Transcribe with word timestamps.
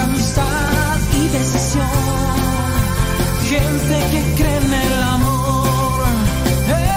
amistad 0.00 0.98
y 1.12 1.28
decisión. 1.28 1.86
Gente 3.48 3.96
que 4.10 4.34
cree 4.36 4.56
en 4.56 4.72
el 4.72 5.02
amor. 5.02 6.04
Eh. 6.68 6.94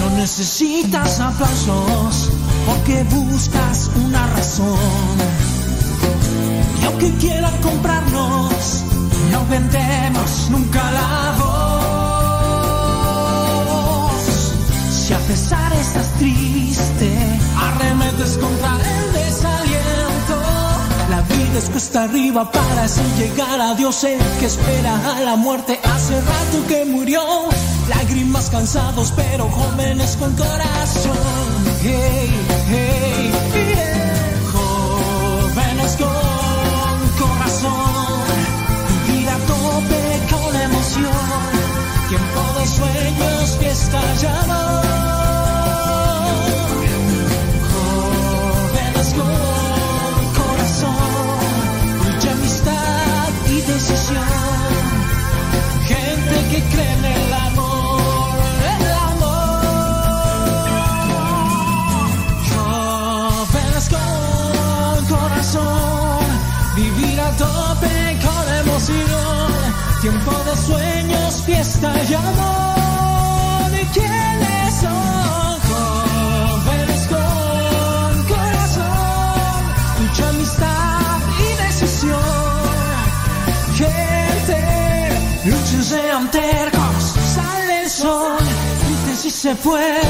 No 0.00 0.10
necesitas 0.16 1.20
aplausos 1.20 2.30
porque 2.66 3.02
buscas 3.04 3.90
una 3.96 4.26
razón. 4.28 4.97
Y 6.98 7.04
aunque 7.04 7.18
quieran 7.18 7.56
comprarnos, 7.58 8.82
no 9.30 9.46
vendemos 9.46 10.48
nunca 10.50 10.90
la 10.90 11.34
voz. 11.38 11.68
Si 14.90 15.12
a 15.12 15.18
pesar 15.18 15.72
estás 15.74 16.12
triste, 16.14 17.16
arremetes 17.56 18.36
contra 18.38 18.72
el 18.72 19.12
desaliento. 19.12 20.42
La 21.08 21.20
vida 21.22 21.58
es 21.58 21.70
cuesta 21.70 22.02
arriba 22.04 22.50
para 22.50 22.82
así 22.82 23.02
llegar 23.16 23.60
a 23.60 23.74
Dios, 23.76 24.02
el 24.02 24.18
que 24.40 24.46
espera 24.46 25.14
a 25.14 25.20
la 25.20 25.36
muerte 25.36 25.78
hace 25.84 26.20
rato 26.20 26.66
que 26.66 26.84
murió. 26.84 27.22
Lágrimas 27.88 28.50
cansados 28.50 29.12
pero 29.14 29.48
jóvenes 29.48 30.16
con 30.16 30.34
corazón. 30.34 31.16
Tope 67.38 68.18
con 68.24 68.54
emoción. 68.54 69.52
Tiempo 70.00 70.32
de 70.44 70.56
sueños, 70.56 71.42
fiesta 71.44 71.92
y 72.08 72.14
amor. 72.14 72.87
Se 89.38 89.54
puede 89.54 90.00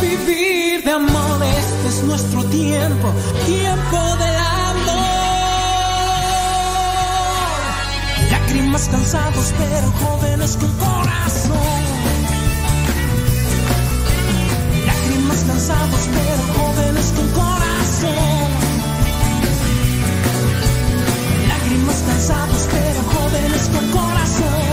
vivir 0.00 0.82
de 0.82 0.90
amor. 0.90 1.40
Este 1.44 1.88
es 1.88 2.02
nuestro 2.02 2.42
tiempo, 2.46 3.12
tiempo 3.46 3.98
del 4.16 4.36
amor. 4.36 5.02
Lágrimas 8.32 8.88
cansados, 8.88 9.52
pero 9.56 9.88
jóvenes 10.02 10.56
con 10.56 10.72
corazón. 10.78 11.82
Lágrimas 14.84 15.44
cansados, 15.46 16.08
pero 16.16 16.42
jóvenes 16.58 17.12
con 17.16 17.28
corazón. 17.40 18.48
Lágrimas 21.46 22.02
cansados, 22.08 22.68
pero 22.72 23.02
jóvenes 23.14 23.68
con 23.68 23.86
corazón. 23.90 24.71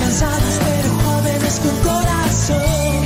Cansados, 0.00 0.58
pero 0.64 0.90
jóvenes 1.04 1.60
con 1.60 1.76
corazón. 1.78 3.04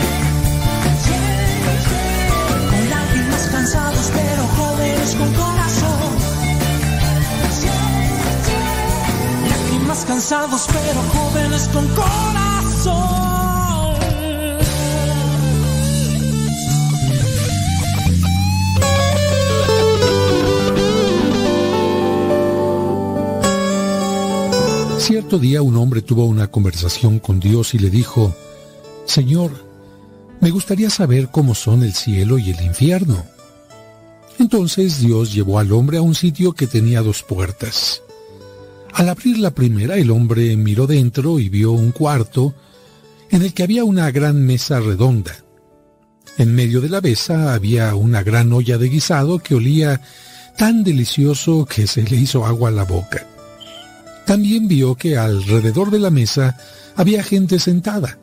Lágrimas 2.91 3.49
cansados, 3.51 4.11
pero 4.13 4.43
jóvenes 4.57 5.15
con 5.15 5.33
corazón. 5.35 6.13
Lágrimas 9.49 10.05
cansados, 10.05 10.67
pero 10.73 11.01
jóvenes 11.13 11.69
con 11.73 11.89
corazón. 11.89 13.31
Cierto 25.12 25.39
día 25.39 25.61
un 25.61 25.77
hombre 25.77 26.00
tuvo 26.00 26.25
una 26.25 26.47
conversación 26.47 27.19
con 27.19 27.39
Dios 27.39 27.75
y 27.75 27.78
le 27.78 27.91
dijo, 27.91 28.34
Señor, 29.05 29.50
me 30.41 30.49
gustaría 30.49 30.89
saber 30.89 31.28
cómo 31.31 31.55
son 31.55 31.83
el 31.83 31.93
cielo 31.93 32.39
y 32.39 32.49
el 32.49 32.62
infierno. 32.62 33.23
Entonces 34.39 35.00
Dios 35.00 35.34
llevó 35.34 35.59
al 35.59 35.71
hombre 35.73 35.99
a 35.99 36.00
un 36.00 36.15
sitio 36.15 36.53
que 36.53 36.67
tenía 36.67 37.03
dos 37.03 37.23
puertas. 37.23 38.00
Al 38.95 39.11
abrir 39.11 39.37
la 39.37 39.50
primera, 39.50 39.99
el 39.99 40.11
hombre 40.11 40.56
miró 40.56 40.87
dentro 40.87 41.39
y 41.39 41.50
vio 41.50 41.73
un 41.73 41.93
cuarto 41.93 42.55
en 43.29 43.43
el 43.43 43.53
que 43.53 43.65
había 43.65 43.84
una 43.84 44.11
gran 44.12 44.43
mesa 44.47 44.81
redonda. 44.81 45.44
En 46.39 46.55
medio 46.55 46.81
de 46.81 46.89
la 46.89 47.03
mesa 47.03 47.53
había 47.53 47.94
una 47.97 48.23
gran 48.23 48.50
olla 48.50 48.79
de 48.79 48.89
guisado 48.89 49.41
que 49.41 49.56
olía 49.56 50.00
tan 50.56 50.83
delicioso 50.83 51.67
que 51.67 51.87
se 51.87 52.03
le 52.03 52.17
hizo 52.17 52.47
agua 52.47 52.71
a 52.71 52.73
la 52.73 52.84
boca. 52.84 53.27
También 54.27 54.69
vio 54.69 54.94
que 54.94 55.16
alrededor 55.16 55.91
de 55.91 55.99
la 55.99 56.10
mesa 56.10 56.56
había 56.97 57.22
gente 57.22 57.59
sentada. 57.59 58.19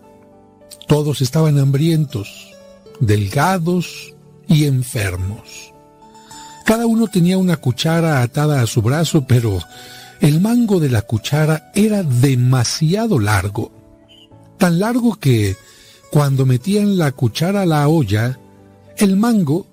Todos 0.88 1.22
estaban 1.22 1.60
hambrientos, 1.60 2.56
delgados 3.00 4.14
y 4.48 4.66
enfermos. 4.66 5.74
Cada 6.66 6.86
uno 6.86 7.08
tenía 7.08 7.38
una 7.38 7.58
cuchara 7.58 8.22
atada 8.22 8.62
a 8.62 8.68
su 8.68 8.82
brazo, 8.82 9.26
pero 9.28 9.60
el 10.22 10.42
mango 10.42 10.80
de 10.80 10.90
la 10.90 11.02
cuchara 11.02 11.72
era 11.74 12.04
demasiado 12.04 13.20
largo. 13.20 13.72
Tan 14.58 14.80
largo 14.80 15.16
que, 15.16 15.56
cuando 16.12 16.46
metían 16.46 16.98
la 16.98 17.12
cuchara 17.12 17.62
a 17.62 17.66
la 17.66 17.88
olla, 17.88 18.40
el 18.98 19.16
mango 19.16 19.66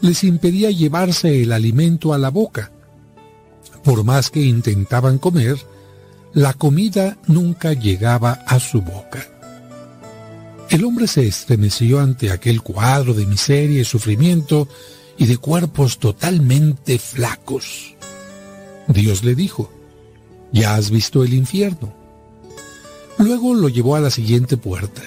les 0.00 0.24
impedía 0.24 0.70
llevarse 0.70 1.42
el 1.42 1.52
alimento 1.52 2.12
a 2.12 2.18
la 2.18 2.30
boca. 2.30 2.72
Por 3.84 4.04
más 4.04 4.30
que 4.30 4.40
intentaban 4.40 5.18
comer, 5.18 5.56
la 6.32 6.54
comida 6.54 7.18
nunca 7.26 7.72
llegaba 7.72 8.32
a 8.46 8.58
su 8.60 8.80
boca. 8.80 9.26
El 10.70 10.84
hombre 10.84 11.06
se 11.06 11.26
estremeció 11.26 12.00
ante 12.00 12.30
aquel 12.30 12.62
cuadro 12.62 13.12
de 13.12 13.26
miseria 13.26 13.82
y 13.82 13.84
sufrimiento 13.84 14.68
y 15.18 15.26
de 15.26 15.36
cuerpos 15.36 15.98
totalmente 15.98 16.98
flacos. 16.98 17.94
Dios 18.88 19.22
le 19.24 19.34
dijo, 19.34 19.70
ya 20.52 20.74
has 20.74 20.90
visto 20.90 21.24
el 21.24 21.34
infierno. 21.34 21.92
Luego 23.18 23.54
lo 23.54 23.68
llevó 23.68 23.96
a 23.96 24.00
la 24.00 24.10
siguiente 24.10 24.56
puerta. 24.56 25.02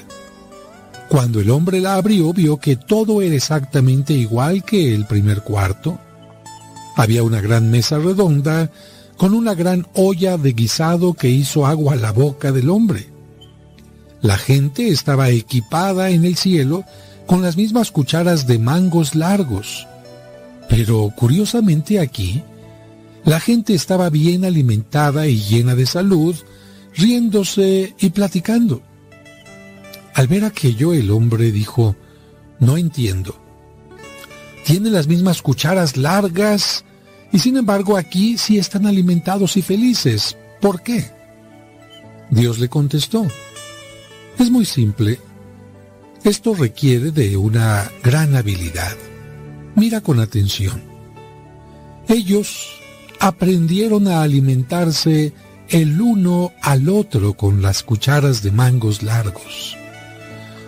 Cuando 1.09 1.39
el 1.39 1.49
hombre 1.49 1.81
la 1.81 1.95
abrió, 1.95 2.33
vio 2.33 2.57
que 2.57 2.75
todo 2.75 3.21
era 3.21 3.35
exactamente 3.35 4.13
igual 4.13 4.63
que 4.63 4.93
el 4.93 5.05
primer 5.05 5.41
cuarto. 5.41 5.99
Había 6.95 7.23
una 7.23 7.41
gran 7.41 7.69
mesa 7.69 7.99
redonda 7.99 8.71
con 9.17 9.33
una 9.33 9.53
gran 9.53 9.87
olla 9.93 10.37
de 10.37 10.53
guisado 10.53 11.13
que 11.13 11.29
hizo 11.29 11.65
agua 11.65 11.93
a 11.93 11.97
la 11.97 12.11
boca 12.11 12.51
del 12.51 12.69
hombre. 12.69 13.07
La 14.21 14.37
gente 14.37 14.87
estaba 14.87 15.29
equipada 15.29 16.09
en 16.09 16.25
el 16.25 16.35
cielo 16.35 16.83
con 17.25 17.41
las 17.41 17.57
mismas 17.57 17.91
cucharas 17.91 18.47
de 18.47 18.59
mangos 18.59 19.15
largos. 19.15 19.87
Pero 20.69 21.11
curiosamente 21.15 21.99
aquí, 21.99 22.43
la 23.23 23.39
gente 23.39 23.73
estaba 23.73 24.09
bien 24.09 24.45
alimentada 24.45 25.27
y 25.27 25.39
llena 25.39 25.75
de 25.75 25.85
salud, 25.85 26.35
riéndose 26.95 27.95
y 27.99 28.09
platicando. 28.09 28.81
Al 30.13 30.27
ver 30.27 30.45
aquello, 30.45 30.93
el 30.93 31.11
hombre 31.11 31.51
dijo, 31.51 31.95
no 32.59 32.77
entiendo. 32.77 33.44
Tiene 34.65 34.89
las 34.89 35.07
mismas 35.07 35.43
cucharas 35.43 35.95
largas 35.95 36.83
y 37.31 37.37
sin 37.37 37.55
embargo 37.55 37.97
aquí 37.97 38.35
sí 38.39 38.57
están 38.57 38.87
alimentados 38.87 39.57
y 39.57 39.61
felices. 39.61 40.35
¿Por 40.59 40.81
qué? 40.81 41.05
Dios 42.31 42.57
le 42.57 42.67
contestó, 42.67 43.27
es 44.39 44.49
muy 44.49 44.65
simple. 44.65 45.19
Esto 46.23 46.55
requiere 46.55 47.11
de 47.11 47.37
una 47.37 47.91
gran 48.01 48.35
habilidad. 48.35 48.97
Mira 49.75 50.01
con 50.01 50.19
atención. 50.19 50.81
Ellos 52.07 52.67
aprendieron 53.19 54.07
a 54.07 54.23
alimentarse 54.23 55.31
el 55.69 56.01
uno 56.01 56.53
al 56.63 56.89
otro 56.89 57.35
con 57.35 57.61
las 57.61 57.83
cucharas 57.83 58.41
de 58.41 58.51
mangos 58.51 59.03
largos. 59.03 59.77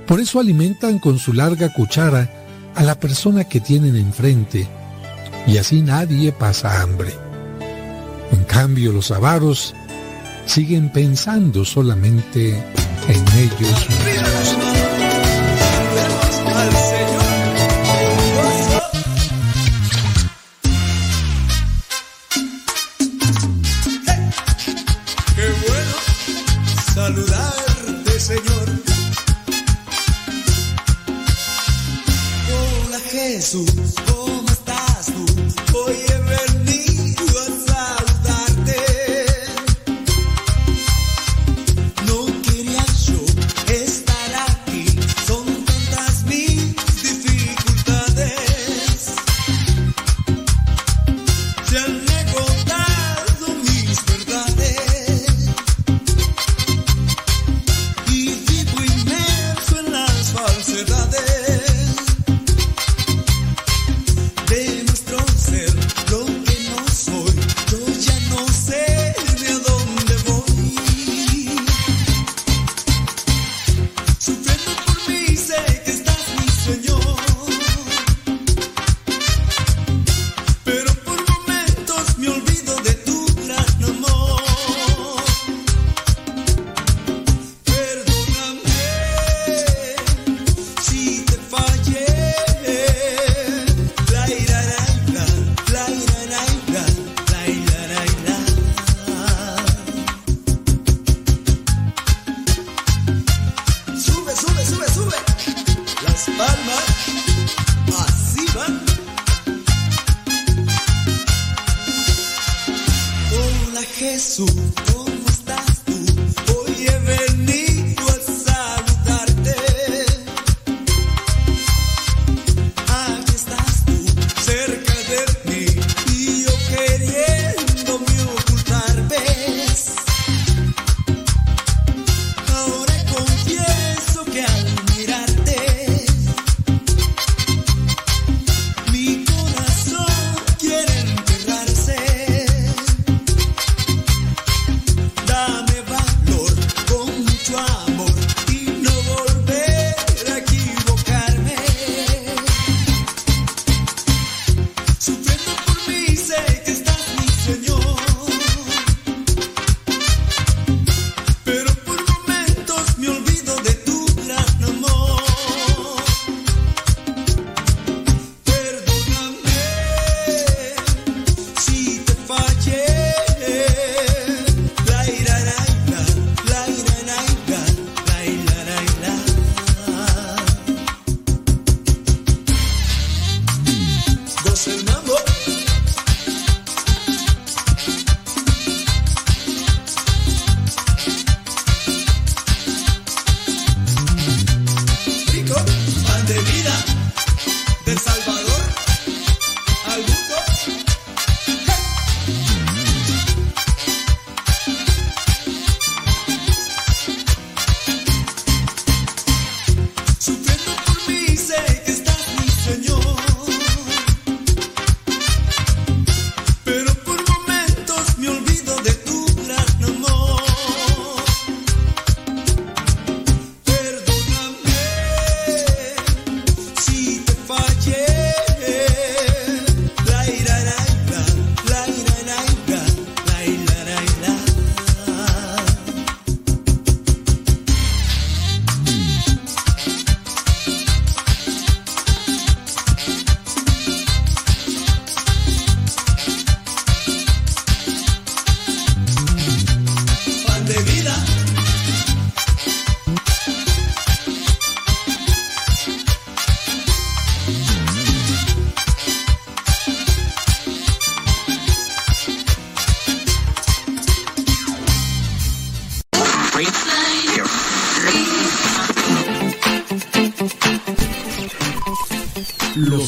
Por 0.05 0.19
eso 0.19 0.39
alimentan 0.39 0.99
con 0.99 1.17
su 1.17 1.33
larga 1.33 1.73
cuchara 1.73 2.36
a 2.77 2.83
la 2.83 2.95
persona 2.95 3.43
que 3.43 3.59
tienen 3.59 3.95
enfrente 3.95 4.67
y 5.47 5.57
así 5.57 5.81
nadie 5.81 6.31
pasa 6.31 6.81
hambre. 6.81 7.11
En 8.31 8.43
cambio, 8.43 8.93
los 8.93 9.09
avaros 9.09 9.73
siguen 10.45 10.91
pensando 10.91 11.65
solamente 11.65 12.51
en 13.07 13.27
ellos 13.39 13.89
mismos. 13.89 14.96
Jesus 33.47 33.86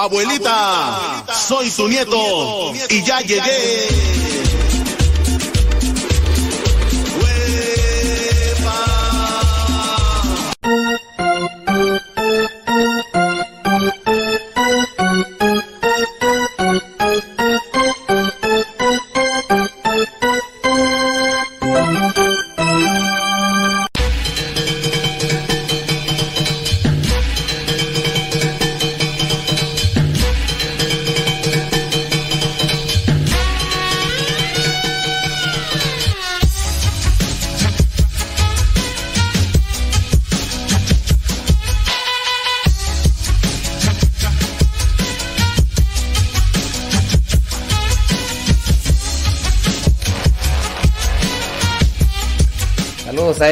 Abuelita, 0.00 1.24
soy 1.34 1.68
tu 1.72 1.88
nieto 1.88 2.72
y 2.88 3.02
ya 3.02 3.20
llegué. 3.20 4.17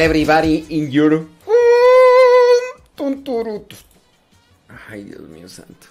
Everybody 0.07 0.65
in 0.69 0.89
your... 0.89 1.27
Ay, 4.89 5.03
Dios 5.03 5.21
mío 5.21 5.49
santo. 5.49 5.87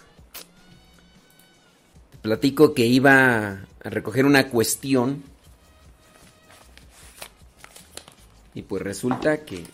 Platico 2.23 2.73
que 2.73 2.87
iba 2.87 3.67
a 3.85 3.91
recoger 3.91 4.25
una 4.25 4.49
cuestión. 4.49 5.23
Y 8.55 8.63
pues 8.63 8.83
resulta 8.83 9.45
que 9.45 9.65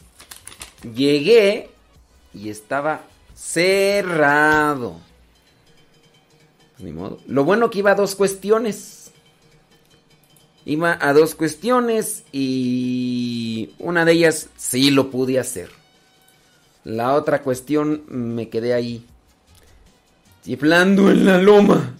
llegué 0.82 1.70
y 2.34 2.50
estaba 2.50 3.02
cerrado. 3.34 4.96
Ni 6.78 6.90
modo. 6.90 7.20
Lo 7.28 7.44
bueno 7.44 7.70
que 7.70 7.78
iba 7.78 7.92
a 7.92 7.94
dos 7.94 8.16
cuestiones. 8.16 9.01
Iba 10.64 10.96
a 11.00 11.12
dos 11.12 11.34
cuestiones 11.34 12.24
y 12.30 13.70
una 13.78 14.04
de 14.04 14.12
ellas 14.12 14.48
sí 14.56 14.90
lo 14.90 15.10
pude 15.10 15.38
hacer. 15.38 15.70
La 16.84 17.14
otra 17.14 17.42
cuestión 17.42 18.04
me 18.08 18.48
quedé 18.48 18.74
ahí, 18.74 19.04
chiflando 20.44 21.10
en 21.10 21.24
la 21.24 21.38
loma. 21.38 21.94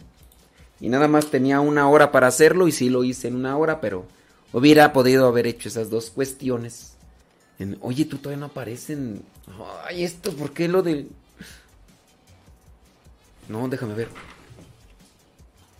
Y 0.80 0.88
nada 0.88 1.06
más 1.06 1.26
tenía 1.26 1.60
una 1.60 1.88
hora 1.88 2.10
para 2.10 2.26
hacerlo 2.26 2.66
y 2.66 2.72
sí 2.72 2.88
lo 2.88 3.04
hice 3.04 3.28
en 3.28 3.36
una 3.36 3.56
hora, 3.56 3.80
pero 3.80 4.06
hubiera 4.52 4.92
podido 4.92 5.26
haber 5.26 5.46
hecho 5.46 5.68
esas 5.68 5.90
dos 5.90 6.10
cuestiones. 6.10 6.94
Oye, 7.80 8.04
tú 8.04 8.18
todavía 8.18 8.40
no 8.40 8.46
aparecen. 8.46 9.22
Ay, 9.86 10.02
esto, 10.02 10.32
¿por 10.32 10.52
qué 10.52 10.66
lo 10.66 10.82
del... 10.82 11.08
No, 13.48 13.68
déjame 13.68 13.94
ver. 13.94 14.08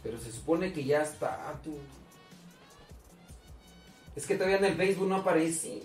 Pero 0.02 0.20
se 0.20 0.30
supone 0.30 0.72
que 0.72 0.84
ya 0.84 1.02
está. 1.02 1.58
Tú. 1.64 1.72
Es 4.14 4.26
que 4.26 4.34
todavía 4.34 4.58
en 4.58 4.64
el 4.66 4.74
Facebook 4.74 5.08
no 5.08 5.16
aparece. 5.16 5.82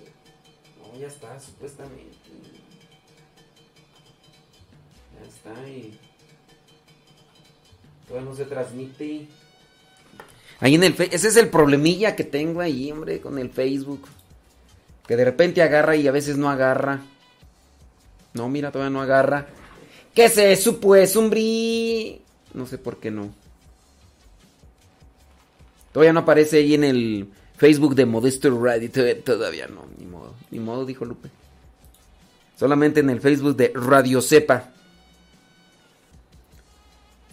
No, 0.80 1.00
ya 1.00 1.08
está, 1.08 1.40
supuestamente. 1.40 2.14
Ya 5.16 5.28
está 5.28 5.70
y. 5.70 5.98
Todavía 8.08 8.30
no 8.30 8.36
se 8.36 8.46
transmite. 8.46 9.28
Ahí 10.60 10.76
en 10.76 10.84
el 10.84 10.96
ese 11.00 11.28
es 11.28 11.38
el 11.38 11.50
problemilla 11.50 12.16
que 12.16 12.24
tengo 12.24 12.62
ahí, 12.62 12.92
hombre, 12.92 13.22
con 13.22 13.38
el 13.38 13.50
Facebook. 13.50 14.08
Que 15.08 15.16
de 15.16 15.26
repente 15.26 15.62
agarra 15.62 15.96
y 15.96 16.08
a 16.08 16.12
veces 16.12 16.38
no 16.38 16.50
agarra. 16.50 17.02
No, 18.34 18.50
mira, 18.50 18.72
todavía 18.72 18.90
no 18.90 19.02
agarra. 19.02 19.48
¿Qué 20.14 20.26
es 20.26 20.38
eso, 20.38 20.80
pues? 20.80 21.16
No 21.16 22.66
sé 22.66 22.78
por 22.78 23.00
qué 23.00 23.12
no. 23.12 23.34
Todavía 25.94 26.14
no 26.14 26.22
aparece 26.22 26.58
ahí 26.58 26.74
en 26.74 26.84
el 26.84 27.30
Facebook 27.58 27.96
de 27.96 28.06
Modesto 28.06 28.50
Radio 28.64 28.90
todavía 29.24 29.68
no, 29.68 29.86
ni 29.98 30.06
modo, 30.06 30.36
ni 30.52 30.60
modo, 30.60 30.86
dijo 30.86 31.06
Lupe. 31.06 31.30
Solamente 32.58 33.02
en 33.02 33.10
el 33.10 33.20
Facebook 33.20 33.56
de 33.56 33.72
Radio 33.76 34.22
Cepa. 34.22 34.70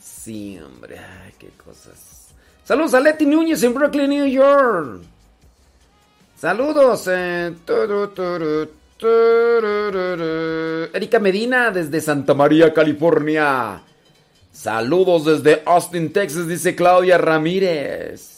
Sí, 0.00 0.58
hombre, 0.58 0.98
ay, 0.98 1.32
qué 1.38 1.50
cosas. 1.62 2.28
Saludos 2.64 2.94
a 2.94 3.00
Leti 3.00 3.26
Núñez 3.26 3.62
en 3.62 3.74
Brooklyn, 3.74 4.08
New 4.08 4.26
York. 4.26 5.02
Saludos. 6.38 7.06
Eh, 7.08 7.54
Erika 10.94 11.18
Medina 11.18 11.70
desde 11.70 12.00
Santa 12.00 12.32
María, 12.32 12.72
California. 12.72 13.82
Saludos 14.52 15.24
desde 15.26 15.62
Austin, 15.66 16.12
Texas, 16.12 16.48
dice 16.48 16.74
Claudia 16.74 17.18
Ramírez. 17.18 18.33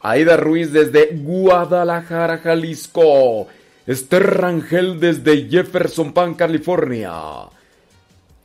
Aida 0.00 0.36
Ruiz 0.36 0.72
desde 0.72 1.16
Guadalajara, 1.16 2.38
Jalisco. 2.38 3.48
Esther 3.86 4.38
Rangel 4.38 5.00
desde 5.00 5.48
Jefferson 5.48 6.12
Pan, 6.12 6.34
California. 6.34 7.12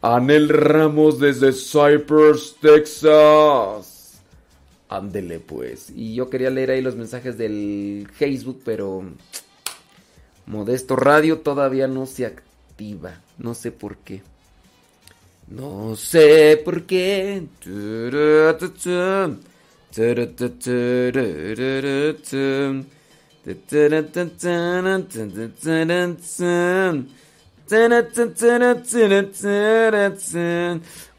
Anel 0.02 0.50
Ramos 0.50 1.20
desde 1.20 1.52
Cypress, 1.54 2.56
Texas. 2.62 4.22
Ándele 4.90 5.40
pues. 5.40 5.92
Y 5.96 6.16
yo 6.16 6.30
quería 6.30 6.50
leer 6.50 6.72
ahí 6.72 6.82
los 6.82 6.96
mensajes 6.96 7.38
del 7.38 8.08
Facebook, 8.14 8.62
pero 8.64 9.04
Modesto 10.46 10.96
Radio 10.96 11.40
todavía 11.40 11.88
no 11.88 12.06
se 12.06 12.26
activa. 12.26 13.20
No 13.38 13.54
sé 13.54 13.72
por 13.72 13.98
qué. 13.98 14.22
No 15.48 15.96
sé 15.96 16.62
por 16.64 16.84
qué. 16.84 17.44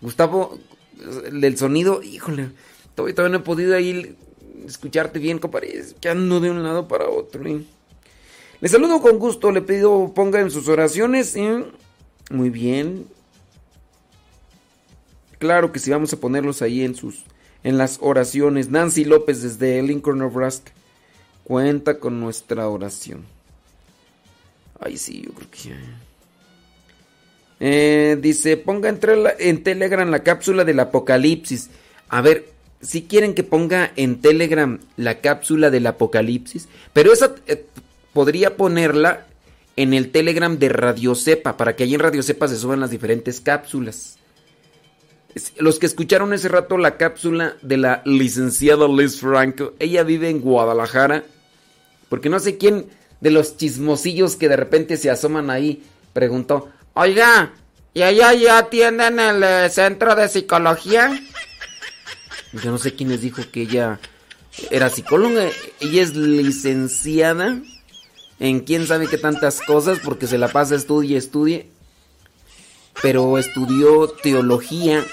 Gustavo, 0.03 0.59
del 1.33 1.57
sonido, 1.57 2.03
híjole, 2.03 2.51
todavía, 2.95 3.31
no 3.31 3.39
he 3.39 3.41
podido 3.41 3.75
ahí 3.75 4.15
escucharte 4.67 5.21
bien, 5.21 5.39
compadre. 5.39 5.83
Que 5.99 6.11
ando 6.11 6.41
de 6.41 6.51
un 6.51 6.63
lado 6.63 6.87
para 6.87 7.09
otro. 7.09 7.47
¿eh? 7.47 7.65
Le 8.61 8.69
saludo 8.69 9.01
con 9.01 9.19
gusto, 9.19 9.53
le 9.53 9.63
pido 9.63 10.13
ponga 10.15 10.41
en 10.41 10.51
sus 10.51 10.69
oraciones. 10.69 11.35
¿eh? 11.35 11.65
Muy 12.31 12.51
bien. 12.51 13.07
Claro 15.39 15.73
que 15.73 15.79
sí, 15.79 15.91
vamos 15.91 16.13
a 16.13 16.21
ponerlos 16.21 16.61
ahí 16.61 16.83
en 16.83 16.95
sus 16.95 17.25
en 17.67 17.79
las 17.79 17.99
oraciones. 18.01 18.71
Nancy 18.71 19.05
López 19.05 19.43
desde 19.43 19.83
Lincoln, 19.83 20.21
Nebraska. 20.21 20.71
Cuenta 21.43 21.99
con 21.99 22.21
nuestra 22.21 22.69
oración. 22.69 23.25
Ay, 24.79 24.97
sí, 24.97 25.23
yo 25.27 25.33
creo 25.33 25.51
que 25.51 25.75
eh, 27.59 28.19
dice, 28.21 28.57
ponga 28.57 28.89
en, 28.89 29.65
Telegram 29.65 30.09
la 30.09 30.23
cápsula 30.23 30.65
del 30.65 30.79
apocalipsis. 30.79 31.71
A 32.09 32.21
ver, 32.21 32.47
si 32.81 33.03
quieren 33.03 33.35
que 33.35 33.43
ponga 33.43 33.91
en 33.97 34.21
Telegram 34.21 34.79
la 34.97 35.21
cápsula 35.21 35.71
del 35.71 35.89
apocalipsis, 35.89 36.69
pero 36.93 37.13
esa 37.13 37.35
eh, 37.49 37.65
podría 38.13 38.57
ponerla 38.57 39.27
en 39.75 39.93
el 39.93 40.13
Telegram 40.13 40.57
de 40.57 40.69
Radio 40.69 41.17
Cepa, 41.17 41.57
para 41.57 41.75
que 41.75 41.83
allí 41.83 41.95
en 41.95 42.01
Radio 42.01 42.23
Cepa 42.23 42.47
se 42.47 42.59
suban 42.59 42.79
las 42.79 42.91
diferentes 42.91 43.41
cápsulas. 43.41 44.19
Los 45.59 45.79
que 45.79 45.87
escucharon 45.87 46.33
ese 46.33 46.49
rato 46.49 46.79
la 46.79 46.97
cápsula 46.97 47.57
de 47.61 47.77
la 47.77 48.01
licenciada 48.07 48.89
Liz 48.89 49.21
Franco, 49.21 49.75
ella 49.79 50.03
vive 50.03 50.31
en 50.31 50.41
Guadalajara, 50.41 51.25
porque 52.09 52.31
no 52.31 52.41
sé 52.41 52.57
quién 52.57 52.87
de 53.21 53.31
los 53.31 53.57
chismosillos 53.59 54.37
que 54.37 54.49
de 54.49 54.57
repente 54.57 54.97
se 54.97 55.11
asoman 55.11 55.51
ahí 55.51 55.83
preguntó, 56.15 56.71
oiga, 56.95 57.53
¿y 57.93 58.01
allá 58.01 58.33
ya 58.33 58.59
atienden 58.59 59.21
el 59.21 59.43
eh, 59.43 59.69
centro 59.69 60.15
de 60.15 60.29
psicología? 60.31 61.21
Yo 62.53 62.71
no 62.71 62.79
sé 62.79 62.95
quién 62.95 63.11
les 63.11 63.21
dijo 63.21 63.43
que 63.53 63.63
ella 63.63 64.01
era 64.71 64.89
psicóloga, 64.89 65.51
ella 65.81 66.03
es 66.03 66.17
licenciada 66.17 67.59
en 68.39 68.61
quién 68.61 68.87
sabe 68.87 69.07
qué 69.07 69.19
tantas 69.19 69.61
cosas, 69.61 69.99
porque 70.03 70.27
se 70.27 70.39
la 70.39 70.49
pasa 70.49 70.75
estudie, 70.75 71.19
estudie, 71.19 71.69
pero 73.03 73.37
estudió 73.37 74.09
teología 74.09 75.05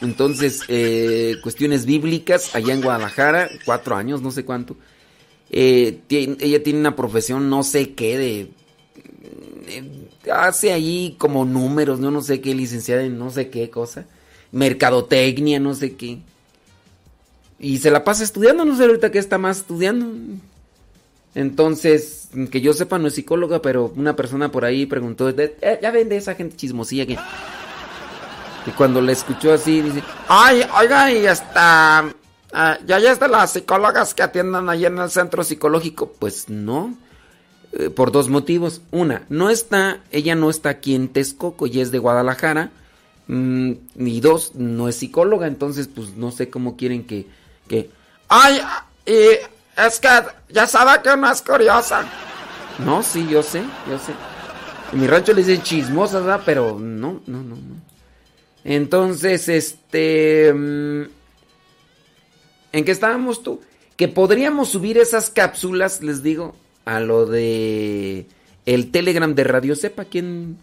Entonces, 0.00 0.62
eh, 0.68 1.36
cuestiones 1.42 1.84
bíblicas, 1.84 2.54
allá 2.54 2.72
en 2.72 2.82
Guadalajara, 2.82 3.48
cuatro 3.64 3.96
años, 3.96 4.22
no 4.22 4.30
sé 4.30 4.44
cuánto. 4.44 4.76
Eh, 5.50 6.00
ella 6.08 6.62
tiene 6.62 6.80
una 6.80 6.96
profesión, 6.96 7.48
no 7.50 7.62
sé 7.62 7.94
qué, 7.94 8.18
de... 8.18 8.50
Eh, 9.68 10.08
hace 10.32 10.72
ahí 10.72 11.16
como 11.18 11.44
números, 11.44 12.00
no, 12.00 12.10
no 12.10 12.22
sé 12.22 12.40
qué, 12.40 12.54
licenciada 12.54 13.02
en 13.02 13.18
no 13.18 13.30
sé 13.30 13.48
qué 13.48 13.70
cosa. 13.70 14.06
Mercadotecnia, 14.52 15.58
no 15.58 15.74
sé 15.74 15.94
qué. 15.94 16.18
Y 17.58 17.78
se 17.78 17.90
la 17.90 18.04
pasa 18.04 18.22
estudiando, 18.22 18.64
no 18.64 18.76
sé 18.76 18.84
ahorita 18.84 19.10
qué 19.10 19.18
está 19.18 19.36
más 19.36 19.58
estudiando. 19.58 20.06
Entonces, 21.34 22.28
que 22.50 22.60
yo 22.60 22.72
sepa, 22.72 22.98
no 22.98 23.08
es 23.08 23.14
psicóloga, 23.14 23.60
pero 23.62 23.92
una 23.96 24.16
persona 24.16 24.50
por 24.50 24.64
ahí 24.64 24.86
preguntó, 24.86 25.28
eh, 25.28 25.78
ya 25.82 25.90
vende 25.90 26.16
esa 26.16 26.34
gente 26.34 26.56
chismosilla 26.56 27.06
que... 27.06 27.18
Y 28.68 28.70
cuando 28.72 29.00
la 29.00 29.12
escuchó 29.12 29.54
así, 29.54 29.80
dice, 29.80 30.02
ay, 30.28 30.62
oiga, 30.78 31.10
y 31.10 31.26
hasta... 31.26 32.12
Ah, 32.52 32.78
ya 32.86 32.98
ya 32.98 33.12
están 33.12 33.30
las 33.30 33.52
psicólogas 33.52 34.14
que 34.14 34.22
atiendan 34.22 34.68
ahí 34.68 34.84
en 34.84 34.98
el 34.98 35.10
centro 35.10 35.42
psicológico. 35.42 36.12
Pues 36.18 36.50
no, 36.50 36.94
eh, 37.72 37.88
por 37.88 38.12
dos 38.12 38.28
motivos. 38.28 38.82
Una, 38.90 39.22
no 39.30 39.48
está, 39.48 40.00
ella 40.10 40.34
no 40.34 40.50
está 40.50 40.68
aquí 40.68 40.94
en 40.94 41.08
Texcoco 41.08 41.66
y 41.66 41.80
es 41.80 41.90
de 41.90 41.98
Guadalajara. 41.98 42.70
Mm, 43.26 43.72
y 43.96 44.20
dos, 44.20 44.54
no 44.54 44.88
es 44.88 44.96
psicóloga, 44.96 45.46
entonces 45.46 45.88
pues 45.88 46.16
no 46.16 46.30
sé 46.30 46.50
cómo 46.50 46.76
quieren 46.76 47.06
que... 47.06 47.26
que 47.68 47.90
ay, 48.28 48.60
y 49.06 49.82
es 49.82 50.00
que 50.00 50.08
ya 50.50 50.66
sabe 50.66 51.02
que 51.02 51.16
no 51.16 51.30
es 51.30 51.40
curiosa. 51.40 52.04
No, 52.84 53.02
sí, 53.02 53.26
yo 53.30 53.42
sé, 53.42 53.62
yo 53.88 53.98
sé. 53.98 54.12
En 54.92 55.00
mi 55.00 55.06
rancho 55.06 55.32
le 55.32 55.42
dicen 55.42 55.62
chismosa, 55.62 56.20
¿verdad? 56.20 56.42
Pero 56.44 56.78
no, 56.78 57.20
no, 57.26 57.38
no, 57.42 57.56
no. 57.56 57.87
Entonces, 58.64 59.48
este... 59.48 60.52
Mm, 60.52 61.04
¿En 62.72 62.84
qué 62.84 62.90
estábamos 62.90 63.42
tú? 63.42 63.60
Que 63.96 64.08
podríamos 64.08 64.68
subir 64.68 64.98
esas 64.98 65.30
cápsulas, 65.30 66.02
les 66.02 66.22
digo, 66.22 66.54
a 66.84 67.00
lo 67.00 67.26
de 67.26 68.26
el 68.66 68.90
Telegram 68.90 69.34
de 69.34 69.44
Radio 69.44 69.74
Sepa. 69.74 70.04
¿Quién? 70.04 70.58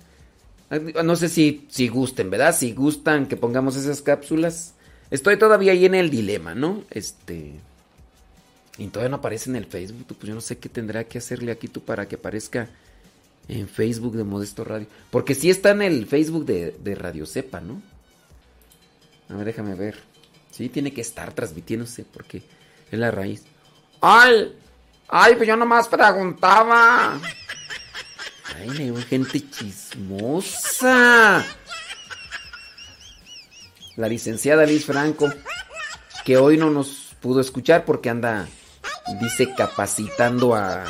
No 1.04 1.16
sé 1.16 1.30
si, 1.30 1.66
si 1.70 1.88
gusten, 1.88 2.30
¿verdad? 2.30 2.56
Si 2.56 2.74
gustan 2.74 3.28
que 3.28 3.38
pongamos 3.38 3.76
esas 3.76 4.02
cápsulas. 4.02 4.74
Estoy 5.12 5.38
todavía 5.38 5.72
ahí 5.72 5.86
en 5.86 5.96
el 5.96 6.10
dilema, 6.10 6.56
¿no? 6.56 6.84
Este... 6.92 7.54
Y 8.78 8.88
todavía 8.88 9.10
no 9.10 9.18
aparece 9.18 9.50
en 9.50 9.56
el 9.56 9.66
Facebook. 9.66 10.06
Pues 10.08 10.28
yo 10.28 10.36
no 10.36 10.42
sé 10.42 10.58
qué 10.58 10.70
tendrá 10.70 11.06
que 11.06 11.18
hacerle 11.18 11.52
aquí 11.52 11.68
tú 11.68 11.82
para 11.82 12.08
que 12.08 12.16
aparezca 12.16 12.70
en 13.48 13.68
Facebook 13.68 14.16
de 14.16 14.24
Modesto 14.24 14.64
Radio. 14.64 14.88
Porque 15.12 15.36
sí 15.36 15.50
está 15.50 15.72
en 15.72 15.82
el 15.82 16.08
Facebook 16.08 16.46
de, 16.46 16.96
Radio 16.96 17.26
Sepa, 17.26 17.62
¿no? 17.62 17.82
A 19.30 19.36
ver, 19.36 19.46
déjame 19.46 19.76
ver. 19.76 19.98
Sí, 20.52 20.70
tiene 20.70 20.94
que 20.94 21.02
estar 21.02 21.34
transmitiéndose 21.34 22.06
porque 22.06 22.44
es 22.92 23.00
la 23.00 23.12
raíz. 23.12 23.44
¡Ay! 24.02 24.56
¡Ay, 25.08 25.36
pues 25.36 25.48
yo 25.48 25.56
nomás 25.56 25.88
preguntaba! 25.88 27.20
¡Ay, 28.56 28.92
me 28.92 29.02
gente 29.04 29.50
chismosa! 29.50 31.46
La 33.96 34.08
licenciada 34.08 34.66
Liz 34.66 34.86
Franco, 34.86 35.32
que 36.24 36.38
hoy 36.38 36.58
no 36.58 36.70
nos 36.70 37.16
pudo 37.22 37.42
escuchar 37.42 37.86
porque 37.86 38.10
anda 38.10 38.48
dice 39.20 39.54
capacitando 39.56 40.56
a... 40.56 40.86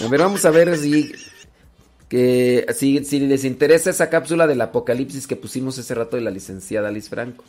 A 0.00 0.08
ver, 0.08 0.20
vamos 0.20 0.44
a 0.44 0.50
ver 0.50 0.76
si, 0.78 1.12
que, 2.08 2.66
si, 2.74 3.20
les 3.20 3.44
interesa 3.44 3.90
esa 3.90 4.08
cápsula 4.08 4.46
del 4.46 4.60
apocalipsis 4.60 5.26
que 5.26 5.36
pusimos 5.36 5.76
ese 5.78 5.94
rato 5.94 6.16
de 6.16 6.22
la 6.22 6.30
licenciada 6.30 6.88
Alice 6.88 7.10
Franco. 7.10 7.44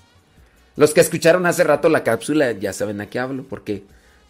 Los 0.75 0.93
que 0.93 1.01
escucharon 1.01 1.45
hace 1.45 1.63
rato 1.63 1.87
la 1.89 2.03
cápsula 2.03 2.51
ya 2.51 2.73
saben 2.73 2.99
a 2.99 3.07
qué 3.07 3.19
hablo, 3.19 3.43
porque 3.43 3.83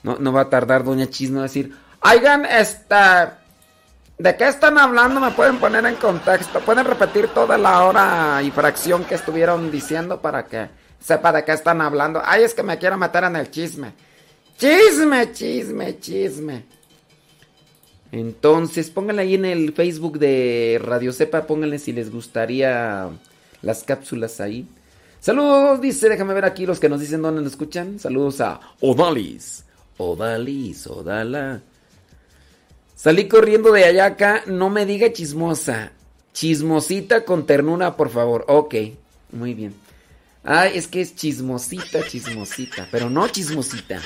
no, 0.03 0.17
no 0.19 0.33
va 0.33 0.41
a 0.41 0.49
tardar 0.49 0.83
Doña 0.83 1.09
Chisno 1.09 1.39
a 1.39 1.43
decir, 1.43 1.73
oigan, 2.01 2.45
esta... 2.45 3.39
¿De 4.17 4.35
qué 4.37 4.47
están 4.47 4.77
hablando? 4.77 5.19
¿Me 5.19 5.31
pueden 5.31 5.57
poner 5.57 5.83
en 5.85 5.95
contexto? 5.95 6.59
¿Pueden 6.59 6.85
repetir 6.85 7.29
toda 7.29 7.57
la 7.57 7.83
hora 7.83 8.41
y 8.43 8.51
fracción 8.51 9.03
que 9.05 9.15
estuvieron 9.15 9.71
diciendo 9.71 10.21
para 10.21 10.45
que 10.45 10.67
sepa 11.03 11.31
de 11.31 11.43
qué 11.43 11.51
están 11.51 11.81
hablando. 11.81 12.21
Ay, 12.23 12.43
es 12.43 12.53
que 12.53 12.63
me 12.63 12.77
quiero 12.77 12.97
meter 12.97 13.25
en 13.25 13.35
el 13.35 13.51
chisme. 13.51 13.93
Chisme, 14.57 15.31
chisme, 15.33 15.99
chisme. 15.99 16.65
Entonces, 18.13 18.91
pónganle 18.91 19.23
ahí 19.23 19.33
en 19.33 19.43
el 19.43 19.73
Facebook 19.73 20.19
de 20.19 20.79
Radio 20.83 21.11
Sepa, 21.11 21.47
pónganle 21.47 21.79
si 21.79 21.93
les 21.93 22.11
gustaría 22.11 23.09
las 23.63 23.83
cápsulas 23.83 24.39
ahí. 24.39 24.67
Saludos, 25.19 25.81
dice, 25.81 26.09
déjame 26.09 26.35
ver 26.35 26.45
aquí 26.45 26.67
los 26.67 26.79
que 26.79 26.89
nos 26.89 26.99
dicen 26.99 27.23
dónde 27.23 27.41
nos 27.41 27.53
escuchan. 27.53 27.97
Saludos 27.97 28.39
a 28.39 28.59
Odalis. 28.81 29.65
Odalis, 29.97 30.85
Odala. 30.85 31.63
Salí 32.95 33.27
corriendo 33.27 33.71
de 33.71 33.85
Ayaca, 33.85 34.43
no 34.45 34.69
me 34.69 34.85
diga 34.85 35.11
chismosa. 35.11 35.91
Chismosita 36.33 37.25
con 37.25 37.47
ternura, 37.47 37.97
por 37.97 38.11
favor. 38.11 38.45
Ok, 38.47 38.75
muy 39.31 39.55
bien. 39.55 39.73
Ay, 40.43 40.73
es 40.75 40.87
que 40.87 41.01
es 41.01 41.15
chismosita, 41.15 42.05
chismosita. 42.07 42.87
Pero 42.91 43.09
no 43.09 43.27
chismosita. 43.27 43.99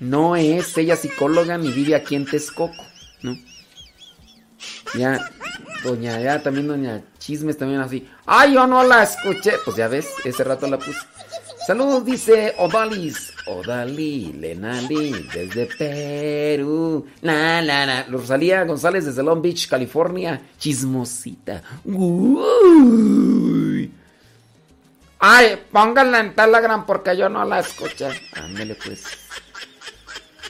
No 0.00 0.34
es 0.34 0.76
ella 0.76 0.96
psicóloga 0.96 1.56
ni 1.56 1.70
vive 1.70 1.94
aquí 1.94 2.16
en 2.16 2.26
Texcoco, 2.26 2.84
¿no? 3.22 3.36
Ya, 4.94 5.30
doña, 5.84 6.20
ya 6.20 6.42
también 6.42 6.68
doña 6.68 7.02
Chismes 7.18 7.58
también 7.58 7.80
así. 7.80 8.08
Ay, 8.24 8.54
yo 8.54 8.66
no 8.66 8.82
la 8.84 9.02
escuché. 9.02 9.54
Pues 9.64 9.76
ya 9.76 9.88
ves, 9.88 10.08
ese 10.24 10.44
rato 10.44 10.68
la 10.68 10.78
puse. 10.78 11.00
Saludos, 11.66 12.04
dice 12.04 12.54
Odalis. 12.58 13.32
Odali, 13.46 14.32
Lenali, 14.32 15.28
desde 15.34 15.66
Perú. 15.66 17.04
La, 17.22 17.60
la, 17.62 17.84
la. 17.84 18.02
Rosalía 18.04 18.64
González 18.64 19.06
desde 19.06 19.24
Long 19.24 19.42
Beach, 19.42 19.68
California. 19.68 20.40
Chismosita. 20.58 21.62
Uy. 21.84 23.92
Ay, 25.18 25.60
pónganla 25.72 26.20
en 26.20 26.34
Telegram 26.36 26.86
porque 26.86 27.16
yo 27.16 27.28
no 27.28 27.44
la 27.44 27.58
escuché. 27.58 28.08
Ándale 28.34 28.76
pues. 28.76 29.02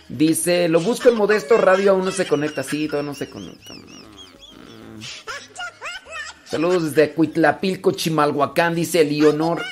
Dice, 0.09 0.69
lo 0.69 0.81
busco 0.81 1.09
en 1.09 1.16
Modesto 1.16 1.59
Radio, 1.59 1.92
aún 1.92 2.05
no 2.05 2.11
se 2.11 2.27
conecta. 2.27 2.62
Sí, 2.62 2.88
todo 2.88 3.03
no 3.03 3.14
se 3.14 3.29
conecta. 3.29 3.75
Saludos 6.45 6.95
desde 6.95 7.12
Cuitlapilco, 7.12 7.90
Chimalhuacán, 7.90 8.75
dice 8.75 9.05
Leonor. 9.05 9.62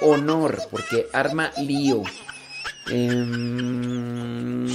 Honor, 0.00 0.58
porque 0.70 1.06
arma 1.12 1.52
lío. 1.58 2.02
Em, 2.90 4.66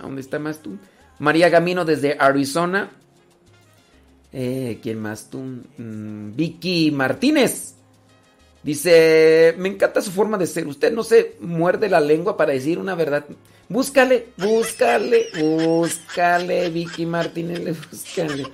¿Dónde 0.00 0.20
está 0.20 0.38
más 0.38 0.60
tú? 0.60 0.78
María 1.18 1.48
Gamino 1.48 1.84
desde 1.84 2.16
Arizona. 2.18 2.90
Eh, 4.32 4.78
¿Quién 4.80 5.00
más 5.00 5.28
tú? 5.28 5.38
Mm, 5.76 6.36
Vicky 6.36 6.92
Martínez. 6.92 7.74
Dice, 8.62 9.54
me 9.58 9.68
encanta 9.68 10.02
su 10.02 10.10
forma 10.10 10.36
de 10.36 10.46
ser. 10.46 10.66
Usted 10.66 10.92
no 10.92 11.02
se 11.02 11.36
muerde 11.40 11.88
la 11.88 12.00
lengua 12.00 12.36
para 12.36 12.52
decir 12.52 12.78
una 12.78 12.94
verdad. 12.94 13.24
Búscale, 13.68 14.28
búscale, 14.36 15.28
búscale, 15.40 16.68
Vicky 16.70 17.06
Martínez, 17.06 17.76
búscale. 17.90 18.46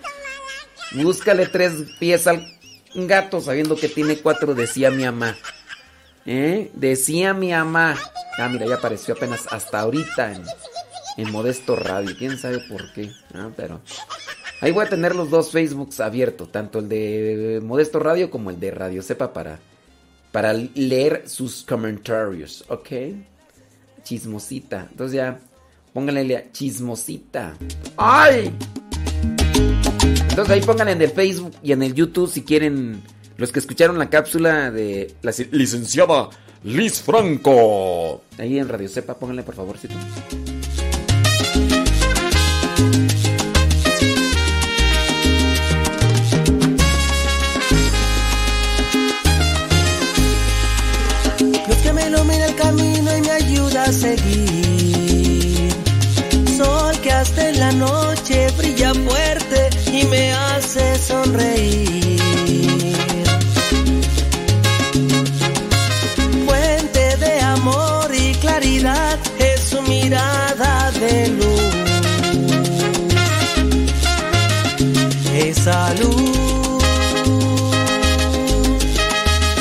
Búscale 0.93 1.47
tres 1.47 1.73
pies 1.99 2.27
al 2.27 2.47
gato 2.95 3.41
sabiendo 3.41 3.77
que 3.77 3.89
tiene 3.89 4.19
cuatro, 4.19 4.55
decía 4.55 4.91
mi 4.91 5.05
mamá. 5.05 5.37
¿Eh? 6.25 6.71
Decía 6.75 7.35
mi 7.35 7.51
mamá. 7.51 7.97
Ah, 8.39 8.49
mira, 8.49 8.67
ya 8.67 8.77
apareció 8.77 9.15
apenas 9.15 9.47
hasta 9.51 9.81
ahorita 9.81 10.33
en, 10.33 10.45
en 11.17 11.33
Modesto 11.33 11.75
Radio. 11.77 12.15
¿Quién 12.17 12.39
sabe 12.39 12.61
por 12.69 12.93
qué? 12.93 13.11
Ah, 13.35 13.51
pero... 13.57 13.81
Ahí 14.61 14.73
voy 14.73 14.87
a 14.87 14.89
tener 14.89 15.15
los 15.15 15.29
dos 15.29 15.51
Facebooks 15.53 16.01
abiertos, 16.01 16.51
tanto 16.51 16.79
el 16.79 16.89
de 16.89 17.61
Modesto 17.63 17.99
Radio 17.99 18.31
como 18.31 18.49
el 18.51 18.59
de 18.59 18.71
Radio 18.71 19.03
Sepa 19.03 19.33
para, 19.35 19.59
para 20.37 20.53
leer 20.53 21.23
sus 21.25 21.63
comentarios, 21.63 22.63
¿ok? 22.69 22.89
Chismosita. 24.03 24.87
Entonces 24.91 25.17
ya, 25.17 25.41
pónganle 25.95 26.51
chismosita. 26.53 27.57
¡Ay! 27.97 28.53
Entonces 30.29 30.51
ahí 30.51 30.61
pónganle 30.61 30.93
en 30.93 31.01
el 31.01 31.11
Facebook 31.11 31.53
y 31.63 31.73
en 31.73 31.83
el 31.83 31.95
YouTube 31.95 32.31
si 32.31 32.43
quieren, 32.43 33.01
los 33.39 33.51
que 33.51 33.61
escucharon 33.61 33.99
la 33.99 34.11
cápsula 34.11 34.71
de 34.71 35.15
la 35.23 35.33
licenciada 35.53 36.29
Liz 36.65 37.01
Franco. 37.01 38.21
Ahí 38.37 38.59
en 38.59 38.69
Radio 38.69 38.91
Sepa, 38.91 39.19
pónganle 39.19 39.43
por 39.43 39.55
favor, 39.55 39.79
si 39.79 39.89
seguir. 53.93 55.73
Sol 56.57 56.99
que 57.01 57.13
hasta 57.13 57.49
en 57.49 57.61
la 57.61 57.73
noche 57.73 58.49
brilla 58.57 58.93
fuerte 58.95 59.71
y 59.93 60.05
me 60.07 60.33
hace 60.33 60.99
sonreír. 60.99 62.21
Fuente 66.47 67.17
de 67.19 67.41
amor 67.41 68.11
y 68.15 68.35
claridad 68.35 69.19
es 69.39 69.61
su 69.61 69.83
mirada 69.83 70.91
de 70.93 71.29
luz. 71.29 71.47
Esa 75.35 75.95
luz 75.95 76.37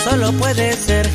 solo 0.03 0.31
puede 0.33 0.73
ser 0.73 1.09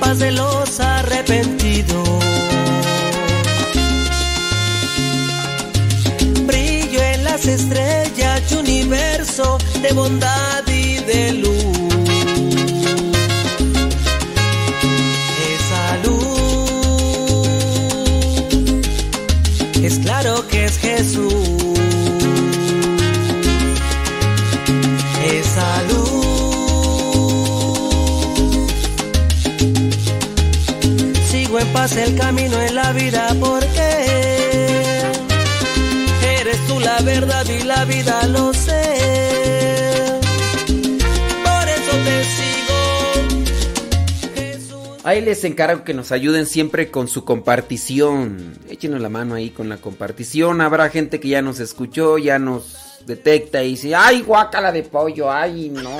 paz 0.00 0.18
de 0.18 0.32
los 0.32 0.80
arrepentidos. 0.80 2.08
Brillo 6.46 7.02
en 7.02 7.24
las 7.24 7.46
estrellas 7.46 8.42
y 8.50 8.54
universo 8.54 9.58
de 9.82 9.92
bondad 9.92 10.66
y 10.68 10.96
de 10.98 11.32
luz. 11.32 11.78
Esa 15.54 15.96
luz 16.04 16.26
es 19.82 19.98
claro 19.98 20.46
que 20.48 20.64
es 20.64 20.78
Jesús. 20.78 21.25
Paz 31.76 31.96
el 31.96 32.16
camino 32.16 32.60
en 32.62 32.74
la 32.74 32.92
vida 32.92 33.36
porque 33.38 33.88
eres 36.40 36.66
tú 36.66 36.80
la 36.80 37.02
verdad 37.02 37.44
y 37.46 37.62
la 37.64 37.84
vida 37.84 38.26
lo 38.28 38.54
sé. 38.54 40.20
Por 41.44 41.68
eso 41.68 41.92
te 42.06 42.24
sigo. 42.36 42.78
Ahí 45.04 45.20
les 45.20 45.44
encargo 45.44 45.84
que 45.84 45.92
nos 45.92 46.12
ayuden 46.12 46.46
siempre 46.46 46.90
con 46.90 47.08
su 47.08 47.26
compartición. 47.26 48.58
Échenos 48.70 49.02
la 49.02 49.10
mano 49.10 49.34
ahí 49.34 49.50
con 49.50 49.68
la 49.68 49.76
compartición. 49.76 50.62
Habrá 50.62 50.88
gente 50.88 51.20
que 51.20 51.28
ya 51.28 51.42
nos 51.42 51.60
escuchó, 51.60 52.16
ya 52.16 52.38
nos 52.38 53.02
detecta 53.04 53.62
y 53.62 53.72
dice, 53.72 53.94
ay, 53.94 54.22
guácala 54.22 54.72
de 54.72 54.82
pollo, 54.82 55.30
ay, 55.30 55.68
no. 55.68 55.98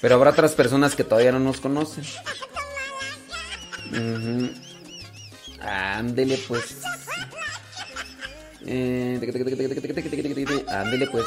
Pero 0.00 0.14
habrá 0.14 0.30
otras 0.30 0.52
personas 0.52 0.94
que 0.94 1.02
todavía 1.02 1.32
no 1.32 1.40
nos 1.40 1.60
conocen. 1.60 2.04
Ujú. 3.92 4.50
Ándele 5.60 6.38
pues. 6.46 6.78
Eh, 8.66 9.20
Ándele 10.68 11.06
pues. 11.08 11.24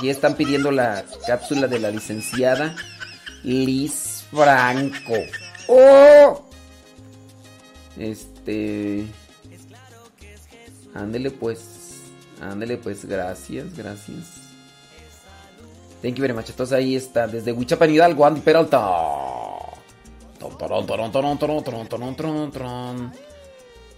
Y 0.00 0.08
están 0.08 0.34
pidiendo 0.34 0.70
la 0.70 1.04
cápsula 1.26 1.66
de 1.66 1.78
la 1.78 1.90
licenciada 1.90 2.74
Liz 3.42 4.24
Franco. 4.30 5.14
¡Oh! 5.68 6.44
Este. 7.96 9.06
Ándele 10.94 11.30
pues. 11.30 11.60
Ándele 12.40 12.76
pues. 12.78 13.04
Gracias, 13.04 13.76
gracias. 13.76 14.44
Thank 16.02 16.16
you 16.16 16.22
very 16.22 16.34
much. 16.34 16.50
Entonces 16.50 16.76
ahí 16.76 16.96
está. 16.96 17.26
Desde 17.26 17.52
Huichapan 17.52 17.90
Hidalgo, 17.90 18.26
Andy 18.26 18.40
Peralta. 18.40 18.78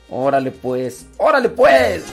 Órale 0.08 0.52
pues. 0.52 1.06
Órale 1.16 1.48
pues. 1.48 2.04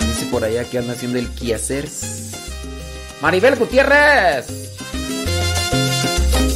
Dice 0.00 0.26
por 0.30 0.44
allá 0.44 0.64
que 0.64 0.78
anda 0.78 0.92
haciendo 0.92 1.18
el 1.18 1.32
quehacer. 1.34 1.88
Maribel 3.22 3.56
Gutiérrez. 3.56 4.46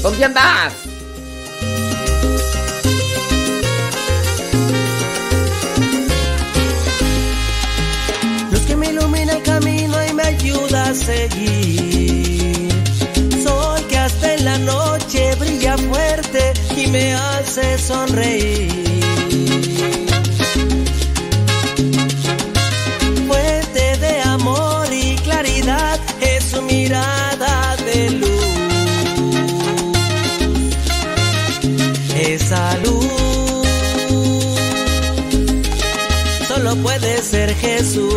¿Dónde 0.03 0.25
andas? 0.25 0.89
Seguir. 11.01 12.69
Sol 13.43 13.87
que 13.89 13.99
hasta 13.99 14.35
en 14.35 14.45
la 14.45 14.59
noche 14.59 15.35
brilla 15.37 15.77
fuerte 15.79 16.53
y 16.77 16.87
me 16.89 17.15
hace 17.15 17.79
sonreír. 17.79 18.71
Fuente 23.29 23.97
de 24.05 24.21
amor 24.23 24.87
y 24.93 25.17
claridad 25.17 25.99
es 26.21 26.45
su 26.45 26.63
mirada 26.63 27.77
de 27.89 28.11
luz. 28.11 28.31
Esa 32.17 32.77
luz 32.85 33.07
solo 36.49 36.77
puede 36.77 37.23
ser 37.23 37.55
Jesús. 37.57 38.15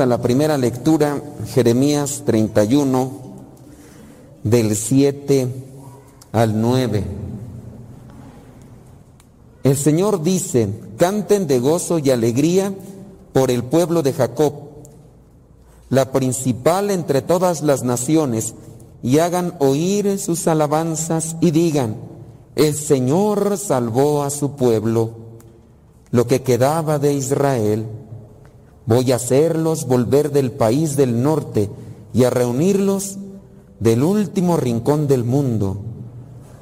A 0.00 0.06
la 0.06 0.22
primera 0.22 0.56
lectura, 0.56 1.20
Jeremías 1.52 2.22
31, 2.24 3.10
del 4.44 4.76
7 4.76 5.48
al 6.30 6.60
9. 6.60 7.04
El 9.64 9.76
Señor 9.76 10.22
dice, 10.22 10.68
canten 10.98 11.48
de 11.48 11.58
gozo 11.58 11.98
y 11.98 12.10
alegría 12.10 12.72
por 13.32 13.50
el 13.50 13.64
pueblo 13.64 14.04
de 14.04 14.12
Jacob, 14.12 14.52
la 15.90 16.12
principal 16.12 16.90
entre 16.90 17.20
todas 17.20 17.62
las 17.62 17.82
naciones, 17.82 18.54
y 19.02 19.18
hagan 19.18 19.54
oír 19.58 20.20
sus 20.20 20.46
alabanzas 20.46 21.34
y 21.40 21.50
digan, 21.50 21.96
el 22.54 22.74
Señor 22.74 23.58
salvó 23.58 24.22
a 24.22 24.30
su 24.30 24.52
pueblo, 24.52 25.10
lo 26.12 26.28
que 26.28 26.42
quedaba 26.42 27.00
de 27.00 27.14
Israel. 27.14 27.86
Voy 28.88 29.12
a 29.12 29.16
hacerlos 29.16 29.86
volver 29.86 30.32
del 30.32 30.50
país 30.50 30.96
del 30.96 31.22
norte 31.22 31.68
y 32.14 32.24
a 32.24 32.30
reunirlos 32.30 33.18
del 33.80 34.02
último 34.02 34.56
rincón 34.56 35.06
del 35.06 35.24
mundo. 35.24 35.76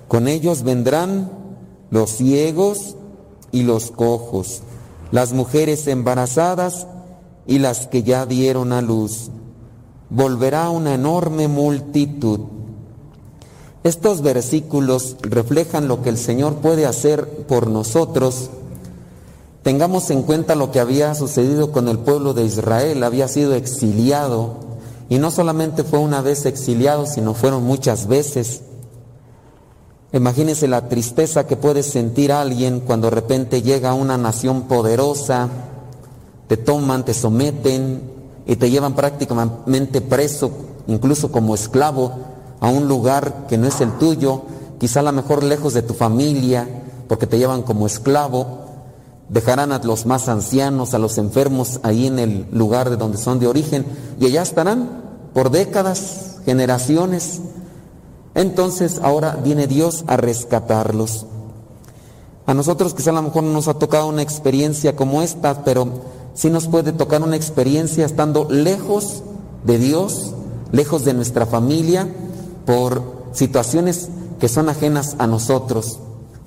Con 0.08 0.26
ellos 0.26 0.64
vendrán 0.64 1.30
los 1.90 2.10
ciegos 2.10 2.96
y 3.52 3.62
los 3.62 3.92
cojos, 3.92 4.62
las 5.12 5.34
mujeres 5.34 5.86
embarazadas 5.86 6.88
y 7.46 7.60
las 7.60 7.86
que 7.86 8.02
ya 8.02 8.26
dieron 8.26 8.72
a 8.72 8.82
luz. 8.82 9.30
Volverá 10.10 10.70
una 10.70 10.94
enorme 10.94 11.46
multitud. 11.46 12.40
Estos 13.84 14.22
versículos 14.22 15.16
reflejan 15.22 15.86
lo 15.86 16.02
que 16.02 16.08
el 16.08 16.18
Señor 16.18 16.56
puede 16.56 16.86
hacer 16.86 17.46
por 17.46 17.68
nosotros. 17.68 18.50
Tengamos 19.66 20.10
en 20.10 20.22
cuenta 20.22 20.54
lo 20.54 20.70
que 20.70 20.78
había 20.78 21.12
sucedido 21.16 21.72
con 21.72 21.88
el 21.88 21.98
pueblo 21.98 22.34
de 22.34 22.44
Israel, 22.44 23.02
había 23.02 23.26
sido 23.26 23.52
exiliado, 23.56 24.58
y 25.08 25.18
no 25.18 25.32
solamente 25.32 25.82
fue 25.82 25.98
una 25.98 26.20
vez 26.20 26.46
exiliado, 26.46 27.04
sino 27.04 27.34
fueron 27.34 27.64
muchas 27.64 28.06
veces. 28.06 28.60
Imagínense 30.12 30.68
la 30.68 30.88
tristeza 30.88 31.48
que 31.48 31.56
puede 31.56 31.82
sentir 31.82 32.30
alguien 32.30 32.78
cuando 32.78 33.10
de 33.10 33.16
repente 33.16 33.60
llega 33.60 33.92
una 33.92 34.16
nación 34.16 34.68
poderosa, 34.68 35.48
te 36.46 36.56
toman, 36.56 37.04
te 37.04 37.12
someten 37.12 38.02
y 38.46 38.54
te 38.54 38.70
llevan 38.70 38.94
prácticamente 38.94 40.00
preso, 40.00 40.52
incluso 40.86 41.32
como 41.32 41.56
esclavo, 41.56 42.12
a 42.60 42.68
un 42.68 42.86
lugar 42.86 43.48
que 43.48 43.58
no 43.58 43.66
es 43.66 43.80
el 43.80 43.90
tuyo, 43.98 44.42
quizá 44.78 45.00
a 45.00 45.02
lo 45.02 45.10
mejor 45.10 45.42
lejos 45.42 45.74
de 45.74 45.82
tu 45.82 45.92
familia, 45.92 46.68
porque 47.08 47.26
te 47.26 47.36
llevan 47.36 47.62
como 47.62 47.84
esclavo. 47.84 48.65
Dejarán 49.28 49.72
a 49.72 49.78
los 49.78 50.06
más 50.06 50.28
ancianos, 50.28 50.94
a 50.94 50.98
los 50.98 51.18
enfermos 51.18 51.80
ahí 51.82 52.06
en 52.06 52.18
el 52.18 52.46
lugar 52.52 52.90
de 52.90 52.96
donde 52.96 53.18
son 53.18 53.40
de 53.40 53.48
origen 53.48 53.84
y 54.20 54.26
allá 54.26 54.42
estarán 54.42 55.02
por 55.34 55.50
décadas, 55.50 56.38
generaciones. 56.44 57.40
Entonces 58.34 59.00
ahora 59.02 59.36
viene 59.42 59.66
Dios 59.66 60.04
a 60.06 60.16
rescatarlos. 60.16 61.26
A 62.46 62.54
nosotros 62.54 62.94
quizá 62.94 63.10
a 63.10 63.14
lo 63.14 63.22
mejor 63.22 63.42
no 63.42 63.52
nos 63.52 63.66
ha 63.66 63.74
tocado 63.74 64.06
una 64.06 64.22
experiencia 64.22 64.94
como 64.94 65.22
esta, 65.22 65.64
pero 65.64 65.88
sí 66.34 66.48
nos 66.48 66.68
puede 66.68 66.92
tocar 66.92 67.22
una 67.22 67.34
experiencia 67.34 68.06
estando 68.06 68.46
lejos 68.48 69.24
de 69.64 69.78
Dios, 69.78 70.32
lejos 70.70 71.04
de 71.04 71.14
nuestra 71.14 71.46
familia, 71.46 72.08
por 72.64 73.02
situaciones 73.32 74.08
que 74.38 74.48
son 74.48 74.68
ajenas 74.68 75.16
a 75.18 75.26
nosotros. 75.26 75.98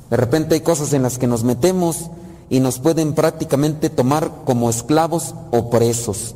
De 0.10 0.18
repente 0.18 0.56
hay 0.56 0.62
cosas 0.62 0.94
en 0.94 1.04
las 1.04 1.18
que 1.18 1.28
nos 1.28 1.44
metemos 1.44 2.10
y 2.50 2.60
nos 2.60 2.80
pueden 2.80 3.14
prácticamente 3.14 3.90
tomar 3.90 4.32
como 4.46 4.70
esclavos 4.70 5.36
o 5.52 5.70
presos. 5.70 6.36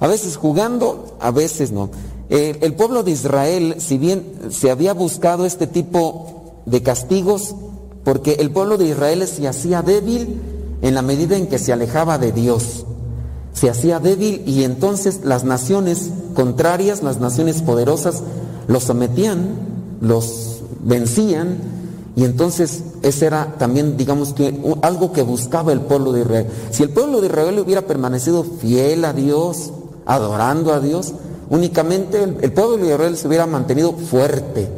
A 0.00 0.06
veces 0.06 0.36
jugando, 0.36 1.16
a 1.20 1.30
veces 1.30 1.72
no. 1.72 1.90
El, 2.28 2.58
el, 2.62 2.74
pueblo 2.74 3.02
de 3.02 3.10
Israel, 3.10 3.76
si 3.78 3.98
bien 3.98 4.24
se 4.50 4.70
había 4.70 4.94
buscado 4.94 5.44
este 5.44 5.66
tipo 5.66 6.62
de 6.66 6.82
castigos, 6.82 7.54
porque 8.04 8.34
el 8.34 8.50
pueblo 8.50 8.78
de 8.78 8.88
Israel 8.88 9.26
se 9.26 9.46
hacía 9.46 9.82
débil 9.82 10.40
en 10.82 10.94
la 10.94 11.02
medida 11.02 11.36
en 11.36 11.46
que 11.46 11.58
se 11.58 11.72
alejaba 11.72 12.18
de 12.18 12.32
Dios. 12.32 12.84
Se 13.52 13.68
hacía 13.68 14.00
débil 14.00 14.42
y 14.46 14.64
entonces 14.64 15.20
las 15.24 15.44
naciones 15.44 16.10
contrarias, 16.34 17.02
las 17.02 17.20
naciones 17.20 17.62
poderosas, 17.62 18.22
los 18.66 18.84
sometían, 18.84 19.56
los 20.00 20.62
vencían 20.80 21.58
y 22.14 22.24
entonces 22.24 22.82
ese 23.02 23.26
era 23.26 23.54
también, 23.58 23.96
digamos 23.96 24.34
que, 24.34 24.60
algo 24.82 25.12
que 25.12 25.22
buscaba 25.22 25.72
el 25.72 25.80
pueblo 25.80 26.12
de 26.12 26.20
Israel. 26.20 26.46
Si 26.70 26.82
el 26.82 26.90
pueblo 26.90 27.20
de 27.20 27.28
Israel 27.28 27.58
hubiera 27.58 27.82
permanecido 27.82 28.44
fiel 28.44 29.04
a 29.04 29.14
Dios, 29.14 29.72
adorando 30.04 30.74
a 30.74 30.80
Dios, 30.80 31.14
únicamente 31.48 32.22
el, 32.22 32.36
el 32.42 32.52
pueblo 32.52 32.76
de 32.76 32.92
Israel 32.92 33.16
se 33.16 33.28
hubiera 33.28 33.46
mantenido 33.46 33.94
fuerte. 33.94 34.68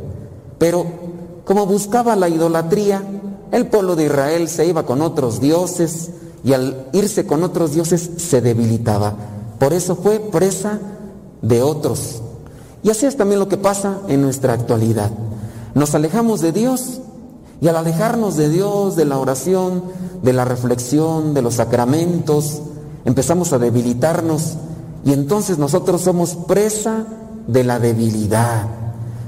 Pero 0.58 0.86
como 1.44 1.66
buscaba 1.66 2.14
la 2.14 2.28
idolatría, 2.28 3.02
el 3.50 3.66
pueblo 3.66 3.96
de 3.96 4.04
Israel 4.04 4.48
se 4.48 4.66
iba 4.66 4.86
con 4.86 5.02
otros 5.02 5.40
dioses 5.40 6.10
y 6.44 6.52
al 6.52 6.86
irse 6.92 7.26
con 7.26 7.42
otros 7.42 7.72
dioses 7.72 8.10
se 8.16 8.40
debilitaba. 8.40 9.14
Por 9.58 9.72
eso 9.72 9.96
fue 9.96 10.20
presa 10.20 10.78
de 11.42 11.62
otros. 11.62 12.22
Y 12.84 12.90
así 12.90 13.06
es 13.06 13.16
también 13.16 13.40
lo 13.40 13.48
que 13.48 13.56
pasa 13.56 14.00
en 14.08 14.22
nuestra 14.22 14.52
actualidad. 14.52 15.10
Nos 15.74 15.94
alejamos 15.94 16.40
de 16.40 16.52
Dios 16.52 17.00
y 17.64 17.68
al 17.68 17.76
alejarnos 17.76 18.36
de 18.36 18.50
Dios, 18.50 18.94
de 18.94 19.06
la 19.06 19.18
oración, 19.18 19.84
de 20.22 20.34
la 20.34 20.44
reflexión, 20.44 21.32
de 21.32 21.40
los 21.40 21.54
sacramentos, 21.54 22.60
empezamos 23.06 23.54
a 23.54 23.58
debilitarnos 23.58 24.56
y 25.02 25.14
entonces 25.14 25.56
nosotros 25.56 26.02
somos 26.02 26.34
presa 26.34 27.06
de 27.46 27.64
la 27.64 27.78
debilidad, 27.78 28.66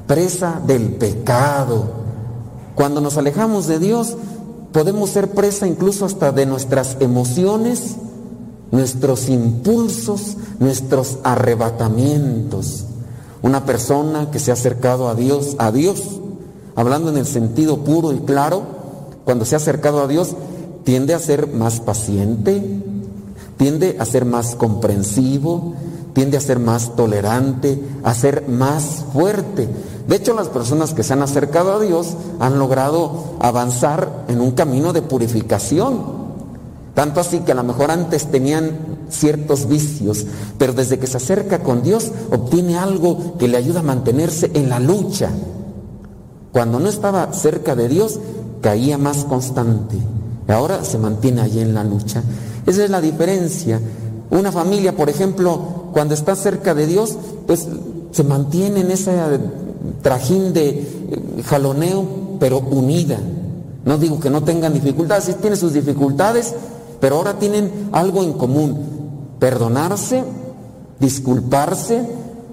presa 0.07 0.61
del 0.67 0.97
pecado. 0.97 1.87
Cuando 2.75 3.01
nos 3.01 3.17
alejamos 3.17 3.69
de 3.69 3.79
Dios, 3.79 4.19
podemos 4.71 5.09
ser 5.09 5.31
presa 5.31 5.67
incluso 5.67 6.05
hasta 6.05 6.31
de 6.31 6.45
nuestras 6.45 6.99
emociones, 7.01 7.97
nuestros 8.71 9.31
impulsos, 9.31 10.37
nuestros 10.59 11.21
arrebatamientos. 11.25 12.85
Una 13.41 13.65
persona 13.65 14.31
que 14.31 14.41
se 14.41 14.51
ha 14.51 14.55
acercado 14.55 15.09
a 15.09 15.15
Dios, 15.15 15.57
a 15.59 15.73
Dios, 15.73 16.21
hablando 16.77 17.11
en 17.11 17.17
el 17.17 17.27
sentido 17.27 17.79
puro 17.79 18.13
y 18.13 18.19
claro, 18.21 18.63
cuando 19.25 19.45
se 19.45 19.57
ha 19.57 19.59
acercado 19.59 20.01
a 20.01 20.07
Dios, 20.07 20.37
tiende 20.85 21.15
a 21.15 21.19
ser 21.19 21.49
más 21.49 21.81
paciente, 21.81 22.63
tiende 23.57 23.97
a 23.99 24.05
ser 24.05 24.25
más 24.25 24.55
comprensivo, 24.55 25.75
tiende 26.13 26.37
a 26.37 26.41
ser 26.41 26.61
más 26.61 26.95
tolerante, 26.95 27.83
a 28.05 28.15
ser 28.15 28.49
más 28.49 29.05
fuerte. 29.13 29.69
De 30.07 30.17
hecho, 30.17 30.35
las 30.35 30.49
personas 30.49 30.95
que 30.95 31.03
se 31.03 31.13
han 31.13 31.23
acercado 31.23 31.73
a 31.73 31.81
Dios 31.81 32.15
han 32.39 32.59
logrado 32.59 33.35
avanzar 33.41 34.25
en 34.29 34.41
un 34.41 34.53
camino 34.53 34.93
de 34.93 35.03
purificación. 35.03 36.27
Tanto 36.95 37.21
así 37.21 37.41
que 37.41 37.53
a 37.53 37.57
lo 37.57 37.65
mejor 37.65 37.91
antes 37.91 38.31
tenían 38.31 38.79
ciertos 39.11 39.69
vicios, 39.69 40.25
pero 40.57 40.73
desde 40.73 40.99
que 40.99 41.07
se 41.07 41.17
acerca 41.17 41.59
con 41.59 41.83
Dios 41.83 42.11
obtiene 42.31 42.79
algo 42.79 43.37
que 43.39 43.49
le 43.49 43.57
ayuda 43.57 43.81
a 43.81 43.83
mantenerse 43.83 44.51
en 44.55 44.69
la 44.71 44.81
lucha. 44.81 45.31
Cuando 46.57 46.81
no 46.81 46.89
estaba 46.89 47.35
cerca 47.35 47.77
de 47.77 47.87
Dios, 47.87 48.19
caía 48.63 48.97
más 48.97 49.25
constante. 49.25 49.99
Ahora 50.49 50.85
se 50.85 50.97
mantiene 50.97 51.43
allí 51.43 51.61
en 51.61 51.75
la 51.75 51.85
lucha. 51.85 52.23
Esa 52.65 52.83
es 52.83 52.89
la 52.89 53.03
diferencia. 53.03 53.79
Una 54.31 54.51
familia, 54.51 54.97
por 54.97 55.11
ejemplo, 55.11 55.91
cuando 55.93 56.15
está 56.15 56.35
cerca 56.35 56.75
de 56.75 56.87
Dios, 56.87 57.19
pues 57.47 57.69
se 58.11 58.25
mantiene 58.25 58.81
en 58.81 58.91
ese 58.91 59.13
trajín 60.01 60.55
de 60.55 61.43
jaloneo, 61.45 62.07
pero 62.41 62.61
unida. 62.61 63.19
No 63.85 63.99
digo 63.99 64.19
que 64.19 64.31
no 64.31 64.43
tengan 64.43 64.73
dificultades, 64.73 65.25
sí 65.25 65.35
tiene 65.39 65.57
sus 65.57 65.75
dificultades, 65.75 66.55
pero 67.03 67.17
ahora 67.17 67.39
tienen 67.39 67.91
algo 67.93 68.23
en 68.23 68.33
común, 68.33 68.79
perdonarse, 69.39 70.25
disculparse 71.01 72.01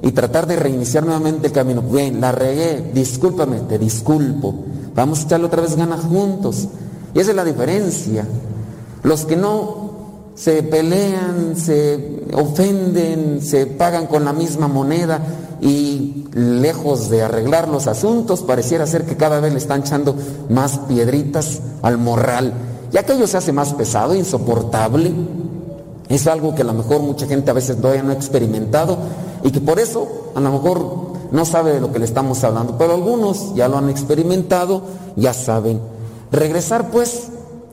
y 0.03 0.11
tratar 0.11 0.45
de 0.45 0.57
reiniciar 0.57 1.05
nuevamente 1.05 1.47
el 1.47 1.53
camino. 1.53 1.81
Bien, 1.81 2.19
la 2.19 2.33
regué, 2.33 2.91
discúlpame, 2.93 3.61
te 3.61 3.79
disculpo. 3.79 4.53
Vamos 4.93 5.21
a 5.21 5.23
echarle 5.23 5.45
otra 5.45 5.61
vez 5.61 5.77
ganas 5.77 6.01
juntos. 6.01 6.67
Y 7.13 7.19
esa 7.19 7.31
es 7.31 7.35
la 7.37 7.45
diferencia. 7.45 8.27
Los 9.01 9.23
que 9.23 9.37
no 9.37 9.93
se 10.35 10.61
pelean, 10.61 11.55
se 11.55 12.25
ofenden, 12.33 13.41
se 13.41 13.65
pagan 13.65 14.07
con 14.07 14.25
la 14.25 14.33
misma 14.33 14.67
moneda 14.67 15.21
y 15.61 16.25
lejos 16.33 17.09
de 17.09 17.21
arreglar 17.21 17.69
los 17.69 17.87
asuntos, 17.87 18.41
pareciera 18.41 18.85
ser 18.85 19.05
que 19.05 19.15
cada 19.15 19.39
vez 19.39 19.53
le 19.53 19.59
están 19.59 19.81
echando 19.81 20.15
más 20.49 20.79
piedritas 20.79 21.61
al 21.81 21.97
morral. 21.97 22.53
Y 22.91 22.97
aquello 22.97 23.25
se 23.25 23.37
hace 23.37 23.53
más 23.53 23.73
pesado, 23.73 24.13
insoportable. 24.15 25.13
Es 26.09 26.27
algo 26.27 26.53
que 26.55 26.63
a 26.63 26.65
lo 26.65 26.73
mejor 26.73 27.01
mucha 27.01 27.25
gente 27.25 27.51
a 27.51 27.53
veces 27.53 27.77
todavía 27.77 28.03
no 28.03 28.11
ha 28.11 28.15
experimentado 28.15 28.97
y 29.43 29.51
que 29.51 29.61
por 29.61 29.79
eso 29.79 30.07
a 30.35 30.39
lo 30.39 30.51
mejor 30.51 31.13
no 31.31 31.45
sabe 31.45 31.73
de 31.73 31.81
lo 31.81 31.91
que 31.91 31.99
le 31.99 32.05
estamos 32.05 32.43
hablando, 32.43 32.77
pero 32.77 32.93
algunos 32.93 33.53
ya 33.55 33.67
lo 33.67 33.77
han 33.77 33.89
experimentado, 33.89 34.83
ya 35.15 35.33
saben. 35.33 35.79
Regresar 36.31 36.89
pues 36.91 37.27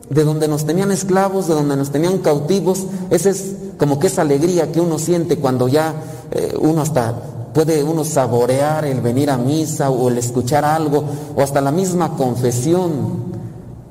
de 0.08 0.24
donde 0.24 0.48
nos 0.48 0.66
tenían 0.66 0.90
esclavos, 0.90 1.46
de 1.46 1.54
donde 1.54 1.76
nos 1.76 1.90
tenían 1.90 2.18
cautivos, 2.18 2.84
esa 3.10 3.30
es 3.30 3.54
como 3.78 3.98
que 3.98 4.08
esa 4.08 4.22
alegría 4.22 4.72
que 4.72 4.80
uno 4.80 4.98
siente 4.98 5.36
cuando 5.38 5.68
ya 5.68 5.94
eh, 6.32 6.54
uno 6.60 6.82
hasta 6.82 7.14
puede 7.54 7.82
uno 7.82 8.04
saborear 8.04 8.84
el 8.84 9.00
venir 9.00 9.30
a 9.30 9.36
misa 9.36 9.90
o 9.90 10.08
el 10.08 10.18
escuchar 10.18 10.64
algo 10.64 11.04
o 11.34 11.42
hasta 11.42 11.60
la 11.60 11.72
misma 11.72 12.16
confesión 12.16 13.29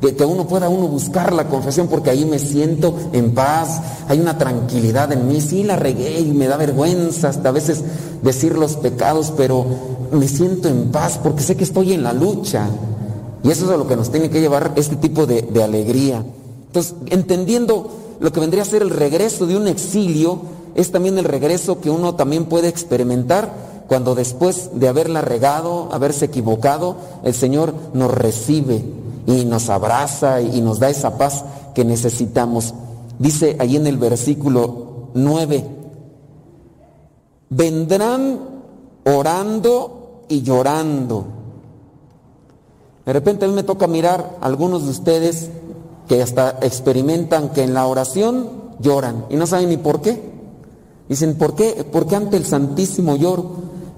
que, 0.02 0.16
que 0.16 0.26
uno 0.26 0.48
pueda 0.48 0.70
uno 0.70 0.88
buscar 0.88 1.34
la 1.34 1.48
confesión 1.48 1.88
porque 1.88 2.10
ahí 2.10 2.26
me 2.26 2.40
siento 2.40 2.96
en 3.12 3.34
paz, 3.34 3.82
hay 4.08 4.20
una 4.20 4.38
tranquilidad 4.38 5.12
en 5.12 5.28
mí, 5.28 5.42
sí 5.42 5.64
la 5.64 5.76
regué 5.76 6.20
y 6.22 6.32
me 6.32 6.48
da 6.48 6.58
vergüenza 6.58 7.30
hasta 7.30 7.50
a 7.50 7.52
veces 7.52 7.84
decir 8.22 8.58
los 8.58 8.76
pecados, 8.78 9.34
pero 9.36 9.66
me 10.12 10.28
siento 10.28 10.70
en 10.70 10.92
paz 10.92 11.20
porque 11.22 11.44
sé 11.44 11.56
que 11.56 11.64
estoy 11.64 11.94
en 11.94 12.04
la 12.04 12.14
lucha. 12.14 12.68
Y 13.44 13.52
eso 13.52 13.66
es 13.66 13.72
a 13.72 13.78
lo 13.78 13.88
que 13.88 13.96
nos 13.96 14.12
tiene 14.12 14.30
que 14.30 14.42
llevar 14.42 14.74
este 14.76 14.98
tipo 14.98 15.26
de, 15.26 15.44
de 15.44 15.64
alegría. 15.64 16.26
Entonces, 16.68 16.96
entendiendo 17.08 17.90
lo 18.20 18.32
que 18.34 18.40
vendría 18.40 18.64
a 18.64 18.66
ser 18.66 18.82
el 18.82 18.90
regreso 18.90 19.48
de 19.48 19.56
un 19.56 19.68
exilio, 19.68 20.42
es 20.76 20.92
también 20.92 21.18
el 21.18 21.26
regreso 21.26 21.80
que 21.80 21.90
uno 21.90 22.16
también 22.16 22.46
puede 22.46 22.68
experimentar 22.68 23.70
cuando 23.88 24.14
después 24.14 24.70
de 24.76 24.88
haberla 24.88 25.22
regado, 25.22 25.90
haberse 25.92 26.26
equivocado, 26.26 26.96
el 27.24 27.34
Señor 27.34 27.74
nos 27.94 28.14
recibe 28.14 28.84
y 29.30 29.46
nos 29.46 29.70
abraza 29.70 30.42
y 30.42 30.60
nos 30.62 30.80
da 30.80 30.90
esa 30.90 31.18
paz 31.18 31.46
que 31.76 31.86
necesitamos. 31.86 32.74
Dice 33.20 33.56
ahí 33.60 33.76
en 33.76 33.86
el 33.86 33.98
versículo 33.98 35.10
9, 35.14 35.66
vendrán 37.50 38.40
orando 39.06 40.24
y 40.30 40.42
llorando. 40.42 41.26
De 43.06 43.14
repente 43.14 43.46
a 43.46 43.48
mí 43.48 43.54
me 43.54 43.64
toca 43.64 43.88
mirar 43.88 44.38
a 44.42 44.46
algunos 44.46 44.86
de 44.86 44.92
ustedes 44.92 45.50
que 46.08 46.24
hasta 46.24 46.58
experimentan 46.62 47.50
que 47.50 47.64
en 47.64 47.76
la 47.76 47.86
oración 47.86 48.50
lloran 48.80 49.26
y 49.30 49.36
no 49.36 49.46
saben 49.46 49.70
ni 49.70 49.78
por 49.78 50.02
qué. 50.02 50.30
Dicen, 51.08 51.36
¿por 51.36 51.54
qué? 51.54 51.86
¿Por 51.92 52.08
qué 52.08 52.16
ante 52.16 52.38
el 52.38 52.46
Santísimo 52.46 53.16
lloro? 53.16 53.46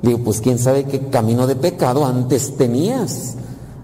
Digo, 0.02 0.20
pues 0.20 0.41
quién 0.41 0.60
sabe 0.60 0.86
qué 0.86 1.08
camino 1.08 1.48
de 1.48 1.56
pecado 1.56 2.06
antes 2.06 2.58
tenías. 2.58 3.36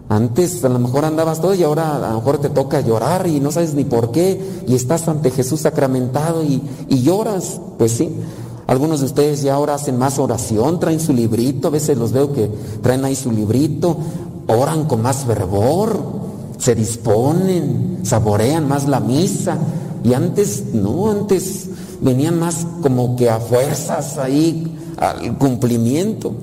Antes 0.09 0.63
a 0.63 0.69
lo 0.69 0.79
mejor 0.79 1.03
andabas 1.03 1.41
todo 1.41 1.53
y 1.53 1.63
ahora 1.63 1.97
a 1.97 2.11
lo 2.11 2.19
mejor 2.19 2.37
te 2.37 2.49
toca 2.49 2.79
llorar 2.79 3.27
y 3.27 3.41
no 3.41 3.51
sabes 3.51 3.73
ni 3.73 3.83
por 3.83 4.11
qué 4.11 4.63
y 4.65 4.73
estás 4.73 5.07
ante 5.07 5.31
Jesús 5.31 5.61
sacramentado 5.61 6.43
y, 6.43 6.61
y 6.87 7.01
lloras. 7.01 7.59
Pues 7.77 7.91
sí, 7.91 8.15
algunos 8.67 8.99
de 9.01 9.07
ustedes 9.07 9.41
ya 9.41 9.55
ahora 9.55 9.75
hacen 9.75 9.97
más 9.97 10.19
oración, 10.19 10.79
traen 10.79 10.99
su 10.99 11.13
librito, 11.13 11.67
a 11.67 11.71
veces 11.71 11.97
los 11.97 12.11
veo 12.11 12.33
que 12.33 12.49
traen 12.81 13.03
ahí 13.05 13.15
su 13.15 13.31
librito, 13.31 13.97
oran 14.47 14.85
con 14.85 15.01
más 15.01 15.25
fervor, 15.25 15.97
se 16.57 16.75
disponen, 16.75 17.99
saborean 18.03 18.67
más 18.67 18.87
la 18.87 18.99
misa. 18.99 19.57
Y 20.03 20.13
antes, 20.13 20.73
no, 20.73 21.11
antes 21.11 21.69
venían 22.01 22.39
más 22.39 22.65
como 22.81 23.15
que 23.15 23.29
a 23.29 23.39
fuerzas 23.39 24.17
ahí 24.17 24.77
al 24.97 25.37
cumplimiento. 25.37 26.33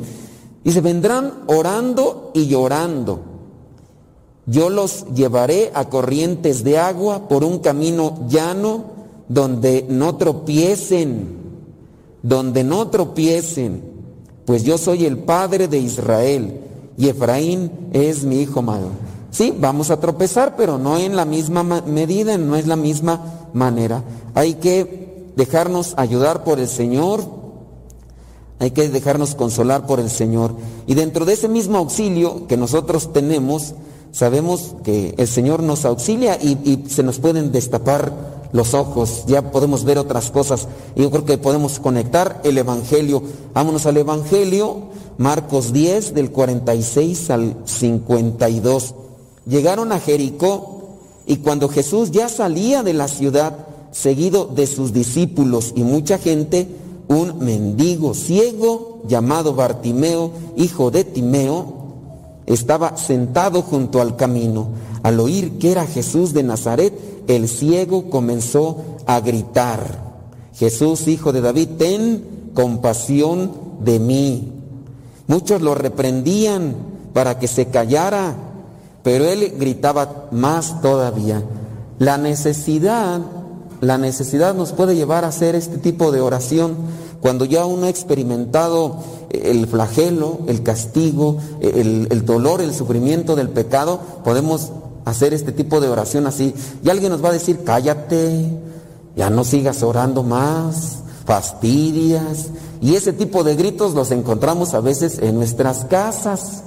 Y 0.64 0.72
se 0.72 0.81
vendrán 0.81 1.33
orando 1.46 2.31
y 2.35 2.46
llorando. 2.46 3.33
Yo 4.46 4.68
los 4.68 5.07
llevaré 5.14 5.70
a 5.74 5.88
corrientes 5.88 6.64
de 6.64 6.78
agua 6.78 7.28
por 7.28 7.44
un 7.44 7.61
camino 7.61 8.26
llano 8.28 8.85
donde 9.28 9.87
no 9.88 10.16
tropiecen, 10.16 11.38
donde 12.22 12.62
no 12.64 12.88
tropiecen, 12.88 13.83
pues 14.44 14.64
yo 14.64 14.76
soy 14.76 15.07
el 15.07 15.18
padre 15.18 15.68
de 15.68 15.78
Israel 15.78 16.61
y 16.98 17.09
Efraín 17.09 17.70
es 17.92 18.24
mi 18.24 18.40
hijo 18.40 18.62
mayor. 18.62 18.90
Sí, 19.30 19.52
vamos 19.59 19.90
a 19.90 19.98
tropezar, 19.98 20.54
pero 20.57 20.78
no 20.78 20.98
en 20.98 21.16
la 21.16 21.24
misma 21.24 21.62
medida, 21.64 22.38
no 22.38 22.54
es 22.57 22.66
la 22.66 22.76
misma 22.76 23.48
manera. 23.52 24.04
Hay 24.35 24.54
que 24.54 25.33
dejarnos 25.35 25.94
ayudar 25.96 26.44
por 26.44 26.61
el 26.61 26.68
Señor, 26.68 27.24
hay 28.61 28.70
que 28.70 28.88
dejarnos 28.88 29.35
consolar 29.35 29.87
por 29.87 29.98
el 29.98 30.11
Señor. 30.11 30.52
Y 30.87 30.94
dentro 30.94 31.24
de 31.24 31.33
ese 31.33 31.48
mismo 31.48 31.78
auxilio 31.78 32.46
que 32.46 32.57
nosotros 32.57 33.12
tenemos, 33.12 33.74
sabemos 34.14 34.77
que 34.85 35.14
el 35.18 35.27
Señor 35.27 35.62
nos 35.62 35.85
auxilia 35.85 36.38
y, 36.40 36.85
se 36.88 37.03
nos 37.03 37.18
pueden 37.18 37.53
destapar 37.53 38.35
los 38.53 38.72
ojos, 38.72 39.24
ya 39.27 39.50
podemos 39.50 39.85
ver 39.85 39.98
otras 39.98 40.31
cosas. 40.31 40.68
Yo 40.94 41.11
creo 41.11 41.24
que 41.24 41.37
podemos 41.37 41.81
conectar 41.81 42.40
el 42.44 42.57
Evangelio. 42.57 43.22
Vámonos 43.53 43.85
al 43.87 43.96
Evangelio, 43.96 44.85
Marcos 45.18 45.72
10, 45.72 46.14
del 46.14 46.31
46 46.31 47.31
al 47.31 47.57
52. 47.64 48.94
Llegaron 49.46 49.90
a 49.90 49.98
Jericó 49.98 50.85
y 51.27 51.38
cuando 51.38 51.68
Jesús 51.68 52.12
ya 52.12 52.29
salía 52.29 52.85
de 52.85 52.92
la 52.92 53.09
ciudad, 53.09 53.66
seguido 53.90 54.46
de 54.46 54.68
sus 54.68 54.92
discípulos 54.92 55.72
y 55.74 55.83
mucha 55.83 56.18
gente, 56.18 56.68
un 57.09 57.40
mendigo 57.40 58.14
ciego 58.14 59.03
llamado 59.09 59.55
Bartimeo, 59.55 60.31
hijo 60.57 60.92
de 60.92 61.03
Timeo, 61.03 61.83
estaba 62.46 62.96
sentado 62.96 63.62
junto 63.62 64.00
al 64.00 64.16
camino. 64.16 64.68
Al 65.02 65.20
oír 65.20 65.59
que 65.59 65.72
era 65.72 65.87
Jesús 65.87 66.33
de 66.33 66.42
Nazaret, 66.42 66.92
el 67.28 67.48
ciego 67.48 68.11
comenzó 68.11 68.78
a 69.07 69.20
gritar, 69.20 70.04
Jesús, 70.54 71.09
hijo 71.09 71.33
de 71.33 71.40
David, 71.40 71.68
ten 71.78 72.50
compasión 72.54 73.52
de 73.80 73.98
mí. 73.98 74.52
Muchos 75.26 75.62
lo 75.62 75.74
reprendían 75.74 76.74
para 77.12 77.38
que 77.38 77.48
se 77.48 77.66
callara, 77.66 78.35
pero 79.02 79.24
él 79.24 79.54
gritaba 79.59 80.28
más 80.30 80.80
todavía. 80.80 81.42
La 81.98 82.18
necesidad, 82.18 83.20
la 83.80 83.98
necesidad 83.98 84.54
nos 84.54 84.72
puede 84.72 84.94
llevar 84.94 85.24
a 85.24 85.28
hacer 85.28 85.54
este 85.54 85.78
tipo 85.78 86.12
de 86.12 86.20
oración 86.20 86.76
cuando 87.24 87.46
ya 87.46 87.64
uno 87.64 87.87
ha 87.87 87.88
experimentado 87.88 88.96
el 89.30 89.66
flagelo, 89.66 90.40
el 90.46 90.62
castigo, 90.62 91.38
el, 91.62 92.26
dolor, 92.26 92.60
el 92.60 92.74
sufrimiento 92.74 93.34
del 93.34 93.48
pecado, 93.48 93.98
podemos 94.22 94.72
hacer 95.06 95.32
este 95.32 95.50
tipo 95.50 95.80
de 95.80 95.88
oración 95.88 96.26
así. 96.26 96.52
Y 96.84 96.90
alguien 96.90 97.10
nos 97.10 97.24
va 97.24 97.30
a 97.30 97.32
decir, 97.32 97.64
cállate, 97.64 98.44
ya 99.16 99.30
no 99.30 99.42
sigas 99.44 99.82
orando 99.82 100.22
más, 100.22 100.98
fastidias. 101.24 102.48
Y 102.82 102.94
ese 102.94 103.14
tipo 103.14 103.42
de 103.42 103.56
gritos 103.56 103.94
los 103.94 104.10
encontramos 104.10 104.74
a 104.74 104.80
veces 104.80 105.18
en 105.18 105.37
nuestras 105.37 105.87
casas. 105.87 106.62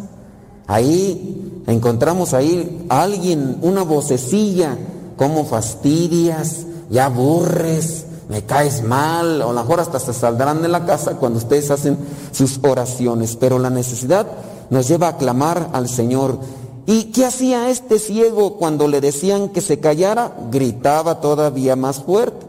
Ahí 0.65 1.61
encontramos 1.67 2.33
ahí 2.33 2.83
a 2.89 3.03
alguien, 3.03 3.59
una 3.61 3.83
vocecilla, 3.83 4.75
como 5.17 5.45
fastidias, 5.45 6.65
ya 6.89 7.05
aburres, 7.05 8.06
me 8.29 8.43
caes 8.43 8.83
mal, 8.83 9.41
o 9.41 9.49
a 9.49 9.53
lo 9.53 9.61
mejor 9.61 9.79
hasta 9.79 9.99
se 9.99 10.13
saldrán 10.13 10.61
de 10.61 10.67
la 10.67 10.85
casa 10.85 11.15
cuando 11.15 11.39
ustedes 11.39 11.71
hacen 11.71 11.97
sus 12.31 12.59
oraciones, 12.63 13.35
pero 13.37 13.57
la 13.57 13.69
necesidad 13.69 14.27
nos 14.69 14.87
lleva 14.87 15.09
a 15.09 15.17
clamar 15.17 15.69
al 15.73 15.87
Señor. 15.87 16.39
¿Y 16.85 17.05
qué 17.05 17.25
hacía 17.25 17.69
este 17.69 17.99
ciego 17.99 18.57
cuando 18.57 18.87
le 18.87 19.01
decían 19.01 19.49
que 19.49 19.61
se 19.61 19.79
callara? 19.79 20.35
Gritaba 20.51 21.21
todavía 21.21 21.75
más 21.75 22.03
fuerte. 22.03 22.45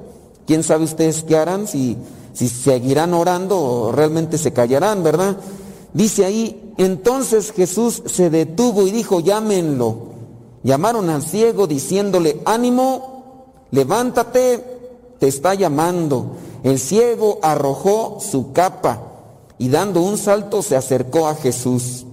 ¿Quién 0.47 0.63
sabe 0.63 0.85
ustedes 0.85 1.25
qué 1.25 1.37
harán? 1.37 1.67
Si, 1.67 1.97
si 2.33 2.49
seguirán 2.49 3.15
orando 3.15 3.61
o 3.61 3.93
realmente 3.93 4.39
se 4.39 4.53
callarán, 4.53 5.03
¿verdad? 5.03 5.37
Dice 5.93 6.25
ahí, 6.25 6.73
entonces 6.77 7.53
Jesús 7.53 8.03
se 8.07 8.31
detuvo 8.31 8.87
y 8.87 8.91
dijo, 8.91 9.21
llámenlo. 9.21 10.09
Llamaron 10.63 11.11
al 11.11 11.23
ciego 11.23 11.67
diciéndole, 11.67 12.41
ánimo, 12.45 13.55
levántate, 13.71 14.78
te 15.19 15.29
está 15.29 15.55
llamando. 15.55 16.37
El 16.63 16.79
ciego 16.79 17.39
arrojó 17.43 18.19
su 18.21 18.53
capa 18.53 19.03
y 19.59 19.69
dando 19.69 20.01
un 20.01 20.19
salto 20.19 20.63
se 20.63 20.77
acercó 20.77 21.29
a 21.29 21.35
Jesús. 21.35 22.05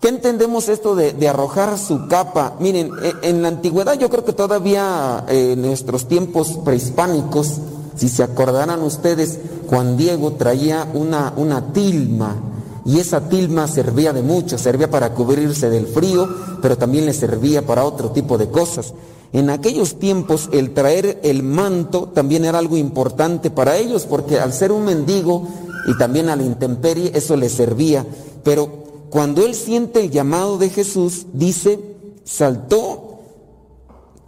¿Qué 0.00 0.08
entendemos 0.08 0.68
esto 0.68 0.94
de, 0.94 1.28
arrojar 1.28 1.78
su 1.78 2.08
capa? 2.08 2.56
Miren, 2.60 2.90
e, 3.02 3.30
en 3.30 3.40
la 3.40 3.48
antigüedad 3.48 3.98
yo 3.98 4.10
creo 4.10 4.24
que 4.24 4.34
todavía 4.34 5.24
eh, 5.28 5.52
en 5.52 5.62
nuestros 5.62 6.06
tiempos 6.08 6.58
prehispánicos, 6.62 7.58
si 7.96 8.10
se 8.10 8.22
acordarán 8.22 8.82
ustedes, 8.82 9.38
Juan 9.68 9.96
Diego 9.96 10.32
traía 10.32 10.86
una, 10.92 11.32
una 11.36 11.72
tilma 11.72 12.36
y 12.84 12.98
esa 12.98 13.28
tilma 13.30 13.66
servía 13.66 14.12
de 14.12 14.20
mucho, 14.20 14.58
servía 14.58 14.90
para 14.90 15.14
cubrirse 15.14 15.70
del 15.70 15.86
frío, 15.86 16.28
pero 16.60 16.76
también 16.76 17.06
le 17.06 17.14
servía 17.14 17.66
para 17.66 17.84
otro 17.84 18.10
tipo 18.10 18.36
de 18.36 18.50
cosas. 18.50 18.92
En 19.34 19.50
aquellos 19.50 19.98
tiempos 19.98 20.48
el 20.52 20.74
traer 20.74 21.18
el 21.24 21.42
manto 21.42 22.04
también 22.14 22.44
era 22.44 22.60
algo 22.60 22.76
importante 22.76 23.50
para 23.50 23.76
ellos, 23.76 24.06
porque 24.08 24.38
al 24.38 24.52
ser 24.52 24.70
un 24.70 24.84
mendigo 24.84 25.48
y 25.88 25.98
también 25.98 26.28
a 26.28 26.36
la 26.36 26.44
intemperie 26.44 27.10
eso 27.16 27.36
le 27.36 27.48
servía. 27.48 28.06
Pero 28.44 28.68
cuando 29.10 29.44
él 29.44 29.56
siente 29.56 30.02
el 30.04 30.12
llamado 30.12 30.56
de 30.56 30.70
Jesús, 30.70 31.26
dice, 31.32 31.80
saltó, 32.22 33.18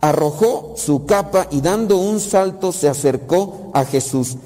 arrojó 0.01 0.75
su 0.77 1.07
capa 1.07 1.47
y 1.53 1.61
dando 1.61 1.99
un 1.99 2.19
salto 2.19 2.73
se 2.73 2.89
acercó 2.89 3.71
a 3.75 3.85
Jesús. 3.85 4.37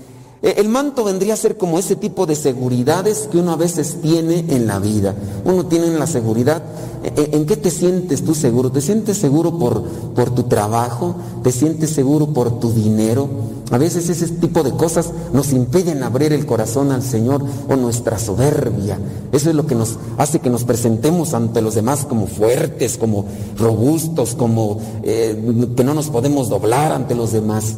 E, 0.43 0.55
el 0.59 0.68
manto 0.68 1.05
vendría 1.05 1.34
a 1.34 1.36
ser 1.36 1.57
como 1.57 1.78
ese 1.78 1.97
tipo 1.97 2.26
de 2.26 2.34
seguridades 2.34 3.28
que 3.30 3.38
uno 3.38 3.53
a 3.53 3.57
veces 3.57 3.99
tiene 4.03 4.47
en 4.49 4.66
la 4.66 4.78
vida. 4.78 5.14
Uno 5.45 5.66
tiene 5.66 5.88
la 5.99 6.07
seguridad. 6.07 6.62
E, 7.03 7.09
e, 7.09 7.36
¿En 7.36 7.47
qué 7.47 7.57
te 7.57 7.70
sientes 7.70 8.24
tú 8.24 8.34
seguro? 8.34 8.70
¿Te 8.72 8.80
sientes 8.80 9.18
seguro 9.18 9.59
por, 9.59 9.82
por 10.14 10.34
tu 10.34 10.45
trabajo? 10.45 11.14
¿Te 11.43 11.53
sientes 11.53 11.91
seguro 11.91 12.28
por 12.28 12.59
tu 12.59 12.72
dinero? 12.72 13.28
A 13.70 13.78
veces 13.78 14.09
ese 14.09 14.26
tipo 14.28 14.64
de 14.64 14.72
cosas 14.72 15.11
nos 15.32 15.53
impiden 15.53 16.03
abrir 16.03 16.32
el 16.32 16.45
corazón 16.45 16.91
al 16.91 17.03
Señor 17.03 17.45
o 17.68 17.76
nuestra 17.76 18.18
soberbia. 18.18 18.99
Eso 19.30 19.51
es 19.51 19.55
lo 19.55 19.66
que 19.66 19.76
nos 19.76 19.97
hace 20.18 20.41
que 20.41 20.51
nos 20.51 20.64
presentemos 20.64 21.34
ante 21.34 21.62
los 21.62 21.76
demás 21.76 22.05
como 22.05 22.26
fuertes, 22.26 22.99
como 22.99 23.26
robustos, 23.57 24.34
como 24.34 24.80
eh, 25.05 25.70
que 25.76 25.84
no 25.84 25.95
nos 25.95 26.09
podemos 26.09 26.49
doblar 26.49 26.91
ante 26.91 27.14
los 27.14 27.30
demás 27.30 27.76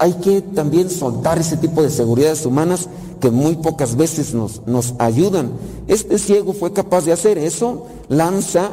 hay 0.00 0.14
que 0.14 0.40
también 0.40 0.88
soltar 0.88 1.38
ese 1.38 1.58
tipo 1.58 1.82
de 1.82 1.90
seguridades 1.90 2.46
humanas 2.46 2.88
que 3.20 3.30
muy 3.30 3.56
pocas 3.56 3.96
veces 3.96 4.32
nos, 4.32 4.66
nos 4.66 4.94
ayudan. 4.98 5.52
Este 5.88 6.18
ciego 6.18 6.54
fue 6.54 6.72
capaz 6.72 7.04
de 7.04 7.12
hacer 7.12 7.36
eso, 7.36 7.86
lanza 8.08 8.70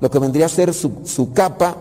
lo 0.00 0.10
que 0.10 0.18
vendría 0.18 0.46
a 0.46 0.48
ser 0.48 0.72
su, 0.72 0.92
su 1.04 1.34
capa, 1.34 1.76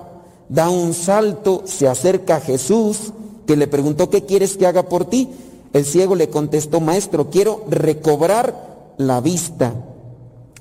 da 0.50 0.70
un 0.70 0.94
salto, 0.94 1.64
se 1.66 1.88
acerca 1.88 2.36
a 2.36 2.42
Jesús, 2.42 3.14
que 3.48 3.56
le 3.56 3.68
preguntó, 3.68 4.10
¿qué 4.10 4.26
quieres 4.26 4.58
que 4.58 4.68
haga 4.68 4.84
por 4.84 5.06
ti? 5.06 5.30
El 5.72 5.86
ciego 5.86 6.16
le 6.16 6.30
contestó, 6.30 6.82
maestro, 6.82 7.30
quiero 7.30 7.64
recobrar 7.70 8.94
la 8.98 9.22
vista. 9.22 9.74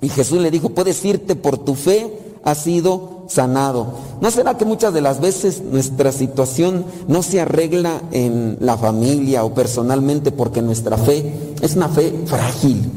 Y 0.00 0.08
Jesús 0.08 0.40
le 0.40 0.52
dijo, 0.52 0.70
puedes 0.70 1.04
irte 1.04 1.34
por 1.34 1.58
tu 1.58 1.74
fe, 1.74 2.16
has 2.44 2.58
sido 2.62 3.19
sanado. 3.30 3.86
¿No 4.20 4.30
será 4.30 4.58
que 4.58 4.64
muchas 4.64 4.92
de 4.92 5.00
las 5.00 5.20
veces 5.20 5.62
nuestra 5.62 6.12
situación 6.12 6.84
no 7.08 7.22
se 7.22 7.40
arregla 7.40 8.02
en 8.10 8.58
la 8.60 8.76
familia 8.76 9.44
o 9.44 9.54
personalmente 9.54 10.32
porque 10.32 10.60
nuestra 10.60 10.98
fe 10.98 11.54
es 11.60 11.76
una 11.76 11.88
fe 11.88 12.24
frágil, 12.26 12.90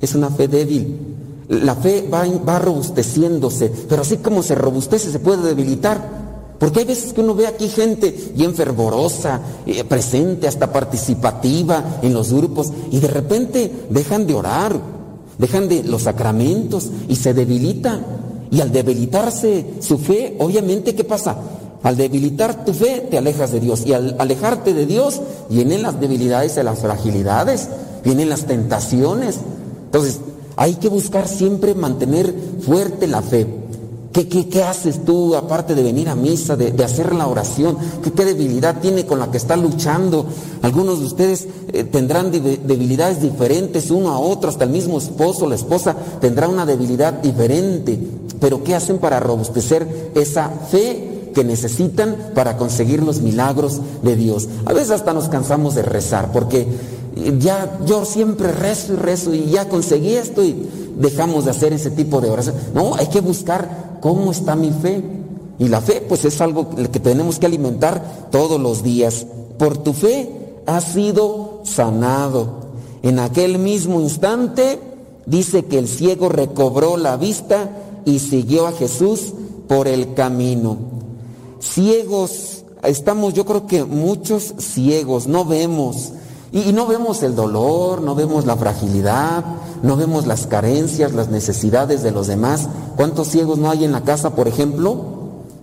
es 0.00 0.14
una 0.14 0.30
fe 0.30 0.48
débil? 0.48 1.16
La 1.48 1.74
fe 1.74 2.08
va, 2.08 2.24
va 2.48 2.60
robusteciéndose, 2.60 3.72
pero 3.88 4.02
así 4.02 4.18
como 4.18 4.42
se 4.42 4.54
robustece 4.54 5.10
se 5.10 5.18
puede 5.18 5.42
debilitar. 5.42 6.20
Porque 6.60 6.80
hay 6.80 6.84
veces 6.84 7.14
que 7.14 7.22
uno 7.22 7.34
ve 7.34 7.46
aquí 7.46 7.68
gente 7.68 8.14
bien 8.36 8.54
fervorosa, 8.54 9.40
eh, 9.64 9.82
presente, 9.82 10.46
hasta 10.46 10.70
participativa 10.70 11.98
en 12.02 12.12
los 12.12 12.32
grupos, 12.32 12.70
y 12.92 13.00
de 13.00 13.08
repente 13.08 13.86
dejan 13.88 14.26
de 14.26 14.34
orar, 14.34 14.78
dejan 15.38 15.68
de 15.68 15.82
los 15.82 16.02
sacramentos 16.02 16.90
y 17.08 17.16
se 17.16 17.32
debilita. 17.32 17.98
Y 18.50 18.60
al 18.60 18.72
debilitarse 18.72 19.74
su 19.80 19.98
fe, 19.98 20.36
obviamente, 20.38 20.94
¿qué 20.94 21.04
pasa? 21.04 21.36
Al 21.82 21.96
debilitar 21.96 22.64
tu 22.64 22.72
fe, 22.72 23.06
te 23.10 23.16
alejas 23.16 23.52
de 23.52 23.60
Dios. 23.60 23.84
Y 23.86 23.92
al 23.92 24.16
alejarte 24.18 24.74
de 24.74 24.86
Dios, 24.86 25.20
vienen 25.48 25.82
las 25.82 26.00
debilidades 26.00 26.56
y 26.56 26.62
las 26.62 26.80
fragilidades, 26.80 27.68
vienen 28.04 28.28
las 28.28 28.46
tentaciones. 28.46 29.38
Entonces, 29.84 30.20
hay 30.56 30.74
que 30.74 30.88
buscar 30.88 31.26
siempre 31.28 31.74
mantener 31.74 32.34
fuerte 32.60 33.06
la 33.06 33.22
fe. 33.22 33.46
¿Qué, 34.12 34.26
qué, 34.26 34.62
haces 34.64 35.04
tú 35.04 35.36
aparte 35.36 35.76
de 35.76 35.84
venir 35.84 36.08
a 36.08 36.16
misa, 36.16 36.56
de, 36.56 36.84
hacer 36.84 37.14
la 37.14 37.28
oración? 37.28 37.76
¿Qué, 38.02 38.10
¿Qué, 38.10 38.24
debilidad 38.24 38.80
tiene 38.80 39.06
con 39.06 39.20
la 39.20 39.30
que 39.30 39.36
está 39.36 39.56
luchando? 39.56 40.26
Algunos 40.62 40.98
de 40.98 41.06
ustedes 41.06 41.46
eh, 41.72 41.84
tendrán 41.84 42.32
debilidades 42.32 43.22
diferentes 43.22 43.88
uno 43.92 44.10
a 44.10 44.18
otro, 44.18 44.50
hasta 44.50 44.64
el 44.64 44.70
mismo 44.70 44.98
esposo, 44.98 45.48
la 45.48 45.54
esposa 45.54 45.94
tendrá 46.20 46.48
una 46.48 46.66
debilidad 46.66 47.12
diferente. 47.12 48.00
Pero 48.40 48.64
¿qué 48.64 48.74
hacen 48.74 48.98
para 48.98 49.20
robustecer 49.20 50.12
esa 50.14 50.48
fe 50.48 51.30
que 51.34 51.44
necesitan 51.44 52.32
para 52.34 52.56
conseguir 52.56 53.02
los 53.02 53.20
milagros 53.20 53.80
de 54.02 54.16
Dios? 54.16 54.48
A 54.64 54.72
veces 54.72 54.90
hasta 54.90 55.12
nos 55.12 55.28
cansamos 55.28 55.74
de 55.74 55.82
rezar 55.82 56.32
porque 56.32 56.66
ya 57.38 57.78
yo 57.86 58.04
siempre 58.04 58.52
rezo 58.52 58.94
y 58.94 58.96
rezo 58.96 59.34
y 59.34 59.50
ya 59.50 59.68
conseguí 59.68 60.14
esto 60.14 60.42
y 60.42 60.68
dejamos 60.96 61.44
de 61.44 61.50
hacer 61.50 61.72
ese 61.72 61.90
tipo 61.90 62.20
de 62.20 62.30
oración. 62.30 62.54
No, 62.74 62.94
hay 62.94 63.06
que 63.06 63.20
buscar 63.20 63.98
cómo 64.00 64.30
está 64.30 64.56
mi 64.56 64.70
fe. 64.70 65.02
Y 65.58 65.68
la 65.68 65.82
fe 65.82 66.02
pues 66.06 66.24
es 66.24 66.40
algo 66.40 66.70
que 66.70 67.00
tenemos 67.00 67.38
que 67.38 67.46
alimentar 67.46 68.28
todos 68.30 68.58
los 68.58 68.82
días. 68.82 69.26
Por 69.58 69.76
tu 69.76 69.92
fe 69.92 70.54
has 70.66 70.84
sido 70.84 71.60
sanado. 71.64 72.70
En 73.02 73.18
aquel 73.18 73.58
mismo 73.58 74.00
instante 74.00 74.78
dice 75.26 75.66
que 75.66 75.78
el 75.78 75.88
ciego 75.88 76.28
recobró 76.28 76.96
la 76.96 77.16
vista 77.16 77.70
y 78.04 78.18
siguió 78.18 78.66
a 78.66 78.72
Jesús 78.72 79.32
por 79.68 79.88
el 79.88 80.14
camino. 80.14 80.76
Ciegos, 81.60 82.64
estamos 82.82 83.34
yo 83.34 83.44
creo 83.44 83.66
que 83.66 83.84
muchos 83.84 84.54
ciegos, 84.58 85.26
no 85.26 85.44
vemos. 85.44 86.12
Y, 86.52 86.72
no 86.72 86.86
vemos 86.86 87.22
el 87.22 87.36
dolor, 87.36 88.02
no 88.02 88.16
vemos 88.16 88.44
la 88.44 88.56
fragilidad, 88.56 89.44
no 89.82 89.96
vemos 89.96 90.26
las 90.26 90.48
carencias, 90.48 91.12
las 91.12 91.28
necesidades 91.28 92.02
de 92.02 92.10
los 92.10 92.26
demás. 92.26 92.68
¿Cuántos 92.96 93.28
ciegos 93.28 93.58
no 93.58 93.70
hay 93.70 93.84
en 93.84 93.92
la 93.92 94.02
casa, 94.02 94.34
por 94.34 94.48
ejemplo, 94.48 94.96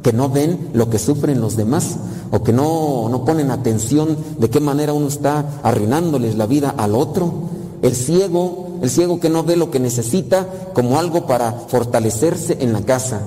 que 0.02 0.14
no 0.14 0.30
ven 0.30 0.70
lo 0.74 0.90
que 0.90 1.00
sufren 1.00 1.42
los 1.42 1.58
demás 1.58 1.98
o 2.32 2.44
que 2.44 2.54
no, 2.54 3.10
no 3.10 3.26
ponen 3.26 3.52
atención 3.52 4.18
de 4.38 4.50
qué 4.50 4.62
manera 4.62 4.94
uno 4.94 5.08
está 5.08 5.60
arruinándoles 5.64 6.38
la 6.38 6.46
vida 6.46 6.74
al 6.78 6.96
otro? 6.96 7.57
El 7.82 7.96
ciego 7.96 8.68
el 8.82 8.90
ciego 8.90 9.20
que 9.20 9.30
no 9.30 9.44
ve 9.44 9.56
lo 9.56 9.72
que 9.72 9.80
necesita 9.80 10.48
como 10.74 11.00
algo 11.00 11.26
para 11.26 11.52
fortalecerse 11.52 12.58
en 12.60 12.74
la 12.74 12.82
casa. 12.82 13.22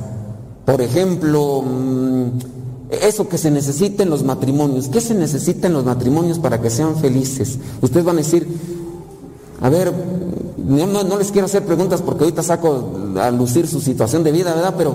Por 0.64 0.80
ejemplo, 0.80 1.62
mm, 1.62 2.28
eso 3.02 3.28
que 3.28 3.38
se 3.38 3.50
necesita 3.50 4.02
en 4.02 4.10
los 4.10 4.22
matrimonios. 4.22 4.88
¿Qué 4.88 5.00
se 5.00 5.14
necesita 5.14 5.66
en 5.66 5.72
los 5.72 5.84
matrimonios 5.84 6.38
para 6.38 6.60
que 6.60 6.70
sean 6.70 6.96
felices? 6.96 7.58
Ustedes 7.80 8.04
van 8.04 8.16
a 8.16 8.18
decir, 8.18 8.46
a 9.60 9.68
ver, 9.68 9.92
no, 10.56 11.18
les 11.18 11.32
quiero 11.32 11.46
hacer 11.46 11.64
preguntas 11.64 12.02
porque 12.02 12.24
ahorita 12.24 12.42
saco 12.42 12.90
a 13.20 13.30
lucir 13.30 13.66
su 13.66 13.80
situación 13.80 14.22
de 14.22 14.32
vida, 14.32 14.54
¿verdad? 14.54 14.74
Pero 14.76 14.94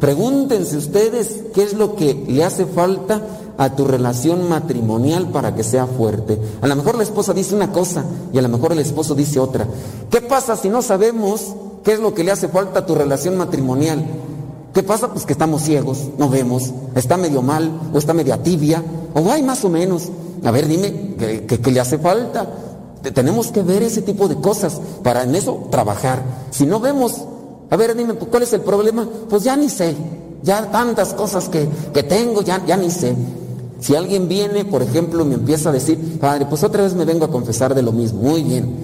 pregúntense 0.00 0.76
ustedes 0.76 1.44
qué 1.54 1.62
es 1.62 1.72
lo 1.72 1.96
que 1.96 2.24
le 2.28 2.44
hace 2.44 2.66
falta 2.66 3.22
a 3.56 3.74
tu 3.76 3.84
relación 3.84 4.48
matrimonial 4.48 5.28
para 5.30 5.54
que 5.54 5.62
sea 5.62 5.86
fuerte. 5.86 6.38
A 6.60 6.66
lo 6.66 6.76
mejor 6.76 6.96
la 6.96 7.02
esposa 7.02 7.32
dice 7.32 7.54
una 7.54 7.72
cosa 7.72 8.04
y 8.32 8.38
a 8.38 8.42
lo 8.42 8.48
mejor 8.48 8.72
el 8.72 8.80
esposo 8.80 9.14
dice 9.14 9.38
otra. 9.38 9.66
¿Qué 10.10 10.20
pasa 10.20 10.56
si 10.56 10.68
no 10.68 10.82
sabemos 10.82 11.54
qué 11.84 11.92
es 11.92 12.00
lo 12.00 12.14
que 12.14 12.24
le 12.24 12.32
hace 12.32 12.48
falta 12.48 12.80
a 12.80 12.86
tu 12.86 12.94
relación 12.94 13.36
matrimonial? 13.36 14.04
¿Qué 14.72 14.82
pasa? 14.82 15.08
Pues 15.08 15.24
que 15.24 15.32
estamos 15.32 15.62
ciegos, 15.62 16.08
no 16.18 16.28
vemos, 16.28 16.72
está 16.96 17.16
medio 17.16 17.42
mal 17.42 17.70
o 17.92 17.98
está 17.98 18.12
media 18.12 18.42
tibia 18.42 18.82
o 19.14 19.30
hay 19.30 19.42
más 19.42 19.64
o 19.64 19.68
menos. 19.68 20.08
A 20.44 20.50
ver, 20.50 20.66
dime, 20.66 21.14
¿qué, 21.16 21.70
le 21.70 21.80
hace 21.80 21.98
falta? 21.98 22.48
Tenemos 23.14 23.52
que 23.52 23.62
ver 23.62 23.84
ese 23.84 24.02
tipo 24.02 24.26
de 24.26 24.34
cosas 24.36 24.80
para 25.04 25.22
en 25.22 25.34
eso 25.36 25.68
trabajar. 25.70 26.22
Si 26.50 26.66
no 26.66 26.80
vemos, 26.80 27.24
a 27.70 27.76
ver, 27.76 27.94
dime, 27.94 28.14
¿cuál 28.14 28.42
es 28.42 28.52
el 28.52 28.62
problema? 28.62 29.08
Pues 29.30 29.44
ya 29.44 29.56
ni 29.56 29.68
sé, 29.68 29.94
ya 30.42 30.70
tantas 30.72 31.14
cosas 31.14 31.48
que, 31.48 31.68
que 31.92 32.02
tengo, 32.02 32.42
ya, 32.42 32.64
ya 32.66 32.76
ni 32.76 32.90
sé. 32.90 33.14
Si 33.84 33.94
alguien 33.94 34.28
viene, 34.28 34.64
por 34.64 34.80
ejemplo, 34.80 35.26
me 35.26 35.34
empieza 35.34 35.68
a 35.68 35.72
decir, 35.72 36.18
padre, 36.18 36.46
pues 36.46 36.64
otra 36.64 36.84
vez 36.84 36.94
me 36.94 37.04
vengo 37.04 37.26
a 37.26 37.30
confesar 37.30 37.74
de 37.74 37.82
lo 37.82 37.92
mismo, 37.92 38.22
muy 38.22 38.42
bien. 38.42 38.74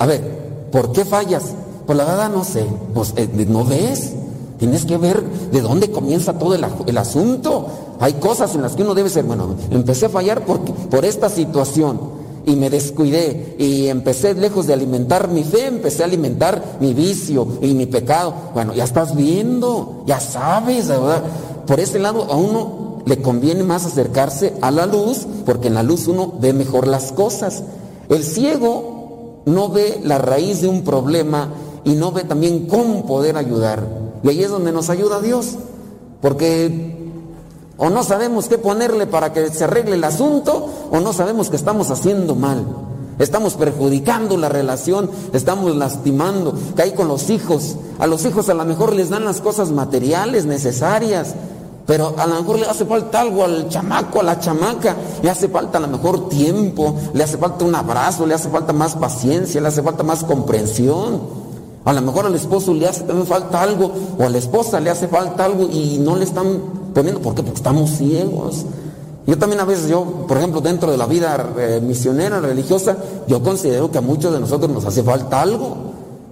A 0.00 0.06
ver, 0.06 0.66
¿por 0.72 0.90
qué 0.90 1.04
fallas? 1.04 1.54
Pues 1.86 1.96
la 1.96 2.04
verdad 2.04 2.30
no 2.30 2.42
sé, 2.42 2.66
pues 2.92 3.14
eh, 3.14 3.28
no 3.48 3.64
ves. 3.64 4.12
Tienes 4.58 4.86
que 4.86 4.96
ver 4.96 5.22
de 5.52 5.60
dónde 5.60 5.92
comienza 5.92 6.36
todo 6.36 6.56
el, 6.56 6.98
asunto. 6.98 7.68
Hay 8.00 8.14
cosas 8.14 8.52
en 8.56 8.62
las 8.62 8.74
que 8.74 8.82
uno 8.82 8.92
debe 8.92 9.08
ser, 9.08 9.22
bueno, 9.22 9.54
empecé 9.70 10.06
a 10.06 10.08
fallar 10.08 10.44
por, 10.44 10.58
por 10.64 11.04
esta 11.04 11.28
situación 11.28 12.00
y 12.44 12.56
me 12.56 12.70
descuidé 12.70 13.54
y 13.56 13.86
empecé 13.86 14.34
lejos 14.34 14.66
de 14.66 14.72
alimentar 14.72 15.28
mi 15.28 15.44
fe, 15.44 15.66
empecé 15.66 16.02
a 16.02 16.06
alimentar 16.06 16.78
mi 16.80 16.92
vicio 16.92 17.46
y 17.62 17.72
mi 17.74 17.86
pecado. 17.86 18.34
Bueno, 18.52 18.74
ya 18.74 18.82
estás 18.82 19.14
viendo, 19.14 20.02
ya 20.06 20.18
sabes, 20.18 20.88
¿verdad? 20.88 21.22
Por 21.68 21.78
ese 21.78 22.00
lado 22.00 22.24
a 22.24 22.34
uno 22.34 22.89
le 23.06 23.22
conviene 23.22 23.62
más 23.62 23.86
acercarse 23.86 24.54
a 24.60 24.70
la 24.70 24.86
luz 24.86 25.26
porque 25.46 25.68
en 25.68 25.74
la 25.74 25.82
luz 25.82 26.06
uno 26.08 26.32
ve 26.40 26.52
mejor 26.52 26.86
las 26.86 27.12
cosas. 27.12 27.62
El 28.08 28.24
ciego 28.24 29.42
no 29.46 29.68
ve 29.68 30.00
la 30.04 30.18
raíz 30.18 30.60
de 30.60 30.68
un 30.68 30.82
problema 30.82 31.50
y 31.84 31.94
no 31.94 32.12
ve 32.12 32.24
también 32.24 32.66
cómo 32.66 33.06
poder 33.06 33.36
ayudar. 33.36 33.86
Y 34.22 34.28
ahí 34.28 34.42
es 34.42 34.50
donde 34.50 34.72
nos 34.72 34.90
ayuda 34.90 35.20
Dios, 35.20 35.56
porque 36.20 36.98
o 37.78 37.88
no 37.88 38.02
sabemos 38.02 38.48
qué 38.48 38.58
ponerle 38.58 39.06
para 39.06 39.32
que 39.32 39.48
se 39.48 39.64
arregle 39.64 39.96
el 39.96 40.04
asunto 40.04 40.68
o 40.90 41.00
no 41.00 41.14
sabemos 41.14 41.48
que 41.48 41.56
estamos 41.56 41.90
haciendo 41.90 42.34
mal. 42.34 42.66
Estamos 43.18 43.54
perjudicando 43.54 44.36
la 44.36 44.48
relación, 44.48 45.10
estamos 45.32 45.74
lastimando. 45.76 46.54
Hay 46.76 46.92
con 46.92 47.08
los 47.08 47.28
hijos. 47.30 47.76
A 47.98 48.06
los 48.06 48.24
hijos 48.24 48.48
a 48.48 48.54
lo 48.54 48.64
mejor 48.64 48.94
les 48.94 49.10
dan 49.10 49.24
las 49.24 49.40
cosas 49.40 49.70
materiales 49.70 50.46
necesarias, 50.46 51.34
pero 51.90 52.14
a 52.16 52.24
lo 52.24 52.36
mejor 52.36 52.60
le 52.60 52.66
hace 52.66 52.84
falta 52.84 53.20
algo 53.20 53.42
al 53.42 53.68
chamaco, 53.68 54.20
a 54.20 54.22
la 54.22 54.38
chamaca, 54.38 54.94
le 55.24 55.28
hace 55.28 55.48
falta 55.48 55.78
a 55.78 55.80
lo 55.80 55.88
mejor 55.88 56.28
tiempo, 56.28 56.94
le 57.12 57.24
hace 57.24 57.36
falta 57.36 57.64
un 57.64 57.74
abrazo, 57.74 58.26
le 58.26 58.34
hace 58.34 58.48
falta 58.48 58.72
más 58.72 58.94
paciencia, 58.94 59.60
le 59.60 59.66
hace 59.66 59.82
falta 59.82 60.04
más 60.04 60.22
comprensión. 60.22 61.20
A 61.84 61.92
lo 61.92 62.00
mejor 62.00 62.26
al 62.26 62.34
esposo 62.36 62.72
le 62.74 62.86
hace 62.86 63.02
también 63.02 63.26
falta 63.26 63.60
algo, 63.60 63.90
o 64.16 64.22
a 64.22 64.28
la 64.28 64.38
esposa 64.38 64.78
le 64.78 64.88
hace 64.88 65.08
falta 65.08 65.44
algo 65.44 65.64
y 65.68 65.98
no 65.98 66.14
le 66.14 66.22
están 66.22 66.60
poniendo, 66.94 67.20
¿por 67.20 67.34
qué? 67.34 67.42
Porque 67.42 67.56
estamos 67.58 67.90
ciegos. 67.90 68.66
Yo 69.26 69.36
también 69.36 69.58
a 69.58 69.64
veces, 69.64 69.88
yo, 69.88 70.04
por 70.28 70.36
ejemplo, 70.36 70.60
dentro 70.60 70.92
de 70.92 70.96
la 70.96 71.06
vida 71.06 71.44
eh, 71.58 71.80
misionera, 71.82 72.38
religiosa, 72.38 72.98
yo 73.26 73.42
considero 73.42 73.90
que 73.90 73.98
a 73.98 74.00
muchos 74.00 74.32
de 74.32 74.38
nosotros 74.38 74.70
nos 74.70 74.84
hace 74.84 75.02
falta 75.02 75.42
algo. 75.42 75.76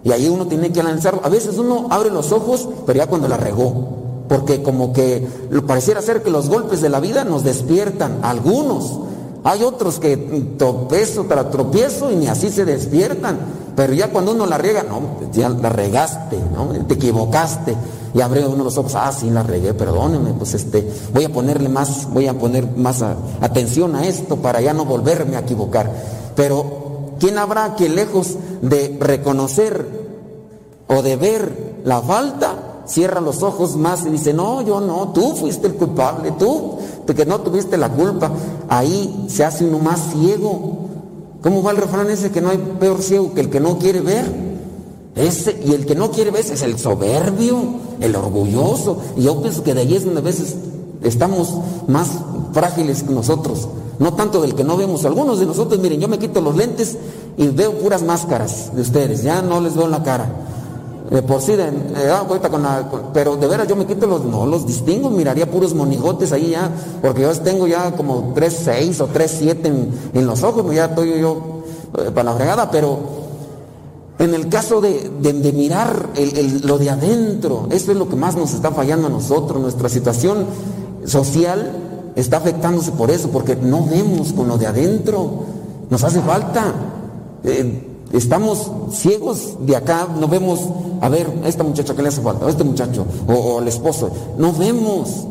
Y 0.04 0.12
ahí 0.12 0.28
uno 0.28 0.46
tiene 0.46 0.70
que 0.70 0.84
lanzarlo. 0.84 1.20
A 1.24 1.28
veces 1.28 1.58
uno 1.58 1.88
abre 1.90 2.10
los 2.10 2.30
ojos, 2.30 2.68
pero 2.86 2.96
ya 2.96 3.08
cuando 3.08 3.26
la 3.26 3.36
regó 3.36 4.06
porque 4.28 4.62
como 4.62 4.92
que 4.92 5.26
pareciera 5.66 6.02
ser 6.02 6.22
que 6.22 6.30
los 6.30 6.48
golpes 6.48 6.80
de 6.80 6.88
la 6.88 7.00
vida 7.00 7.24
nos 7.24 7.44
despiertan, 7.44 8.20
algunos. 8.22 9.00
Hay 9.44 9.62
otros 9.62 9.98
que 9.98 10.16
tropiezo 10.58 11.24
tropiezo 11.24 12.10
y 12.10 12.16
ni 12.16 12.26
así 12.26 12.50
se 12.50 12.64
despiertan. 12.64 13.38
Pero 13.74 13.94
ya 13.94 14.10
cuando 14.10 14.32
uno 14.32 14.44
la 14.44 14.58
riega, 14.58 14.82
no, 14.82 15.00
ya 15.32 15.48
la 15.48 15.68
regaste, 15.68 16.36
¿no? 16.52 16.66
Te 16.86 16.94
equivocaste. 16.94 17.76
Y 18.12 18.20
abre 18.20 18.46
uno 18.46 18.64
los 18.64 18.76
ojos, 18.76 18.94
ah, 18.96 19.12
sí, 19.12 19.30
la 19.30 19.42
regué, 19.42 19.74
perdóneme, 19.74 20.32
pues 20.32 20.54
este, 20.54 20.90
voy 21.12 21.24
a 21.24 21.32
ponerle 21.32 21.68
más, 21.68 22.08
voy 22.12 22.26
a 22.26 22.36
poner 22.36 22.66
más 22.76 23.02
atención 23.40 23.94
a 23.94 24.06
esto 24.06 24.36
para 24.36 24.60
ya 24.60 24.72
no 24.72 24.84
volverme 24.84 25.36
a 25.36 25.40
equivocar. 25.40 25.92
Pero, 26.34 27.14
¿quién 27.20 27.38
habrá 27.38 27.76
que 27.76 27.88
lejos 27.88 28.36
de 28.62 28.96
reconocer 28.98 29.86
o 30.88 31.02
de 31.02 31.16
ver 31.16 31.80
la 31.84 32.00
falta, 32.00 32.67
cierra 32.88 33.20
los 33.20 33.42
ojos 33.42 33.76
más 33.76 34.04
y 34.06 34.10
dice, 34.10 34.32
no, 34.32 34.62
yo 34.62 34.80
no, 34.80 35.12
tú 35.14 35.36
fuiste 35.36 35.66
el 35.66 35.74
culpable, 35.74 36.32
tú, 36.32 36.78
que 37.14 37.26
no 37.26 37.40
tuviste 37.40 37.76
la 37.76 37.90
culpa. 37.90 38.30
Ahí 38.68 39.26
se 39.28 39.44
hace 39.44 39.64
uno 39.64 39.78
más 39.78 40.00
ciego. 40.12 40.88
¿Cómo 41.42 41.62
va 41.62 41.70
el 41.70 41.76
refrán 41.76 42.10
ese 42.10 42.30
que 42.30 42.40
no 42.40 42.50
hay 42.50 42.58
peor 42.80 43.00
ciego 43.00 43.32
que 43.34 43.40
el 43.40 43.50
que 43.50 43.60
no 43.60 43.78
quiere 43.78 44.00
ver? 44.00 44.48
Ese, 45.14 45.60
y 45.64 45.72
el 45.72 45.86
que 45.86 45.94
no 45.94 46.10
quiere 46.10 46.30
ver 46.30 46.44
es 46.44 46.62
el 46.62 46.78
soberbio, 46.78 47.58
el 48.00 48.14
orgulloso. 48.16 48.98
Y 49.16 49.22
yo 49.22 49.40
pienso 49.40 49.62
que 49.62 49.74
de 49.74 49.82
ahí 49.82 49.94
es 49.94 50.04
donde 50.04 50.20
a 50.20 50.24
veces 50.24 50.56
estamos 51.02 51.54
más 51.86 52.08
frágiles 52.52 53.02
que 53.02 53.12
nosotros. 53.12 53.68
No 53.98 54.14
tanto 54.14 54.40
del 54.40 54.54
que 54.54 54.64
no 54.64 54.76
vemos. 54.76 55.04
Algunos 55.04 55.40
de 55.40 55.46
nosotros, 55.46 55.80
miren, 55.80 56.00
yo 56.00 56.08
me 56.08 56.18
quito 56.18 56.40
los 56.40 56.56
lentes 56.56 56.96
y 57.36 57.48
veo 57.48 57.72
puras 57.72 58.02
máscaras 58.02 58.74
de 58.74 58.82
ustedes. 58.82 59.22
Ya 59.22 59.42
no 59.42 59.60
les 59.60 59.74
veo 59.74 59.88
la 59.88 60.02
cara. 60.02 60.30
De 61.10 61.22
por 61.22 61.40
sí, 61.40 61.52
de, 61.56 61.64
eh, 61.68 62.10
ah, 62.12 62.24
ahorita 62.28 62.50
con 62.50 62.62
la- 62.62 62.86
pero 63.14 63.36
de 63.36 63.46
veras 63.46 63.66
yo 63.66 63.74
me 63.76 63.86
quito 63.86 64.06
los, 64.06 64.24
no 64.24 64.44
los 64.44 64.66
distingo, 64.66 65.08
miraría 65.08 65.50
puros 65.50 65.72
monigotes 65.74 66.32
ahí 66.32 66.50
ya, 66.50 66.70
porque 67.00 67.22
yo 67.22 67.32
tengo 67.40 67.66
ya 67.66 67.92
como 67.92 68.34
3.6 68.34 69.00
o 69.00 69.06
3.7 69.08 69.68
en, 69.68 69.88
en 70.12 70.26
los 70.26 70.42
ojos, 70.42 70.62
pues 70.64 70.76
ya 70.76 70.84
estoy 70.86 71.18
yo 71.18 71.62
eh, 71.98 72.10
para 72.10 72.24
la 72.24 72.36
fregada, 72.36 72.70
pero 72.70 72.98
en 74.18 74.34
el 74.34 74.48
caso 74.50 74.82
de, 74.82 75.10
de- 75.22 75.32
de 75.32 75.52
mirar 75.52 76.10
el- 76.14 76.36
el- 76.36 76.66
lo 76.66 76.76
de 76.76 76.90
adentro, 76.90 77.68
eso 77.70 77.90
es 77.92 77.96
lo 77.96 78.06
que 78.08 78.16
más 78.16 78.36
nos 78.36 78.52
está 78.52 78.70
fallando 78.72 79.06
a 79.06 79.10
nosotros, 79.10 79.62
nuestra 79.62 79.88
situación 79.88 80.44
social 81.06 81.72
está 82.16 82.36
afectándose 82.36 82.90
por 82.92 83.10
eso, 83.10 83.30
porque 83.30 83.56
no 83.56 83.86
vemos 83.86 84.34
con 84.34 84.46
lo 84.48 84.58
de 84.58 84.66
adentro, 84.66 85.30
nos 85.88 86.04
hace 86.04 86.20
falta. 86.20 86.74
Eh, 87.44 87.87
estamos 88.12 88.70
ciegos 88.92 89.54
de 89.60 89.76
acá, 89.76 90.08
no 90.18 90.28
vemos, 90.28 90.60
a 91.00 91.08
ver, 91.08 91.30
a 91.44 91.48
esta 91.48 91.62
muchacha 91.64 91.94
que 91.94 92.02
le 92.02 92.08
hace 92.08 92.20
falta, 92.22 92.46
a 92.46 92.50
este 92.50 92.64
muchacho, 92.64 93.06
o, 93.28 93.58
al 93.58 93.68
esposo, 93.68 94.10
no 94.38 94.52
vemos 94.52 95.24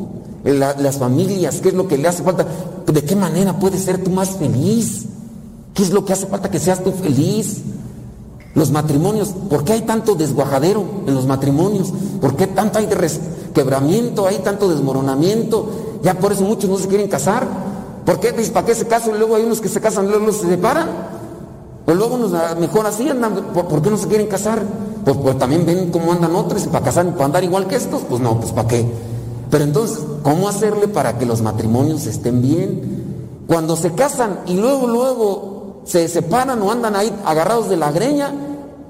la- 0.44 0.76
las 0.76 0.98
familias, 0.98 1.60
qué 1.62 1.70
es 1.70 1.74
lo 1.76 1.88
que 1.88 1.98
le 1.98 2.08
hace 2.08 2.24
falta, 2.24 2.46
de 2.86 3.04
qué 3.04 3.16
manera 3.16 3.60
puedes 3.60 3.84
ser 3.84 4.04
tú 4.04 4.12
más 4.12 4.30
feliz, 4.30 5.06
qué 5.74 5.84
es 5.84 5.90
lo 5.92 6.06
que 6.06 6.14
hace 6.14 6.28
falta 6.28 6.50
que 6.52 6.60
seas 6.60 6.84
tú 6.84 6.92
feliz. 6.92 7.58
Los 8.56 8.72
matrimonios, 8.72 9.30
¿por 9.50 9.64
qué 9.64 9.74
hay 9.74 9.82
tanto 9.82 10.16
desguajadero 10.16 10.84
en 11.06 11.14
los 11.14 11.28
matrimonios? 11.28 11.94
¿Por 12.20 12.36
qué 12.36 12.48
tanto 12.48 12.80
hay 12.80 12.88
res- 12.88 13.20
quebramiento, 13.54 14.26
hay 14.26 14.38
tanto 14.38 14.68
desmoronamiento? 14.68 15.70
Ya 16.02 16.16
por 16.16 16.32
eso 16.32 16.42
muchos 16.44 16.68
no 16.70 16.78
se 16.80 16.88
quieren 16.88 17.08
casar. 17.08 17.48
¿Por 18.04 18.20
qué? 18.20 18.32
Dices, 18.32 18.50
¿Para 18.50 18.66
qué 18.66 18.74
se 18.74 18.88
casan? 18.88 19.20
Luego 19.20 19.36
hay 19.36 19.44
unos 19.44 19.62
que 19.62 19.70
se 19.70 19.80
casan, 19.80 20.08
luego 20.10 20.32
se 20.32 20.48
separan. 20.50 20.88
O 21.88 21.94
luego 21.94 22.16
unos 22.16 22.34
ah, 22.34 22.56
mejor 22.60 22.86
así 22.86 23.08
andan. 23.10 23.34
¿Por, 23.54 23.82
qué 23.82 23.90
no 23.90 23.98
se 23.98 24.08
quieren 24.08 24.28
casar? 24.28 24.62
Pues, 25.06 25.18
pues 25.18 25.38
también 25.40 25.66
ven 25.66 25.90
cómo 25.90 26.12
andan 26.12 26.36
otros 26.36 26.66
y 26.66 26.68
para 26.68 26.84
casar, 26.86 27.10
para 27.14 27.26
andar 27.26 27.44
igual 27.44 27.66
que 27.68 27.78
estos, 27.78 28.02
pues 28.02 28.22
no, 28.22 28.40
pues 28.40 28.52
¿para 28.52 28.68
qué? 28.68 28.86
Pero 29.50 29.64
entonces, 29.64 30.00
¿cómo 30.22 30.50
hacerle 30.50 30.90
para 30.90 31.18
que 31.18 31.26
los 31.26 31.42
matrimonios 31.42 32.06
estén 32.06 32.42
bien? 32.42 33.06
Cuando 33.48 33.78
se 33.78 33.94
casan 33.94 34.40
y 34.46 34.56
luego, 34.56 34.88
luego 34.88 35.82
se 35.86 36.10
separan 36.10 36.62
o 36.62 36.70
andan 36.70 36.98
ahí 36.98 37.14
agarrados 37.26 37.70
de 37.70 37.78
la 37.78 37.92
greña, 37.94 38.34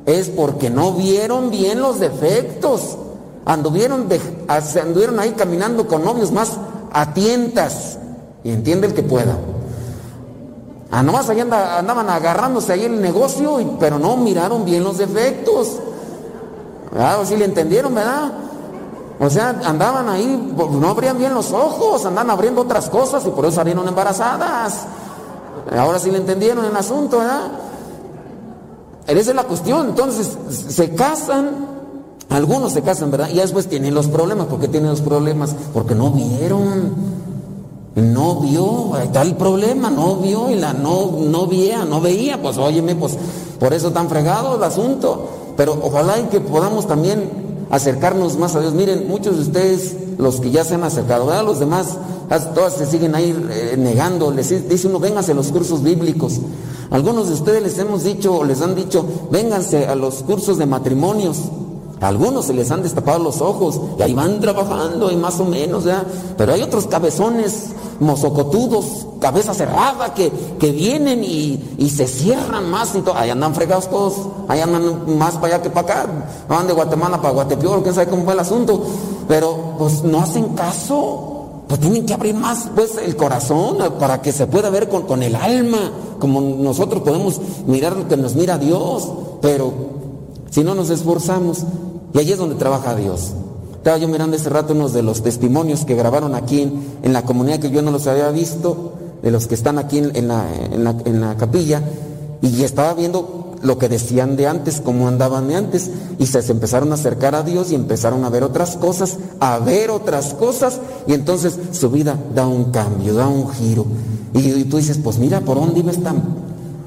es 0.08 0.30
porque 0.30 0.72
no 0.72 0.94
vieron 0.94 1.52
bien 1.52 1.80
los 1.80 2.00
defectos. 2.00 2.98
Anduvieron, 3.46 4.10
de- 4.10 4.20
a- 4.48 4.62
se 4.62 4.82
anduvieron 4.82 5.20
ahí 5.20 5.32
caminando 5.38 5.88
con 5.88 6.04
novios 6.04 6.32
más 6.32 6.54
a 6.92 7.14
tientas. 7.14 8.00
Y 8.44 8.50
entiende 8.50 8.88
el 8.88 8.94
que 8.96 9.04
pueda. 9.04 9.38
Ah, 10.92 11.04
nomás 11.04 11.30
ahí 11.30 11.40
anda- 11.42 11.80
andaban 11.80 12.10
agarrándose 12.10 12.74
ahí 12.74 12.84
el 12.86 13.02
negocio, 13.02 13.60
pero 13.80 14.00
no 14.00 14.16
miraron 14.18 14.64
bien 14.64 14.84
los 14.84 14.98
defectos. 14.98 15.78
Ah, 16.98 17.18
sí 17.26 17.36
le 17.36 17.46
entendieron, 17.46 17.94
¿verdad? 17.94 18.32
O 19.20 19.30
sea, 19.30 19.50
andaban 19.66 20.08
ahí, 20.10 20.54
pues, 20.56 20.72
no 20.72 20.90
abrían 20.90 21.18
bien 21.18 21.34
los 21.34 21.52
ojos, 21.52 22.06
andaban 22.06 22.30
abriendo 22.30 22.62
otras 22.62 22.90
cosas 22.90 23.26
y 23.26 23.30
por 23.32 23.46
eso 23.46 23.56
salieron 23.56 23.88
embarazadas. 23.88 24.86
Ahora 25.78 26.00
sí 26.00 26.10
le 26.12 26.20
entendieron 26.20 26.64
el 26.64 26.76
asunto, 26.78 27.18
¿verdad? 27.20 27.48
Esa 29.08 29.30
es 29.32 29.36
la 29.36 29.44
cuestión. 29.44 29.90
Entonces, 29.90 30.38
se 30.70 30.94
casan, 30.96 31.50
algunos 32.30 32.72
se 32.74 32.82
casan, 32.82 33.12
¿verdad? 33.12 33.30
Y 33.30 33.38
después 33.38 33.68
tienen 33.68 33.94
los 33.94 34.08
problemas. 34.08 34.48
¿Por 34.48 34.60
qué 34.60 34.68
tienen 34.68 34.90
los 34.92 35.02
problemas? 35.02 35.56
Porque 35.74 35.96
no 35.96 36.12
vieron. 36.12 37.27
No 37.98 38.36
vio, 38.42 38.96
está 39.04 39.24
el 39.24 39.36
problema, 39.36 39.90
no 39.90 40.18
vio 40.18 40.52
y 40.52 40.56
la 40.56 40.72
no, 40.74 41.12
no 41.20 41.48
veía, 41.48 41.84
no 41.84 42.00
veía, 42.00 42.40
pues 42.42 42.58
óyeme, 42.58 42.96
pues 42.96 43.18
por 43.60 43.74
eso 43.74 43.92
tan 43.92 44.08
fregado 44.08 44.56
el 44.56 44.64
asunto. 44.64 45.28
Pero 45.58 45.80
ojalá 45.82 46.30
que 46.30 46.40
podamos 46.40 46.86
también 46.88 47.30
acercarnos 47.72 48.38
más 48.38 48.56
a 48.56 48.60
Dios. 48.60 48.74
Miren, 48.74 49.08
muchos 49.08 49.38
de 49.38 49.42
ustedes, 49.42 49.96
los 50.20 50.40
que 50.40 50.52
ya 50.52 50.64
se 50.64 50.76
han 50.76 50.84
acercado, 50.84 51.26
¿verdad? 51.26 51.44
Los 51.44 51.60
demás, 51.60 51.98
as- 52.30 52.54
todas 52.54 52.74
se 52.74 52.86
siguen 52.86 53.16
ahí 53.16 53.36
eh, 53.50 53.76
negando. 53.80 54.30
Les 54.30 54.70
dice 54.70 54.88
uno, 54.88 55.00
vénganse 55.00 55.32
a 55.32 55.36
los 55.36 55.48
cursos 55.48 55.82
bíblicos. 55.82 56.34
Algunos 56.92 57.28
de 57.28 57.34
ustedes 57.34 57.64
les 57.64 57.78
hemos 57.80 58.04
dicho, 58.04 58.36
o 58.38 58.44
les 58.44 58.62
han 58.62 58.76
dicho, 58.76 59.04
vénganse 59.32 59.88
a 59.88 59.96
los 59.96 60.22
cursos 60.22 60.60
de 60.60 60.68
matrimonios. 60.68 61.38
Algunos 62.02 62.46
se 62.46 62.54
les 62.54 62.70
han 62.70 62.84
destapado 62.84 63.20
los 63.20 63.42
ojos 63.42 63.80
y 63.98 64.02
ahí 64.04 64.14
van 64.14 64.40
trabajando 64.40 65.12
y 65.12 65.16
más 65.16 65.40
o 65.40 65.46
menos, 65.46 65.86
¿ya? 65.86 66.06
Pero 66.38 66.54
hay 66.54 66.62
otros 66.62 66.86
cabezones 66.86 67.72
mozocotudos, 68.00 69.08
cabeza 69.20 69.54
cerrada, 69.54 70.14
que, 70.14 70.32
que 70.60 70.72
vienen 70.72 71.24
y, 71.24 71.76
y 71.78 71.90
se 71.90 72.08
cierran 72.08 72.70
más 72.70 72.96
y 72.96 73.02
todo. 73.02 73.16
Ahí 73.16 73.30
andan 73.30 73.56
fregados 73.56 73.90
todos, 73.90 74.14
ahí 74.48 74.62
andan 74.62 75.18
más 75.18 75.36
para 75.36 75.56
allá 75.56 75.64
que 75.64 75.70
para 75.70 76.02
acá. 76.02 76.10
Van 76.48 76.68
de 76.68 76.74
Guatemala 76.74 77.22
para 77.22 77.34
Guatepeor, 77.34 77.82
quién 77.82 77.96
sabe 77.96 78.10
cómo 78.10 78.24
fue 78.24 78.34
el 78.34 78.40
asunto. 78.40 78.84
Pero 79.28 79.76
pues 79.80 80.04
no 80.04 80.20
hacen 80.20 80.50
caso. 80.50 81.34
Pues 81.68 81.82
tienen 81.82 82.06
que 82.06 82.14
abrir 82.14 82.34
más 82.34 82.70
pues 82.74 82.98
el 82.98 83.18
corazón 83.18 83.78
para 84.00 84.22
que 84.22 84.32
se 84.32 84.48
pueda 84.48 84.70
ver 84.70 84.88
con, 84.88 85.02
con 85.02 85.22
el 85.22 85.36
alma, 85.36 85.92
como 86.18 86.40
nosotros 86.40 87.04
podemos 87.04 87.42
mirar 87.66 87.98
lo 87.98 88.08
que 88.08 88.16
nos 88.16 88.36
mira 88.36 88.58
Dios. 88.58 89.10
Pero 89.42 89.74
si 90.50 90.64
no 90.64 90.76
nos 90.76 90.90
esforzamos, 90.90 91.64
y 92.18 92.20
allí 92.20 92.32
es 92.32 92.40
donde 92.40 92.56
trabaja 92.56 92.96
Dios. 92.96 93.34
Estaba 93.76 93.98
yo 94.00 94.08
mirando 94.08 94.36
ese 94.36 94.50
rato 94.50 94.74
unos 94.74 94.92
de 94.92 95.04
los 95.04 95.22
testimonios 95.22 95.86
que 95.86 95.94
grabaron 95.94 96.34
aquí 96.34 96.62
en, 97.04 97.14
la 97.14 97.22
comunidad 97.22 97.60
que 97.60 97.70
yo 97.70 97.84
no 97.84 97.92
los 97.92 98.08
había 98.08 98.30
visto, 98.32 98.94
de 99.22 99.30
los 99.30 99.46
que 99.46 99.54
están 99.54 99.78
aquí 99.78 100.00
en, 100.00 100.16
en 100.16 100.28
la, 100.28 100.46
en 101.06 101.22
la- 101.22 101.38
capilla, 101.38 101.84
y 102.42 102.64
estaba 102.64 102.96
viendo 102.96 103.54
lo 103.62 103.78
que 103.78 103.88
decían 103.88 104.36
de 104.36 104.48
antes, 104.48 104.82
cómo 104.82 105.08
andaban 105.08 105.48
de 105.48 105.58
antes, 105.58 105.92
y 106.18 106.26
se, 106.26 106.42
se 106.42 106.52
empezaron 106.54 106.92
a 106.92 106.96
acercar 106.96 107.36
a 107.36 107.44
Dios 107.44 107.72
y 107.72 107.76
empezaron 107.76 108.26
a 108.26 108.30
ver 108.30 108.44
otras 108.44 108.78
cosas, 108.78 109.18
a 109.40 109.60
ver 109.60 109.92
otras 109.92 110.34
cosas, 110.34 110.80
y 111.06 111.14
entonces 111.14 111.58
su 111.72 111.92
vida 111.92 112.18
da 112.34 112.48
un 112.48 112.72
cambio, 112.72 113.14
da 113.14 113.28
un 113.28 113.48
giro. 113.52 113.86
Y, 114.34 114.40
y 114.40 114.64
tú 114.64 114.78
dices, 114.78 115.00
pues 115.04 115.20
mira, 115.20 115.42
¿por 115.42 115.60
dónde 115.60 115.82
iba 115.82 115.92
esta 115.92 116.16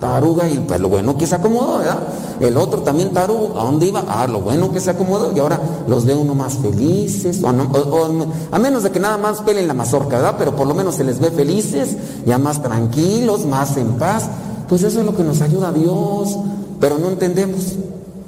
taruga 0.01 0.49
y 0.49 0.59
pues 0.59 0.81
lo 0.81 0.89
bueno 0.89 1.17
que 1.17 1.27
se 1.27 1.35
acomodó, 1.37 1.79
¿verdad? 1.79 1.99
El 2.41 2.57
otro 2.57 2.81
también 2.81 3.11
tarugo, 3.13 3.53
¿a 3.59 3.65
dónde 3.65 3.87
iba? 3.87 4.03
Ah, 4.09 4.27
lo 4.27 4.41
bueno 4.41 4.73
que 4.73 4.81
se 4.81 4.91
acomodó 4.91 5.33
y 5.37 5.39
ahora 5.41 5.61
los 5.87 6.05
ve 6.07 6.15
uno 6.15 6.35
más 6.35 6.55
felices, 6.55 7.43
o 7.45 7.53
no- 7.53 7.65
o- 7.71 8.27
a 8.51 8.59
menos 8.59 8.83
de 8.83 8.91
que 8.91 8.99
nada 8.99 9.19
más 9.19 9.43
pelen 9.43 9.69
la 9.69 9.75
mazorca, 9.75 10.17
¿verdad? 10.17 10.37
Pero 10.39 10.57
por 10.57 10.67
lo 10.67 10.75
menos 10.75 10.95
se 10.95 11.05
les 11.05 11.21
ve 11.21 11.31
felices, 11.31 11.97
ya 12.27 12.39
más 12.39 12.63
tranquilos, 12.63 13.45
más 13.45 13.77
en 13.77 13.89
paz. 13.99 14.25
Pues 14.69 14.83
eso 14.83 15.01
es 15.01 15.07
lo 15.07 15.15
que 15.15 15.23
nos 15.23 15.41
ayuda 15.43 15.69
a 15.69 15.73
Dios, 15.73 16.37
pero 16.81 16.99
no 16.99 17.09
entendemos, 17.11 17.75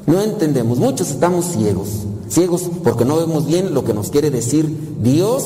no 0.06 0.20
entendemos, 0.20 0.78
muchos 0.78 1.10
estamos 1.10 1.46
ciegos, 1.46 1.88
ciegos 2.28 2.64
porque 2.84 3.04
no 3.04 3.16
vemos 3.16 3.46
bien 3.46 3.72
lo 3.74 3.84
que 3.84 3.94
nos 3.94 4.10
quiere 4.10 4.30
decir 4.30 4.96
Dios 5.02 5.44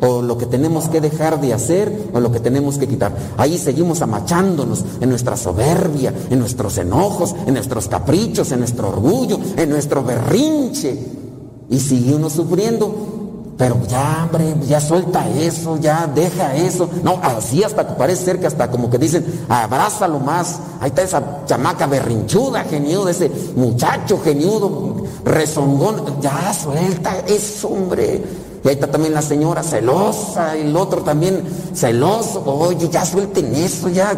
o 0.00 0.22
lo 0.22 0.38
que 0.38 0.46
tenemos 0.46 0.88
que 0.88 1.00
dejar 1.00 1.40
de 1.40 1.54
hacer 1.54 2.10
o 2.12 2.20
lo 2.20 2.30
que 2.30 2.40
tenemos 2.40 2.78
que 2.78 2.88
quitar. 2.88 3.12
Ahí 3.36 3.58
seguimos 3.58 4.02
amachándonos 4.02 4.84
en 5.00 5.10
nuestra 5.10 5.36
soberbia, 5.36 6.12
en 6.30 6.38
nuestros 6.38 6.78
enojos, 6.78 7.34
en 7.46 7.54
nuestros 7.54 7.88
caprichos, 7.88 8.52
en 8.52 8.60
nuestro 8.60 8.88
orgullo, 8.88 9.38
en 9.56 9.70
nuestro 9.70 10.02
berrinche. 10.02 10.98
Y 11.70 11.80
sigue 11.80 12.14
uno 12.14 12.30
sufriendo. 12.30 13.16
Pero 13.58 13.76
ya, 13.88 14.22
hombre, 14.22 14.54
ya 14.68 14.80
suelta 14.80 15.28
eso, 15.28 15.78
ya 15.78 16.06
deja 16.06 16.54
eso. 16.54 16.88
No, 17.02 17.18
así 17.20 17.64
hasta 17.64 17.88
que 17.88 17.94
parece 17.94 18.24
ser 18.24 18.38
que 18.38 18.46
hasta 18.46 18.70
como 18.70 18.88
que 18.88 18.98
dicen, 18.98 19.26
abrázalo 19.48 20.20
más. 20.20 20.60
Ahí 20.80 20.90
está 20.90 21.02
esa 21.02 21.44
chamaca 21.44 21.88
berrinchuda, 21.88 22.62
geniuda, 22.62 23.10
ese 23.10 23.28
muchacho 23.56 24.20
geniudo, 24.22 24.94
rezongón. 25.24 26.20
Ya 26.20 26.54
suelta 26.54 27.18
eso, 27.26 27.68
hombre. 27.68 28.22
Y 28.64 28.68
ahí 28.68 28.74
está 28.74 28.90
también 28.90 29.14
la 29.14 29.22
señora 29.22 29.62
celosa, 29.62 30.56
el 30.56 30.76
otro 30.76 31.02
también 31.02 31.42
celoso. 31.74 32.42
Oye, 32.44 32.88
ya 32.88 33.04
suelten 33.04 33.54
eso, 33.54 33.88
ya. 33.88 34.12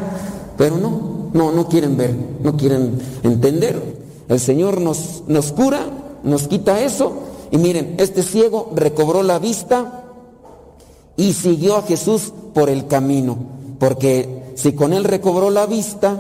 Pero 0.57 0.77
no, 0.77 1.31
no, 1.33 1.53
no 1.53 1.69
quieren 1.69 1.97
ver, 1.97 2.15
no 2.43 2.57
quieren 2.57 3.01
entender. 3.23 4.01
El 4.29 4.41
Señor 4.41 4.81
nos, 4.81 5.25
nos 5.27 5.53
cura, 5.53 5.81
nos 6.23 6.49
quita 6.49 6.81
eso. 6.81 7.13
Y 7.51 7.59
miren, 7.59 7.97
este 7.99 8.23
ciego 8.23 8.71
recobró 8.75 9.23
la 9.23 9.39
vista 9.39 10.05
y 11.17 11.33
siguió 11.33 11.77
a 11.77 11.83
Jesús 11.83 12.33
por 12.55 12.71
el 12.71 12.87
camino. 12.87 13.37
Porque 13.79 14.53
si 14.55 14.73
con 14.73 14.93
él 14.93 15.05
recobró 15.05 15.51
la 15.51 15.67
vista, 15.67 16.19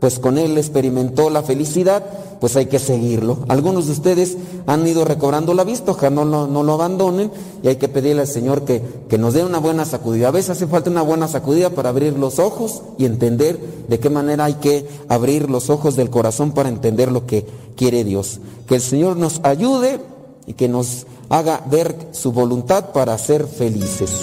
pues 0.00 0.18
con 0.18 0.36
él 0.38 0.58
experimentó 0.58 1.30
la 1.30 1.42
felicidad, 1.42 2.04
pues 2.38 2.54
hay 2.56 2.66
que 2.66 2.78
seguirlo. 2.78 3.38
Algunos 3.48 3.86
de 3.86 3.92
ustedes 3.92 4.36
han 4.66 4.86
ido 4.86 5.04
recobrando 5.04 5.54
la 5.54 5.64
vista, 5.64 5.92
ojalá 5.92 6.10
no, 6.10 6.24
no, 6.24 6.46
no, 6.46 6.62
lo 6.62 6.74
abandonen 6.74 7.30
y 7.62 7.68
hay 7.68 7.76
que 7.76 7.88
pedirle 7.88 8.22
al 8.22 8.28
Señor 8.28 8.64
que, 8.64 8.82
que 9.08 9.16
nos 9.18 9.34
dé 9.34 9.44
una 9.44 9.58
buena 9.58 9.84
sacudida. 9.84 10.28
A 10.28 10.32
veces 10.32 10.50
hace 10.50 10.66
falta 10.66 10.90
una 10.90 11.02
buena 11.02 11.28
sacudida 11.28 11.70
para 11.70 11.88
abrir 11.88 12.18
los 12.18 12.38
ojos 12.38 12.82
y 12.98 13.06
entender 13.06 13.58
de 13.88 13.98
qué 13.98 14.10
manera 14.10 14.44
hay 14.44 14.54
que 14.54 14.86
abrir 15.08 15.48
los 15.48 15.70
ojos 15.70 15.96
del 15.96 16.10
corazón 16.10 16.52
para 16.52 16.68
entender 16.68 17.10
lo 17.10 17.26
que 17.26 17.46
quiere 17.76 18.04
Dios. 18.04 18.40
Que 18.68 18.76
el 18.76 18.82
Señor 18.82 19.16
nos 19.16 19.40
ayude 19.44 20.00
y 20.46 20.52
que 20.52 20.68
nos 20.68 21.06
haga 21.28 21.62
ver 21.70 22.08
su 22.12 22.32
voluntad 22.32 22.92
para 22.92 23.16
ser 23.18 23.46
felices. 23.46 24.20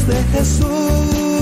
de 0.00 0.24
Jesús. 0.32 1.41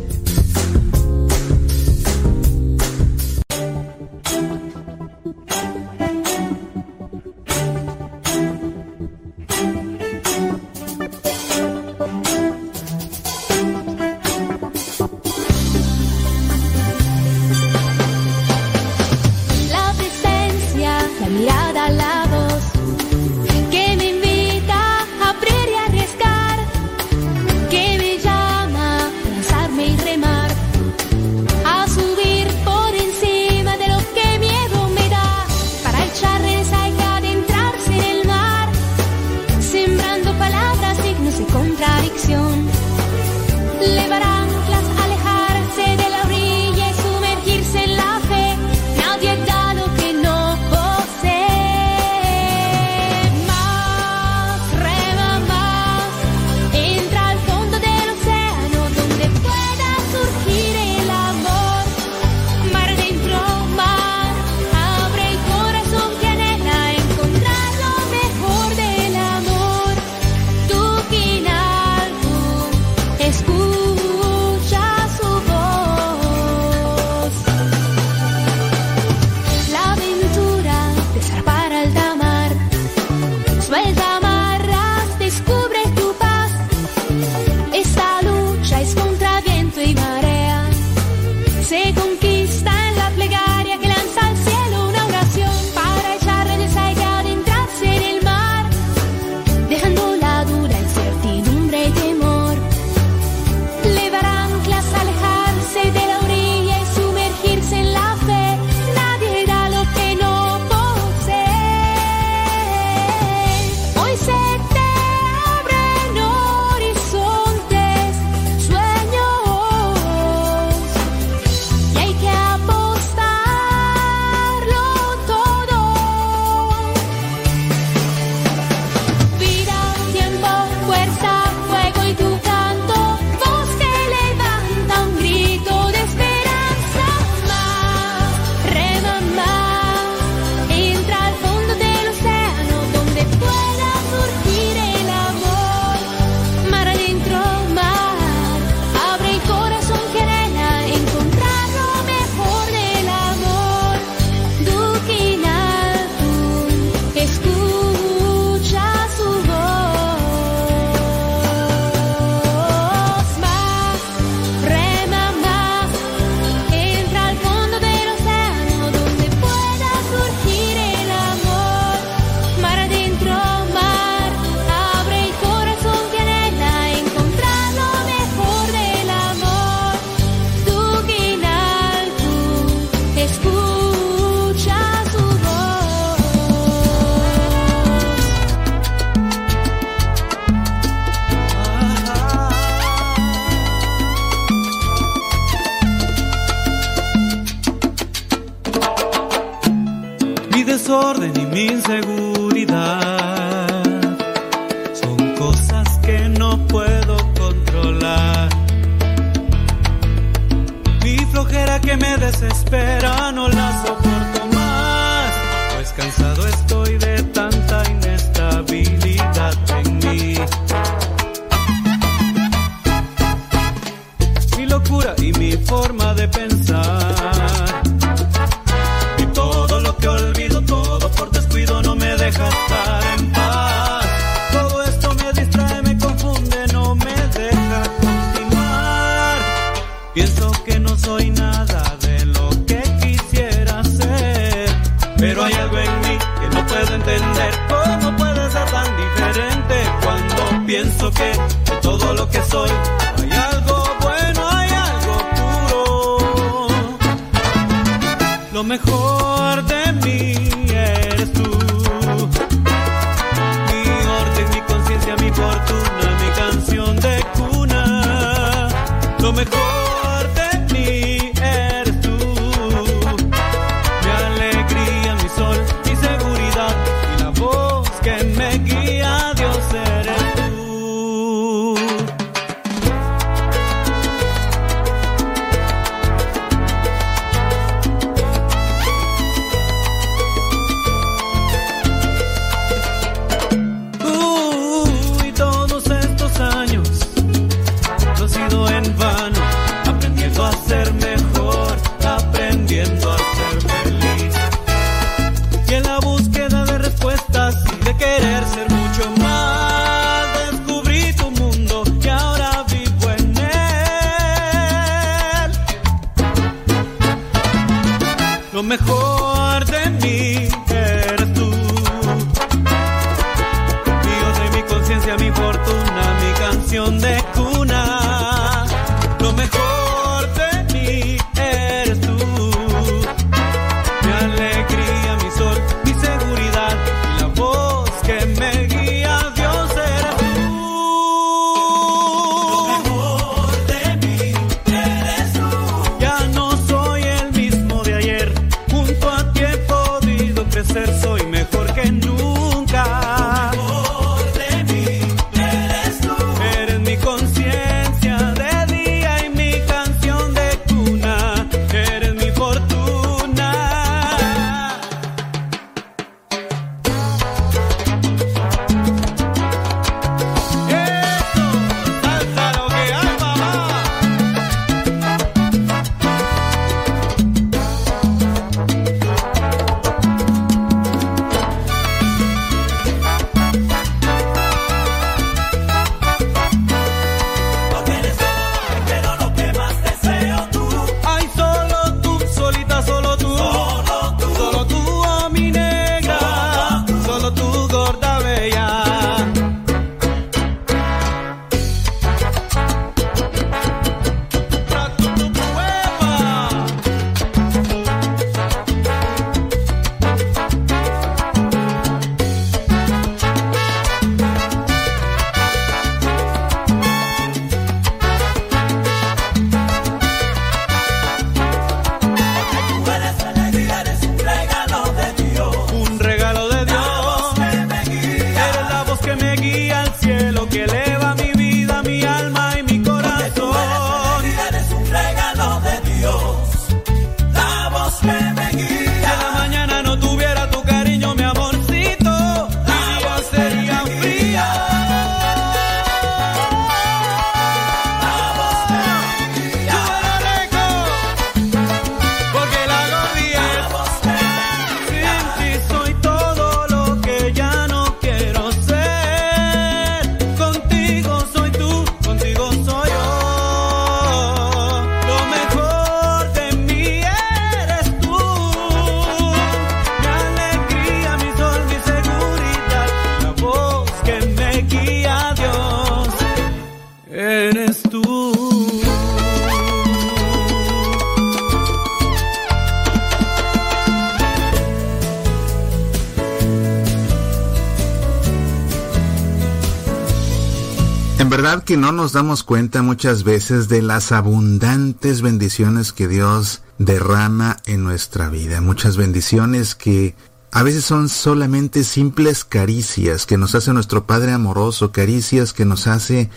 Verdad 491.41 491.63
que 491.63 491.75
no 491.75 491.91
nos 491.91 492.13
damos 492.13 492.43
cuenta 492.43 492.83
muchas 492.83 493.23
veces 493.23 493.67
de 493.67 493.81
las 493.81 494.11
abundantes 494.11 495.23
bendiciones 495.23 495.91
que 495.91 496.07
Dios 496.07 496.61
derrama 496.77 497.57
en 497.65 497.83
nuestra 497.83 498.29
vida. 498.29 498.61
Muchas 498.61 498.95
bendiciones 498.95 499.73
que 499.73 500.13
a 500.51 500.61
veces 500.61 500.85
son 500.85 501.09
solamente 501.09 501.83
simples 501.83 502.45
caricias 502.45 503.25
que 503.25 503.37
nos 503.37 503.55
hace 503.55 503.73
nuestro 503.73 504.05
Padre 504.05 504.33
amoroso, 504.33 504.91
caricias 504.91 505.51
que 505.51 505.65
nos 505.65 505.87
hace 505.87 506.29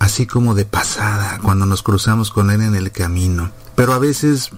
así 0.00 0.26
como 0.26 0.56
de 0.56 0.64
pasada 0.64 1.38
cuando 1.40 1.64
nos 1.64 1.84
cruzamos 1.84 2.32
con 2.32 2.50
Él 2.50 2.60
en 2.62 2.74
el 2.74 2.90
camino. 2.90 3.52
Pero 3.76 3.92
a 3.92 4.00
veces 4.00 4.50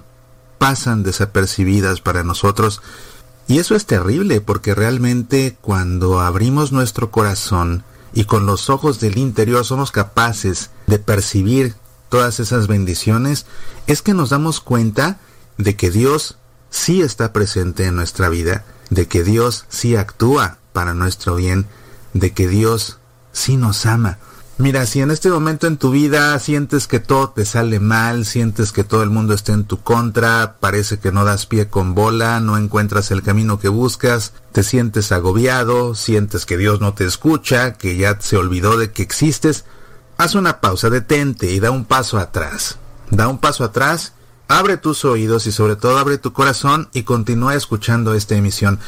pasan 0.56 1.02
desapercibidas 1.02 2.00
para 2.00 2.24
nosotros 2.24 2.80
y 3.48 3.58
eso 3.58 3.74
es 3.74 3.84
terrible 3.84 4.40
porque 4.40 4.74
realmente 4.74 5.58
cuando 5.60 6.20
abrimos 6.20 6.72
nuestro 6.72 7.10
corazón 7.10 7.84
y 8.12 8.24
con 8.24 8.46
los 8.46 8.70
ojos 8.70 9.00
del 9.00 9.18
interior 9.18 9.64
somos 9.64 9.92
capaces 9.92 10.70
de 10.86 10.98
percibir 10.98 11.74
todas 12.08 12.40
esas 12.40 12.66
bendiciones, 12.66 13.46
es 13.86 14.02
que 14.02 14.14
nos 14.14 14.30
damos 14.30 14.60
cuenta 14.60 15.20
de 15.58 15.76
que 15.76 15.90
Dios 15.90 16.36
sí 16.70 17.02
está 17.02 17.32
presente 17.32 17.86
en 17.86 17.96
nuestra 17.96 18.28
vida, 18.28 18.64
de 18.90 19.06
que 19.06 19.22
Dios 19.22 19.66
sí 19.68 19.96
actúa 19.96 20.58
para 20.72 20.94
nuestro 20.94 21.36
bien, 21.36 21.66
de 22.12 22.32
que 22.32 22.48
Dios 22.48 22.98
sí 23.32 23.56
nos 23.56 23.86
ama. 23.86 24.18
Mira, 24.60 24.84
si 24.84 25.00
en 25.00 25.10
este 25.10 25.30
momento 25.30 25.66
en 25.66 25.78
tu 25.78 25.90
vida 25.90 26.38
sientes 26.38 26.86
que 26.86 27.00
todo 27.00 27.30
te 27.30 27.46
sale 27.46 27.80
mal, 27.80 28.26
sientes 28.26 28.72
que 28.72 28.84
todo 28.84 29.02
el 29.02 29.08
mundo 29.08 29.32
está 29.32 29.54
en 29.54 29.64
tu 29.64 29.80
contra, 29.80 30.56
parece 30.60 30.98
que 30.98 31.12
no 31.12 31.24
das 31.24 31.46
pie 31.46 31.68
con 31.68 31.94
bola, 31.94 32.40
no 32.40 32.58
encuentras 32.58 33.10
el 33.10 33.22
camino 33.22 33.58
que 33.58 33.70
buscas, 33.70 34.34
te 34.52 34.62
sientes 34.62 35.12
agobiado, 35.12 35.94
sientes 35.94 36.44
que 36.44 36.58
Dios 36.58 36.78
no 36.82 36.92
te 36.92 37.06
escucha, 37.06 37.72
que 37.72 37.96
ya 37.96 38.20
se 38.20 38.36
olvidó 38.36 38.76
de 38.76 38.92
que 38.92 39.02
existes, 39.02 39.64
haz 40.18 40.34
una 40.34 40.60
pausa, 40.60 40.90
detente 40.90 41.50
y 41.50 41.58
da 41.58 41.70
un 41.70 41.86
paso 41.86 42.18
atrás. 42.18 42.76
Da 43.10 43.28
un 43.28 43.38
paso 43.38 43.64
atrás, 43.64 44.12
abre 44.46 44.76
tus 44.76 45.06
oídos 45.06 45.46
y 45.46 45.52
sobre 45.52 45.76
todo 45.76 45.96
abre 45.96 46.18
tu 46.18 46.34
corazón 46.34 46.90
y 46.92 47.04
continúa 47.04 47.54
escuchando 47.54 48.12
esta 48.12 48.34
emisión. 48.34 48.78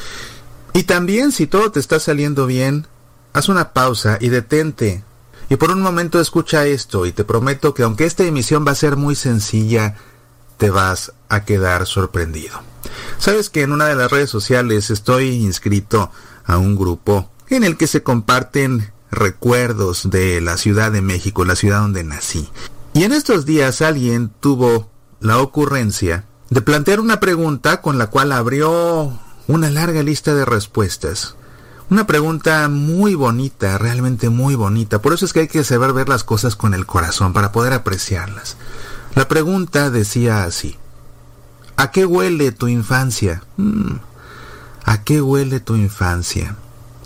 Y 0.74 0.82
también 0.82 1.32
si 1.32 1.46
todo 1.46 1.72
te 1.72 1.80
está 1.80 1.98
saliendo 1.98 2.44
bien, 2.44 2.86
haz 3.32 3.48
una 3.48 3.72
pausa 3.72 4.18
y 4.20 4.28
detente. 4.28 5.02
Y 5.52 5.56
por 5.56 5.70
un 5.70 5.82
momento 5.82 6.18
escucha 6.18 6.64
esto 6.64 7.04
y 7.04 7.12
te 7.12 7.24
prometo 7.24 7.74
que 7.74 7.82
aunque 7.82 8.06
esta 8.06 8.24
emisión 8.24 8.64
va 8.66 8.70
a 8.70 8.74
ser 8.74 8.96
muy 8.96 9.14
sencilla, 9.14 9.96
te 10.56 10.70
vas 10.70 11.12
a 11.28 11.44
quedar 11.44 11.86
sorprendido. 11.86 12.62
Sabes 13.18 13.50
que 13.50 13.60
en 13.60 13.72
una 13.72 13.84
de 13.84 13.94
las 13.94 14.10
redes 14.10 14.30
sociales 14.30 14.88
estoy 14.88 15.28
inscrito 15.28 16.10
a 16.46 16.56
un 16.56 16.74
grupo 16.74 17.30
en 17.50 17.64
el 17.64 17.76
que 17.76 17.86
se 17.86 18.02
comparten 18.02 18.92
recuerdos 19.10 20.08
de 20.08 20.40
la 20.40 20.56
Ciudad 20.56 20.90
de 20.90 21.02
México, 21.02 21.44
la 21.44 21.54
ciudad 21.54 21.82
donde 21.82 22.02
nací. 22.02 22.48
Y 22.94 23.04
en 23.04 23.12
estos 23.12 23.44
días 23.44 23.82
alguien 23.82 24.30
tuvo 24.40 24.88
la 25.20 25.36
ocurrencia 25.36 26.24
de 26.48 26.62
plantear 26.62 26.98
una 26.98 27.20
pregunta 27.20 27.82
con 27.82 27.98
la 27.98 28.06
cual 28.06 28.32
abrió 28.32 29.20
una 29.48 29.68
larga 29.68 30.02
lista 30.02 30.34
de 30.34 30.46
respuestas 30.46 31.36
Una 31.92 32.06
pregunta 32.06 32.70
muy 32.70 33.14
bonita, 33.14 33.76
realmente 33.76 34.30
muy 34.30 34.54
bonita. 34.54 35.02
Por 35.02 35.12
eso 35.12 35.26
es 35.26 35.34
que 35.34 35.40
hay 35.40 35.48
que 35.48 35.62
saber 35.62 35.92
ver 35.92 36.08
las 36.08 36.24
cosas 36.24 36.56
con 36.56 36.72
el 36.72 36.86
corazón 36.86 37.34
para 37.34 37.52
poder 37.52 37.74
apreciarlas. 37.74 38.56
La 39.14 39.28
pregunta 39.28 39.90
decía 39.90 40.44
así. 40.44 40.78
¿A 41.76 41.90
qué 41.90 42.06
huele 42.06 42.50
tu 42.50 42.66
infancia? 42.66 43.42
Mm, 43.58 43.96
¿A 44.86 45.02
qué 45.02 45.20
huele 45.20 45.60
tu 45.60 45.76
infancia? 45.76 46.56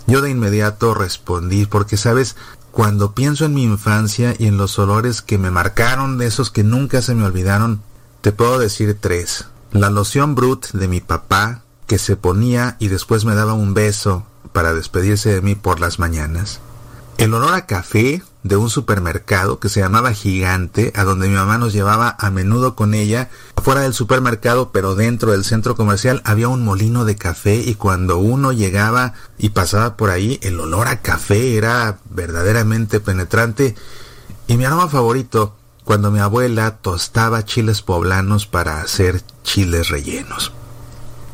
Yo 0.05 0.21
de 0.21 0.29
inmediato 0.29 0.93
respondí 0.93 1.65
porque, 1.65 1.97
sabes, 1.97 2.37
cuando 2.71 3.13
pienso 3.13 3.43
en 3.43 3.55
mi 3.55 3.63
infancia 3.63 4.35
y 4.39 4.47
en 4.47 4.55
los 4.55 4.79
olores 4.79 5.21
que 5.21 5.37
me 5.37 5.51
marcaron, 5.51 6.17
de 6.17 6.27
esos 6.27 6.49
que 6.49 6.63
nunca 6.63 7.01
se 7.01 7.13
me 7.13 7.25
olvidaron, 7.25 7.81
te 8.21 8.31
puedo 8.31 8.57
decir 8.57 8.97
tres. 8.97 9.47
La 9.73 9.89
loción 9.89 10.33
Brut 10.33 10.67
de 10.67 10.87
mi 10.87 11.01
papá, 11.01 11.63
que 11.87 11.97
se 11.97 12.15
ponía 12.15 12.77
y 12.79 12.87
después 12.87 13.25
me 13.25 13.35
daba 13.35 13.51
un 13.51 13.73
beso 13.73 14.25
para 14.57 14.73
despedirse 14.73 15.31
de 15.31 15.41
mí 15.41 15.53
por 15.53 15.79
las 15.79 15.99
mañanas. 15.99 16.61
El 17.19 17.35
olor 17.35 17.53
a 17.53 17.67
café 17.67 18.23
de 18.41 18.55
un 18.55 18.71
supermercado 18.71 19.59
que 19.59 19.69
se 19.69 19.81
llamaba 19.81 20.13
Gigante, 20.13 20.91
a 20.95 21.03
donde 21.03 21.27
mi 21.27 21.35
mamá 21.35 21.59
nos 21.59 21.73
llevaba 21.73 22.15
a 22.17 22.31
menudo 22.31 22.75
con 22.75 22.95
ella. 22.95 23.29
Afuera 23.55 23.81
del 23.81 23.93
supermercado, 23.93 24.71
pero 24.71 24.95
dentro 24.95 25.33
del 25.33 25.45
centro 25.45 25.75
comercial, 25.75 26.23
había 26.25 26.47
un 26.47 26.65
molino 26.65 27.05
de 27.05 27.15
café 27.15 27.57
y 27.57 27.75
cuando 27.75 28.17
uno 28.17 28.51
llegaba 28.51 29.13
y 29.37 29.49
pasaba 29.49 29.95
por 29.95 30.09
ahí, 30.09 30.39
el 30.41 30.59
olor 30.59 30.87
a 30.87 31.03
café 31.03 31.55
era 31.55 31.99
verdaderamente 32.09 32.99
penetrante. 32.99 33.75
Y 34.47 34.57
mi 34.57 34.65
aroma 34.65 34.89
favorito, 34.89 35.55
cuando 35.83 36.09
mi 36.09 36.17
abuela 36.17 36.77
tostaba 36.77 37.45
chiles 37.45 37.83
poblanos 37.83 38.47
para 38.47 38.81
hacer 38.81 39.21
chiles 39.43 39.89
rellenos. 39.89 40.51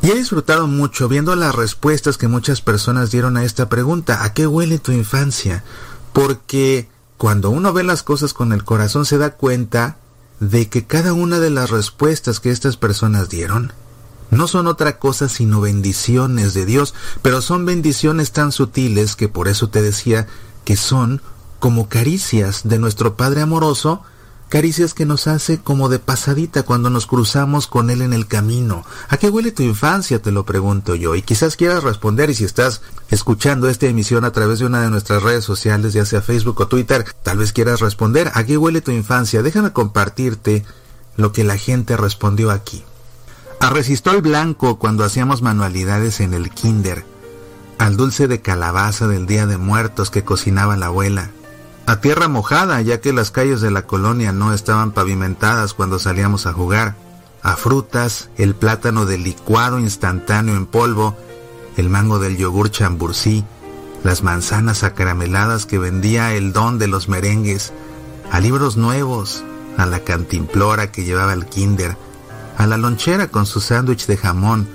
Y 0.04 0.12
he 0.12 0.16
disfrutado 0.16 0.68
mucho 0.68 1.08
viendo 1.08 1.34
las 1.38 1.56
respuestas 1.56 2.18
que 2.18 2.28
muchas 2.28 2.60
personas 2.60 3.10
dieron 3.10 3.38
a 3.38 3.46
esta 3.46 3.70
pregunta, 3.70 4.26
¿a 4.26 4.34
qué 4.34 4.46
huele 4.46 4.78
tu 4.78 4.92
infancia? 4.92 5.64
Porque 6.12 6.90
cuando 7.18 7.50
uno 7.50 7.72
ve 7.72 7.84
las 7.84 8.04
cosas 8.04 8.34
con 8.34 8.52
el 8.52 8.66
corazón 8.66 9.06
se 9.06 9.18
da 9.18 9.36
cuenta 9.38 9.96
de 10.42 10.68
que 10.68 10.86
cada 10.86 11.14
una 11.14 11.40
de 11.40 11.50
las 11.50 11.70
respuestas 11.70 12.42
que 12.42 12.52
estas 12.52 12.76
personas 12.76 13.30
dieron 13.30 13.72
no 14.30 14.50
son 14.50 14.68
otra 14.68 15.00
cosa 15.00 15.30
sino 15.30 15.62
bendiciones 15.62 16.54
de 16.54 16.66
Dios, 16.66 16.94
pero 17.22 17.42
son 17.42 17.66
bendiciones 17.66 18.34
tan 18.34 18.52
sutiles 18.52 19.16
que 19.16 19.30
por 19.30 19.48
eso 19.48 19.70
te 19.70 19.82
decía 19.82 20.28
que 20.66 20.76
son 20.76 21.22
como 21.60 21.88
caricias 21.88 22.64
de 22.66 22.78
nuestro 22.78 23.16
Padre 23.16 23.40
amoroso 23.40 24.02
caricias 24.54 24.94
que 24.94 25.08
nos 25.08 25.26
hace 25.26 25.58
como 25.58 25.90
de 25.90 25.98
pasadita 25.98 26.62
cuando 26.62 26.92
nos 26.92 27.08
cruzamos 27.08 27.66
con 27.66 27.90
él 27.90 28.04
en 28.04 28.14
el 28.14 28.28
camino. 28.28 28.86
¿A 29.10 29.18
qué 29.18 29.32
huele 29.32 29.52
tu 29.52 29.64
infancia? 29.64 30.22
Te 30.22 30.32
lo 30.32 30.46
pregunto 30.46 30.94
yo. 30.94 31.16
Y 31.16 31.24
quizás 31.24 31.56
quieras 31.56 31.82
responder 31.82 32.30
y 32.30 32.36
si 32.36 32.44
estás 32.44 32.84
escuchando 33.10 33.68
esta 33.68 33.88
emisión 33.88 34.26
a 34.26 34.32
través 34.32 34.60
de 34.60 34.68
una 34.68 34.80
de 34.82 34.92
nuestras 34.92 35.24
redes 35.24 35.44
sociales, 35.44 35.94
ya 35.94 36.06
sea 36.06 36.22
Facebook 36.22 36.62
o 36.62 36.68
Twitter, 36.68 37.04
tal 37.24 37.40
vez 37.40 37.52
quieras 37.52 37.80
responder. 37.80 38.30
¿A 38.36 38.44
qué 38.44 38.56
huele 38.56 38.82
tu 38.82 38.92
infancia? 38.92 39.42
Déjame 39.42 39.74
compartirte 39.74 40.64
lo 41.18 41.32
que 41.32 41.44
la 41.44 41.58
gente 41.58 41.98
respondió 41.98 42.52
aquí. 42.52 42.84
A 43.60 43.72
resistol 43.72 44.22
blanco 44.22 44.78
cuando 44.78 45.04
hacíamos 45.04 45.42
manualidades 45.42 46.20
en 46.20 46.36
el 46.36 46.52
kinder. 46.52 47.04
Al 47.80 47.98
dulce 47.98 48.28
de 48.28 48.42
calabaza 48.42 49.08
del 49.08 49.26
Día 49.26 49.48
de 49.48 49.58
Muertos 49.58 50.12
que 50.12 50.24
cocinaba 50.24 50.78
la 50.78 50.86
abuela 50.86 51.32
a 51.86 52.00
tierra 52.00 52.28
mojada, 52.28 52.82
ya 52.82 53.02
que 53.02 53.14
las 53.14 53.32
calles 53.32 53.62
de 53.62 53.72
la 53.72 53.84
colonia 53.84 54.32
no 54.32 54.54
estaban 54.54 54.92
pavimentadas 54.92 55.74
cuando 55.74 56.00
salíamos 56.00 56.46
a 56.46 56.54
jugar, 56.54 56.96
a 57.42 57.56
frutas, 57.56 58.30
el 58.38 58.56
plátano 58.56 59.06
del 59.06 59.24
licuado 59.24 59.80
instantáneo 59.80 60.56
en 60.56 60.66
polvo, 60.66 61.18
el 61.76 61.90
mango 61.90 62.20
del 62.20 62.38
yogur 62.38 62.72
chambursí, 62.72 63.44
las 64.04 64.24
manzanas 64.24 64.84
acarameladas 64.84 65.66
que 65.66 65.78
vendía 65.78 66.34
el 66.34 66.54
don 66.54 66.80
de 66.80 66.88
los 66.88 67.10
merengues, 67.10 67.74
a 68.32 68.40
libros 68.40 68.78
nuevos, 68.78 69.44
a 69.78 69.86
la 69.86 70.00
cantimplora 70.00 70.92
que 70.92 71.04
llevaba 71.04 71.34
el 71.34 71.46
kinder, 71.46 71.98
a 72.58 72.66
la 72.66 72.78
lonchera 72.78 73.28
con 73.28 73.46
su 73.46 73.60
sándwich 73.60 74.06
de 74.06 74.18
jamón, 74.18 74.70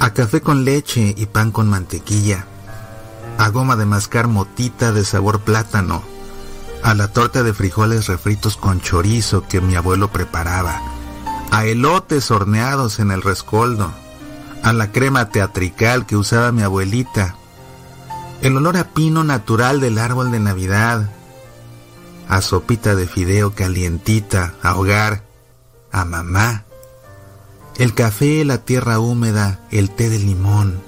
a 0.00 0.14
café 0.14 0.40
con 0.40 0.64
leche 0.64 1.14
y 1.16 1.26
pan 1.26 1.52
con 1.52 1.68
mantequilla, 1.68 2.46
a 3.38 3.48
goma 3.50 3.76
de 3.76 3.86
mascar 3.86 4.26
motita 4.26 4.92
de 4.92 5.04
sabor 5.04 5.40
plátano, 5.40 6.02
a 6.82 6.94
la 6.94 7.08
torta 7.08 7.42
de 7.42 7.52
frijoles 7.54 8.06
refritos 8.06 8.56
con 8.56 8.80
chorizo 8.80 9.46
que 9.46 9.60
mi 9.60 9.76
abuelo 9.76 10.10
preparaba, 10.10 10.80
a 11.50 11.64
elotes 11.64 12.30
horneados 12.30 12.98
en 13.00 13.10
el 13.10 13.22
rescoldo, 13.22 13.92
a 14.62 14.72
la 14.72 14.92
crema 14.92 15.28
teatrical 15.30 16.06
que 16.06 16.16
usaba 16.16 16.52
mi 16.52 16.62
abuelita, 16.62 17.36
el 18.42 18.56
olor 18.56 18.76
a 18.76 18.84
pino 18.84 19.24
natural 19.24 19.80
del 19.80 19.98
árbol 19.98 20.30
de 20.30 20.40
Navidad, 20.40 21.10
a 22.28 22.40
sopita 22.40 22.94
de 22.94 23.06
fideo 23.06 23.54
calientita, 23.54 24.54
a 24.62 24.76
hogar, 24.76 25.24
a 25.92 26.04
mamá, 26.04 26.64
el 27.76 27.94
café, 27.94 28.44
la 28.44 28.58
tierra 28.58 29.00
húmeda, 29.00 29.60
el 29.70 29.90
té 29.90 30.08
de 30.08 30.18
limón, 30.18 30.80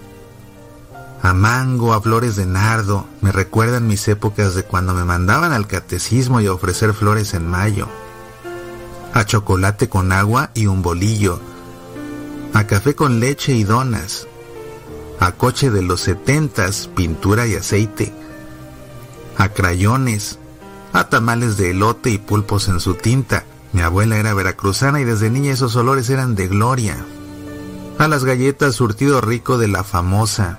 a 1.23 1.35
mango, 1.35 1.95
a 1.95 2.03
flores 2.03 2.35
de 2.35 2.47
nardo, 2.47 3.07
me 3.21 3.31
recuerdan 3.31 3.87
mis 3.87 4.07
épocas 4.09 4.57
de 4.57 4.65
cuando 4.65 4.93
me 4.93 5.05
mandaban 5.05 5.53
al 5.53 5.69
catecismo 5.69 6.41
y 6.41 6.47
a 6.47 6.53
ofrecer 6.53 6.95
flores 6.95 7.33
en 7.35 7.47
mayo, 7.47 7.87
a 9.15 9.25
chocolate 9.25 9.89
con 9.89 10.11
agua 10.11 10.51
y 10.55 10.67
un 10.67 10.83
bolillo, 10.83 11.41
a 12.55 12.67
café 12.67 12.97
con 12.97 13.21
leche 13.21 13.55
y 13.55 13.63
donas, 13.63 14.27
a 15.21 15.31
coche 15.33 15.71
de 15.71 15.83
los 15.83 16.01
setentas, 16.01 16.91
pintura 16.95 17.47
y 17.47 17.55
aceite, 17.55 18.13
a 19.39 19.49
crayones, 19.49 20.41
a 20.93 21.09
tamales 21.09 21.57
de 21.57 21.71
elote 21.71 22.11
y 22.11 22.19
pulpos 22.19 22.67
en 22.67 22.81
su 22.81 22.95
tinta. 22.95 23.45
Mi 23.73 23.81
abuela 23.81 24.19
era 24.19 24.35
veracruzana 24.35 25.01
y 25.01 25.05
desde 25.05 25.31
niña 25.31 25.53
esos 25.53 25.77
olores 25.77 26.11
eran 26.11 26.35
de 26.35 26.49
gloria. 26.49 26.97
A 27.99 28.09
las 28.09 28.25
galletas 28.25 28.75
surtido 28.75 29.21
rico 29.21 29.57
de 29.57 29.69
la 29.69 29.85
famosa, 29.85 30.59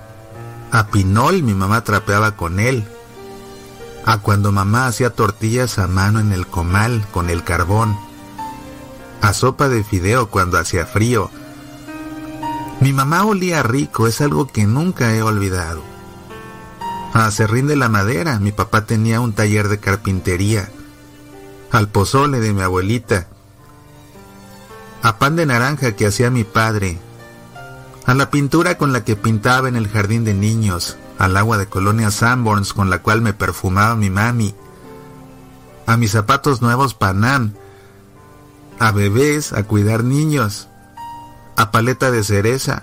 a 0.74 0.88
Pinol 0.88 1.44
mi 1.44 1.54
mamá 1.54 1.84
trapeaba 1.84 2.34
con 2.34 2.58
él. 2.58 2.84
A 4.04 4.18
cuando 4.18 4.50
mamá 4.50 4.88
hacía 4.88 5.10
tortillas 5.10 5.78
a 5.78 5.86
mano 5.86 6.18
en 6.18 6.32
el 6.32 6.48
comal 6.48 7.06
con 7.12 7.30
el 7.30 7.44
carbón. 7.44 7.96
A 9.22 9.32
sopa 9.34 9.68
de 9.68 9.84
fideo 9.84 10.30
cuando 10.30 10.58
hacía 10.58 10.84
frío. 10.84 11.30
Mi 12.80 12.92
mamá 12.92 13.24
olía 13.24 13.62
rico, 13.62 14.08
es 14.08 14.20
algo 14.20 14.48
que 14.48 14.66
nunca 14.66 15.14
he 15.14 15.22
olvidado. 15.22 15.80
A 17.12 17.30
serrín 17.30 17.68
de 17.68 17.76
la 17.76 17.88
madera, 17.88 18.40
mi 18.40 18.50
papá 18.50 18.84
tenía 18.84 19.20
un 19.20 19.32
taller 19.32 19.68
de 19.68 19.78
carpintería. 19.78 20.70
Al 21.70 21.88
pozole 21.88 22.40
de 22.40 22.52
mi 22.52 22.62
abuelita. 22.62 23.28
A 25.02 25.18
pan 25.18 25.36
de 25.36 25.46
naranja 25.46 25.92
que 25.92 26.08
hacía 26.08 26.30
mi 26.30 26.42
padre, 26.42 26.98
a 28.06 28.14
la 28.14 28.30
pintura 28.30 28.76
con 28.76 28.92
la 28.92 29.04
que 29.04 29.16
pintaba 29.16 29.68
en 29.68 29.76
el 29.76 29.88
jardín 29.88 30.24
de 30.24 30.34
niños, 30.34 30.96
al 31.18 31.36
agua 31.36 31.56
de 31.56 31.66
colonia 31.66 32.10
Sanborns 32.10 32.74
con 32.74 32.90
la 32.90 33.00
cual 33.00 33.22
me 33.22 33.32
perfumaba 33.32 33.96
mi 33.96 34.10
mami, 34.10 34.54
a 35.86 35.96
mis 35.96 36.10
zapatos 36.12 36.60
nuevos 36.60 36.94
Panam, 36.94 37.54
a 38.78 38.90
bebés, 38.90 39.52
a 39.52 39.62
cuidar 39.64 40.04
niños, 40.04 40.68
a 41.56 41.70
paleta 41.70 42.10
de 42.10 42.24
cereza, 42.24 42.82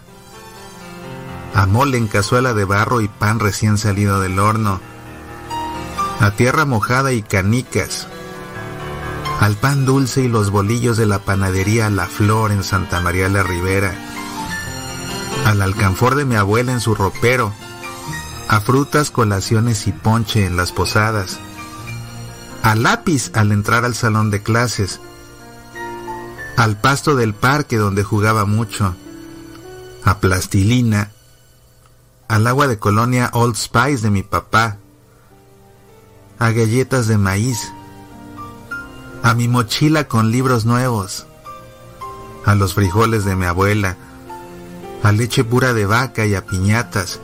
a 1.53 1.65
mole 1.67 1.97
en 1.97 2.07
cazuela 2.07 2.53
de 2.53 2.65
barro 2.65 3.01
y 3.01 3.07
pan 3.07 3.39
recién 3.39 3.77
salido 3.77 4.19
del 4.21 4.39
horno, 4.39 4.79
a 6.19 6.31
tierra 6.31 6.65
mojada 6.65 7.11
y 7.11 7.21
canicas, 7.21 8.07
al 9.39 9.55
pan 9.55 9.85
dulce 9.85 10.21
y 10.21 10.27
los 10.27 10.51
bolillos 10.51 10.97
de 10.97 11.05
la 11.05 11.19
panadería 11.19 11.89
La 11.89 12.07
Flor 12.07 12.51
en 12.51 12.63
Santa 12.63 13.01
María 13.01 13.27
la 13.27 13.43
Ribera, 13.43 13.93
al 15.45 15.61
alcanfor 15.61 16.15
de 16.15 16.25
mi 16.25 16.35
abuela 16.35 16.71
en 16.71 16.79
su 16.79 16.95
ropero, 16.95 17.53
a 18.47 18.59
frutas, 18.61 19.11
colaciones 19.11 19.87
y 19.87 19.91
ponche 19.91 20.45
en 20.45 20.57
las 20.57 20.71
posadas, 20.71 21.39
a 22.63 22.75
lápiz 22.75 23.31
al 23.33 23.51
entrar 23.51 23.85
al 23.85 23.95
salón 23.95 24.29
de 24.31 24.43
clases, 24.43 24.99
al 26.57 26.79
pasto 26.79 27.15
del 27.15 27.33
parque 27.33 27.77
donde 27.77 28.03
jugaba 28.03 28.45
mucho, 28.45 28.95
a 30.03 30.19
plastilina, 30.19 31.11
al 32.27 32.47
agua 32.47 32.67
de 32.67 32.77
colonia 32.77 33.29
Old 33.33 33.55
Spice 33.55 34.03
de 34.03 34.09
mi 34.09 34.23
papá, 34.23 34.77
a 36.39 36.51
galletas 36.51 37.07
de 37.07 37.17
maíz, 37.17 37.71
a 39.23 39.33
mi 39.33 39.47
mochila 39.47 40.07
con 40.07 40.31
libros 40.31 40.65
nuevos, 40.65 41.25
a 42.45 42.55
los 42.55 42.73
frijoles 42.73 43.25
de 43.25 43.35
mi 43.35 43.45
abuela, 43.45 43.97
a 45.03 45.11
leche 45.11 45.43
pura 45.43 45.73
de 45.73 45.85
vaca 45.85 46.25
y 46.25 46.35
a 46.35 46.45
piñatas, 46.45 47.19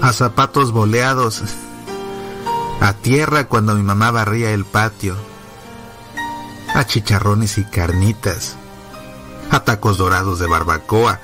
a 0.00 0.12
zapatos 0.12 0.72
boleados, 0.72 1.42
a 2.80 2.92
tierra 2.92 3.48
cuando 3.48 3.74
mi 3.74 3.82
mamá 3.82 4.10
barría 4.10 4.50
el 4.52 4.64
patio, 4.64 5.16
a 6.74 6.84
chicharrones 6.84 7.58
y 7.58 7.64
carnitas, 7.64 8.56
a 9.50 9.60
tacos 9.60 9.98
dorados 9.98 10.38
de 10.38 10.46
barbacoa, 10.46 11.20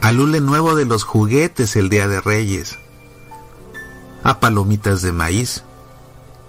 al 0.00 0.18
hule 0.18 0.40
nuevo 0.40 0.74
de 0.74 0.86
los 0.86 1.04
juguetes 1.04 1.76
el 1.76 1.88
día 1.88 2.08
de 2.08 2.20
Reyes, 2.20 2.78
a 4.24 4.40
palomitas 4.40 5.02
de 5.02 5.12
maíz, 5.12 5.62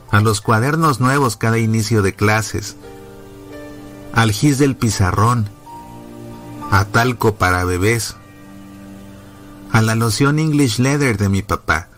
a 0.10 0.20
los 0.20 0.42
cuadernos 0.42 1.00
nuevos 1.00 1.38
cada 1.38 1.58
inicio 1.58 2.02
de 2.02 2.14
clases, 2.14 2.76
al 4.14 4.32
gis 4.32 4.58
del 4.58 4.76
pizarrón, 4.76 5.50
a 6.72 6.86
talco 6.86 7.36
para 7.36 7.66
bebés, 7.66 8.16
a 9.72 9.82
la 9.82 9.94
loción 9.94 10.40
English 10.40 10.80
Leather 10.80 11.18
de 11.18 11.30
mi 11.30 11.42
papá. 11.44 11.90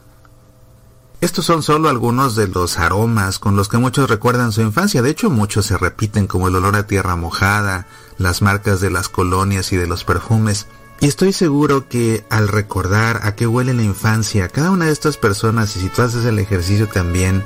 Estos 1.21 1.45
son 1.45 1.63
solo 1.63 1.87
algunos 1.87 2.35
de 2.35 2.47
los 2.47 2.79
aromas 2.79 3.39
con 3.39 3.55
los 3.55 3.69
que 3.69 3.77
muchos 3.77 4.09
recuerdan 4.09 4.51
su 4.51 4.61
infancia. 4.61 5.01
De 5.01 5.11
hecho, 5.11 5.29
muchos 5.29 5.67
se 5.67 5.77
repiten 5.77 6.27
como 6.27 6.49
el 6.49 6.55
olor 6.55 6.75
a 6.75 6.87
tierra 6.87 7.15
mojada, 7.15 7.87
las 8.17 8.41
marcas 8.41 8.81
de 8.81 8.89
las 8.89 9.07
colonias 9.07 9.71
y 9.71 9.77
de 9.77 9.87
los 9.87 10.03
perfumes. 10.03 10.67
Y 10.99 11.07
estoy 11.07 11.31
seguro 11.31 11.87
que 11.87 12.25
al 12.29 12.47
recordar 12.47 13.21
a 13.23 13.35
qué 13.35 13.47
huele 13.47 13.73
la 13.73 13.83
infancia, 13.83 14.49
cada 14.49 14.71
una 14.71 14.85
de 14.85 14.91
estas 14.91 15.17
personas, 15.17 15.75
y 15.77 15.81
si 15.81 15.89
tú 15.89 16.01
haces 16.01 16.25
el 16.25 16.39
ejercicio 16.39 16.89
también, 16.89 17.43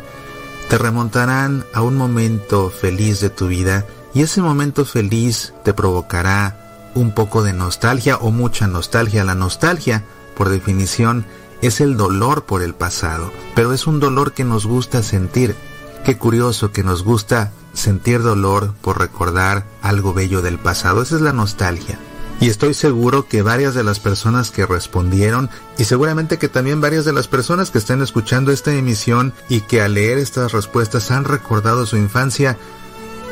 te 0.70 0.78
remontarán 0.78 1.66
a 1.74 1.82
un 1.82 1.98
momento 1.98 2.70
feliz 2.70 3.20
de 3.20 3.30
tu 3.30 3.48
vida 3.48 3.86
y 4.14 4.22
ese 4.22 4.42
momento 4.42 4.86
feliz 4.86 5.54
te 5.64 5.74
provocará 5.74 6.67
un 6.98 7.12
poco 7.12 7.44
de 7.44 7.54
nostalgia 7.54 8.18
o 8.18 8.32
mucha 8.32 8.68
nostalgia. 8.68 9.24
La 9.24 9.36
nostalgia, 9.36 10.04
por 10.36 10.50
definición, 10.50 11.26
es 11.62 11.82
el 11.82 11.98
dolor 11.98 12.46
por 12.46 12.62
el 12.62 12.74
pasado, 12.74 13.32
pero 13.56 13.74
es 13.74 13.88
un 13.88 14.00
dolor 14.00 14.34
que 14.34 14.44
nos 14.44 14.66
gusta 14.66 15.04
sentir. 15.04 15.56
Qué 16.04 16.18
curioso 16.18 16.72
que 16.72 16.84
nos 16.84 17.04
gusta 17.04 17.52
sentir 17.74 18.22
dolor 18.22 18.74
por 18.82 19.00
recordar 19.00 19.66
algo 19.82 20.14
bello 20.14 20.42
del 20.42 20.58
pasado. 20.58 21.02
Esa 21.02 21.16
es 21.16 21.22
la 21.22 21.34
nostalgia. 21.34 22.00
Y 22.40 22.50
estoy 22.50 22.76
seguro 22.76 23.28
que 23.28 23.42
varias 23.42 23.74
de 23.74 23.84
las 23.84 24.00
personas 24.00 24.52
que 24.52 24.68
respondieron 24.68 25.50
y 25.80 25.86
seguramente 25.86 26.38
que 26.38 26.50
también 26.50 26.82
varias 26.82 27.04
de 27.04 27.14
las 27.14 27.28
personas 27.28 27.72
que 27.72 27.80
estén 27.80 28.02
escuchando 28.04 28.52
esta 28.52 28.74
emisión 28.76 29.34
y 29.50 29.62
que 29.62 29.82
al 29.82 29.96
leer 29.96 30.20
estas 30.20 30.52
respuestas 30.52 31.10
han 31.10 31.24
recordado 31.24 31.88
su 31.88 31.98
infancia, 31.98 32.56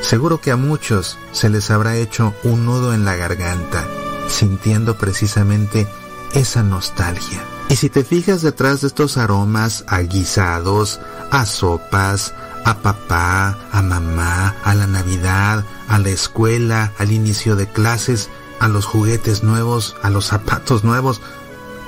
seguro 0.02 0.40
que 0.40 0.52
a 0.52 0.58
muchos 0.58 1.18
se 1.32 1.50
les 1.50 1.72
habrá 1.72 1.96
hecho 1.96 2.34
un 2.44 2.66
nudo 2.66 2.94
en 2.94 3.06
la 3.06 3.16
garganta, 3.16 3.86
sintiendo 4.28 4.98
precisamente 4.98 5.88
esa 6.34 6.64
nostalgia. 6.64 7.44
Y 7.70 7.78
si 7.78 7.90
te 7.90 8.04
fijas 8.04 8.42
detrás 8.42 8.82
de 8.82 8.88
estos 8.88 9.18
aromas 9.18 9.84
a 9.88 10.00
guisados, 10.02 11.00
a 11.32 11.46
sopas, 11.46 12.34
a 12.64 12.78
papá, 12.78 13.58
a 13.72 13.82
mamá, 13.82 14.56
a 14.64 14.76
la 14.76 14.88
Navidad, 14.88 15.64
a 15.88 16.00
la 16.00 16.10
escuela, 16.10 16.92
al 16.98 17.12
inicio 17.12 17.56
de 17.56 17.68
clases, 17.68 18.30
a 18.60 18.68
los 18.68 18.86
juguetes 18.86 19.44
nuevos, 19.44 19.96
a 20.04 20.10
los 20.10 20.26
zapatos 20.26 20.84
nuevos, 20.84 21.22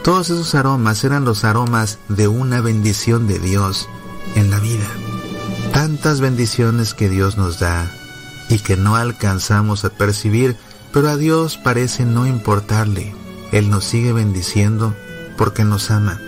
todos 0.03 0.30
esos 0.30 0.55
aromas 0.55 1.03
eran 1.03 1.26
los 1.26 1.43
aromas 1.43 1.99
de 2.08 2.28
una 2.28 2.62
bendición 2.62 3.28
de 3.28 3.39
Dios 3.39 3.89
en 4.36 4.49
la 4.49 4.60
vida. 4.60 4.88
Tantas 5.78 6.21
bendiciones 6.21 6.95
que 6.95 7.07
Dios 7.07 7.38
nos 7.38 7.59
da 7.59 7.88
y 8.49 8.57
que 8.57 8.75
no 8.75 8.95
alcanzamos 8.95 9.86
a 9.86 9.91
percibir, 9.91 10.57
pero 10.91 11.07
a 11.07 11.17
Dios 11.17 11.59
parece 11.59 12.03
no 12.03 12.25
importarle. 12.25 13.13
Él 13.51 13.69
nos 13.69 13.86
sigue 13.86 14.11
bendiciendo 14.11 14.95
porque 15.38 15.65
nos 15.65 15.91
ama. 15.91 16.19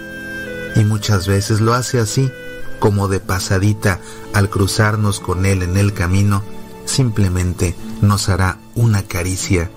Y 0.75 0.85
muchas 0.85 1.25
veces 1.27 1.61
lo 1.61 1.73
hace 1.73 1.97
así, 1.99 2.29
como 2.77 3.07
de 3.07 3.21
pasadita 3.21 3.99
al 4.35 4.51
cruzarnos 4.51 5.19
con 5.19 5.47
Él 5.47 5.63
en 5.63 5.77
el 5.77 5.95
camino, 5.95 6.43
simplemente 6.85 7.75
nos 8.03 8.29
hará 8.29 8.59
una 8.75 9.01
caricia 9.01 9.71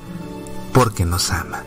porque 0.75 1.07
nos 1.07 1.31
ama. 1.31 1.64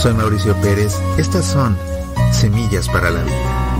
Soy 0.00 0.14
Mauricio 0.14 0.56
Pérez, 0.62 0.94
estas 1.18 1.44
son 1.44 1.76
Semillas 2.32 2.88
para 2.88 3.10
la 3.10 3.22
Vida. 3.22 3.76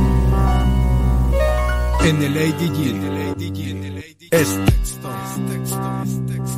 En 2.05 2.23
el 2.23 2.37
ADG, 2.37 2.89
en 2.91 3.03
el 3.05 3.31
ADG, 3.31 3.71
en 3.71 3.85
el 3.85 3.97
ADG. 3.97 4.29
Es 4.31 4.59
texto, 4.67 5.09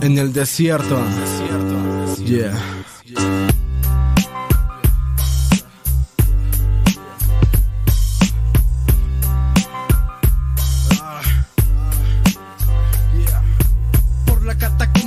en 0.01 0.19
el 0.19 0.33
desierto. 0.33 1.01
Yeah. 2.25 2.53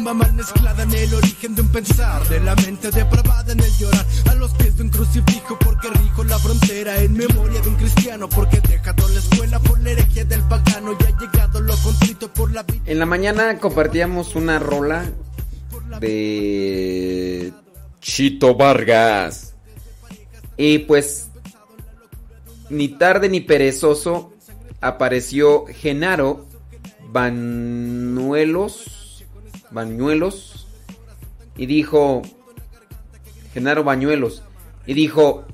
Catacumba 0.06 0.14
mal 0.14 0.34
mezclada 0.34 0.84
en 0.84 0.94
el 0.94 1.14
origen 1.14 1.56
de 1.56 1.62
un 1.62 1.68
pensar, 1.70 2.28
de 2.30 2.40
la 2.40 2.56
mente 2.56 2.92
depravada 2.92 3.52
en 3.52 3.60
el 3.60 3.72
llorar, 3.78 4.06
a 4.30 4.36
los 4.36 4.52
pies 4.54 4.78
de 4.78 4.84
un 4.84 4.90
crucifijo 4.90 5.58
porque 5.60 5.90
rijo 5.90 6.24
la 6.24 6.38
frontera, 6.38 7.02
en 7.02 7.14
memoria 7.14 7.60
de 7.62 7.70
un 7.70 7.76
cristiano 7.76 8.30
porque 8.30 8.58
he 8.58 8.62
dejado 8.62 9.08
la 9.10 9.20
escuela 9.20 9.60
por 9.60 9.80
la 9.82 9.92
herejía 9.92 10.26
del 10.26 10.42
pagano 10.44 10.92
y 10.92 11.04
ha 11.04 11.20
llegado 11.20 11.60
lo 11.62 11.76
contrito 11.78 12.32
por 12.32 12.52
la 12.52 12.64
vida. 12.64 12.84
En 12.86 13.00
la 13.00 13.06
mañana 13.06 13.58
compartíamos 13.58 14.36
una 14.36 14.60
rola 14.60 15.10
de 16.00 17.52
Chito 18.00 18.56
Vargas. 18.56 19.54
Y 20.58 20.80
pues, 20.80 21.30
ni 22.70 22.90
tarde 22.90 23.28
ni 23.28 23.42
perezoso, 23.42 24.34
apareció 24.82 25.66
Genaro 25.66 26.46
Banuelos. 27.12 28.95
Bañuelos. 29.72 30.68
Y 31.58 31.66
dijo. 31.66 32.22
Genaro 33.54 33.84
Bañuelos. 33.84 34.44
Y 34.86 34.94
dijo. 34.94 35.46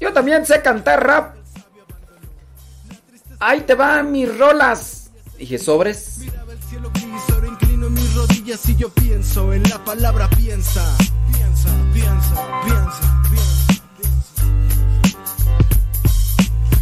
Yo 0.00 0.12
también 0.12 0.46
sé 0.46 0.62
cantar 0.62 1.04
rap. 1.04 1.36
Ahí 3.40 3.60
te 3.62 3.74
van 3.74 4.10
mis 4.12 4.36
rolas. 4.36 5.10
Dije, 5.38 5.58
sobres. 5.58 6.20
cielo 6.68 6.90
gris, 6.92 7.06
ahora 7.32 7.46
inclino 7.46 7.88
mis 7.88 8.14
rodillas 8.14 8.68
y 8.68 8.76
yo 8.76 8.88
pienso 8.88 9.52
en 9.52 9.62
la 9.64 9.84
palabra. 9.84 10.28
Piensa, 10.30 10.84
piensa, 11.32 11.68
piensa, 11.92 12.62
piensa. 12.64 13.17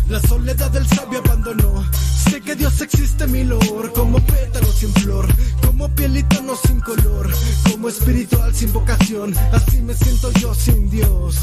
La 0.08 0.20
soledad 0.20 0.70
del 0.70 0.86
sabio 0.86 1.20
abandonó. 1.24 1.84
Sé 2.30 2.40
que 2.40 2.54
Dios 2.54 2.80
existe 2.80 3.26
mi 3.26 3.44
lor, 3.44 3.92
como 3.92 4.18
pétalo 4.24 4.72
sin 4.72 4.92
flor, 4.94 5.26
como 5.64 5.88
piel 5.94 6.16
y 6.16 6.22
tono 6.24 6.54
sin 6.54 6.80
color, 6.80 7.28
como 7.70 7.88
espiritual 7.88 8.54
sin 8.54 8.72
vocación. 8.72 9.34
Así 9.52 9.82
me 9.82 9.94
siento 9.94 10.30
yo 10.32 10.54
sin 10.54 10.88
Dios. 10.90 11.36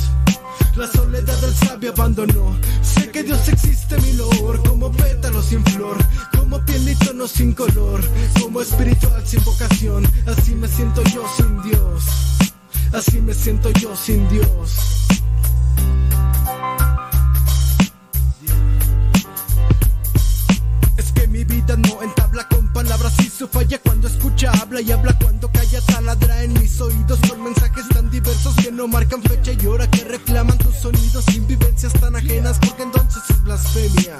La 0.75 0.87
soledad 0.87 1.37
del 1.41 1.53
sabio 1.53 1.91
abandonó. 1.91 2.55
Sé 2.81 3.11
que 3.11 3.23
Dios 3.23 3.47
existe 3.49 3.99
mi 4.01 4.13
lor, 4.13 4.63
como 4.67 4.91
pétalo 4.91 5.41
sin 5.41 5.63
flor, 5.65 5.97
como 6.37 6.63
piel 6.65 6.89
y 6.89 6.95
tono 6.95 7.27
sin 7.27 7.53
color, 7.53 8.01
como 8.41 8.61
espiritual 8.61 9.27
sin 9.27 9.43
vocación. 9.43 10.05
Así 10.25 10.55
me 10.55 10.67
siento 10.69 11.03
yo 11.13 11.23
sin 11.35 11.61
Dios. 11.63 12.03
Así 12.93 13.19
me 13.21 13.33
siento 13.33 13.69
yo 13.71 13.95
sin 13.95 14.27
Dios. 14.29 15.03
Vida 21.53 21.77
no 21.77 22.01
entabla 22.01 22.47
con 22.47 22.67
palabras 22.73 23.13
y 23.19 23.29
su 23.29 23.47
falla 23.47 23.77
cuando 23.79 24.07
escucha, 24.07 24.51
habla 24.61 24.81
y 24.81 24.91
habla 24.91 25.15
cuando 25.19 25.51
calla, 25.51 25.81
taladra 25.81 26.43
en 26.43 26.53
mis 26.53 26.81
oídos 26.81 27.19
con 27.29 27.43
mensajes 27.43 27.87
tan 27.89 28.09
diversos 28.09 28.55
que 28.55 28.71
no 28.71 28.87
marcan 28.87 29.21
fecha 29.21 29.51
y 29.51 29.65
hora 29.67 29.89
que 29.89 30.03
reclaman 30.03 30.57
tus 30.57 30.75
sonidos 30.75 31.23
sin 31.25 31.45
vivencias 31.45 31.93
tan 31.93 32.15
ajenas 32.15 32.57
porque 32.59 32.83
entonces 32.83 33.21
es 33.29 33.43
blasfemia. 33.43 34.17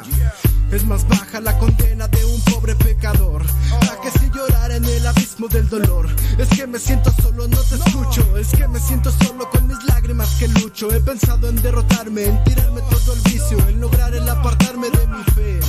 Es 0.72 0.86
más 0.86 1.08
baja 1.08 1.40
la 1.40 1.58
condena 1.58 2.08
de 2.08 2.24
un 2.26 2.42
pobre 2.42 2.76
pecador 2.76 3.44
a 3.44 4.02
que 4.02 4.12
si 4.20 4.30
llorar 4.30 4.72
en 4.72 4.86
el 4.86 5.08
abismo 5.08 5.48
del 5.48 5.68
dolor. 5.70 6.08
Es 6.38 6.50
que 6.50 6.68
me 6.68 6.80
siento 6.80 7.12
solo, 7.22 7.48
no 7.48 7.58
te 7.58 7.76
escucho. 7.76 8.38
Es 8.38 8.50
que 8.50 8.68
me 8.68 8.80
siento 8.80 9.12
solo 9.24 9.50
con 9.50 9.68
mis 9.68 9.84
lágrimas 9.86 10.30
que 10.40 10.48
lucho. 10.48 10.92
He 10.92 11.00
pensado 11.00 11.50
en 11.50 11.62
derrotarme, 11.62 12.26
en 12.26 12.44
tirarme 12.44 12.82
todo 12.90 13.14
el 13.14 13.22
vicio, 13.22 13.58
en 13.68 13.82
lograr 13.82 14.14
el 14.14 14.28
apartarme 14.30 14.90
de 14.90 15.08
mi 15.08 15.24
fe. 15.36 15.60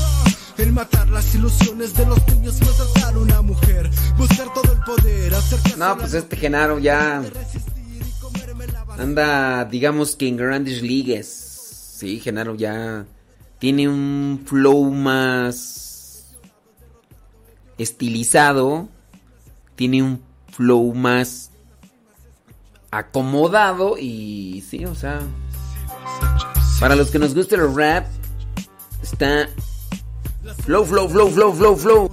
El 0.65 0.73
matar 0.73 1.11
las 1.11 1.35
ilusiones 1.35 1.93
de 1.93 2.07
los 2.07 2.27
niños, 2.27 2.59
maltratar 2.59 3.13
a 3.13 3.19
una 3.19 3.43
mujer, 3.43 3.91
buscar 4.17 4.51
todo 4.55 4.73
el 4.73 4.79
poder, 4.81 5.35
No, 5.77 5.99
pues 5.99 6.15
este 6.15 6.37
Genaro 6.39 6.79
ya 6.79 7.23
anda, 8.97 9.67
digamos 9.67 10.17
que 10.17 10.27
en 10.27 10.39
grandes 10.39 10.81
ligas. 10.81 11.27
Sí, 11.27 12.19
Genaro 12.19 12.55
ya 12.55 13.05
tiene 13.59 13.89
un 13.89 14.43
flow 14.47 14.91
más 14.91 16.35
estilizado, 17.77 18.89
tiene 19.77 20.03
un 20.03 20.23
flow 20.51 20.95
más 20.95 21.51
acomodado 22.91 23.99
y 23.99 24.65
sí, 24.67 24.87
o 24.87 24.95
sea, 24.95 25.21
para 26.81 26.97
los 26.97 27.11
que 27.11 27.19
nos 27.19 27.35
gusta 27.35 27.57
el 27.57 27.75
rap, 27.75 28.07
está 29.03 29.51
flow, 30.53 30.85
flow, 30.85 31.09
flow, 31.09 31.31
flow, 31.31 31.53
flow, 31.53 31.77
flow. 31.77 32.11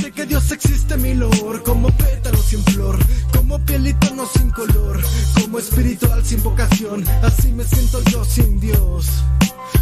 Sé 0.00 0.12
que 0.12 0.26
Dios 0.26 0.50
existe 0.50 0.96
mi 0.96 1.14
lor, 1.14 1.62
como 1.62 1.88
pétalo 1.88 2.38
sin 2.38 2.62
flor, 2.64 2.98
como 3.36 3.58
piel 3.64 3.86
y 3.86 3.94
tono 3.94 4.26
sin 4.26 4.50
color, 4.50 5.00
como 5.40 5.58
espiritual 5.58 6.24
sin 6.24 6.42
vocación, 6.42 7.04
así 7.22 7.52
me 7.52 7.64
siento 7.64 8.02
yo 8.10 8.24
sin 8.24 8.60
Dios. 8.60 9.06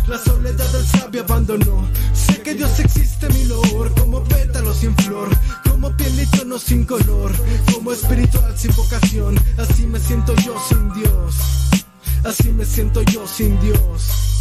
La 0.07 0.19
soledad 0.19 0.69
del 0.73 0.87
sabio 0.87 1.23
abandonó. 1.23 1.89
Sé 2.13 2.41
que 2.43 2.55
Dios 2.55 2.79
existe, 2.81 3.29
mi 3.29 3.45
lor, 3.45 3.93
como 3.95 4.25
pétalo 4.25 4.73
sin 4.75 4.97
flor, 4.97 5.29
como 5.69 5.95
piel 5.97 6.21
y 6.21 6.27
tono 6.27 6.59
sin 6.59 6.85
color, 6.85 7.33
como 7.73 7.93
espiritual 7.93 8.59
sin 8.59 8.75
vocación. 8.75 9.39
Así 9.59 9.87
me 9.87 9.99
siento 9.99 10.35
yo 10.37 10.55
sin 10.69 10.93
Dios. 10.95 11.35
Así 12.25 12.51
me 12.51 12.65
siento 12.65 13.03
yo 13.03 13.27
sin 13.27 13.61
Dios. 13.61 14.39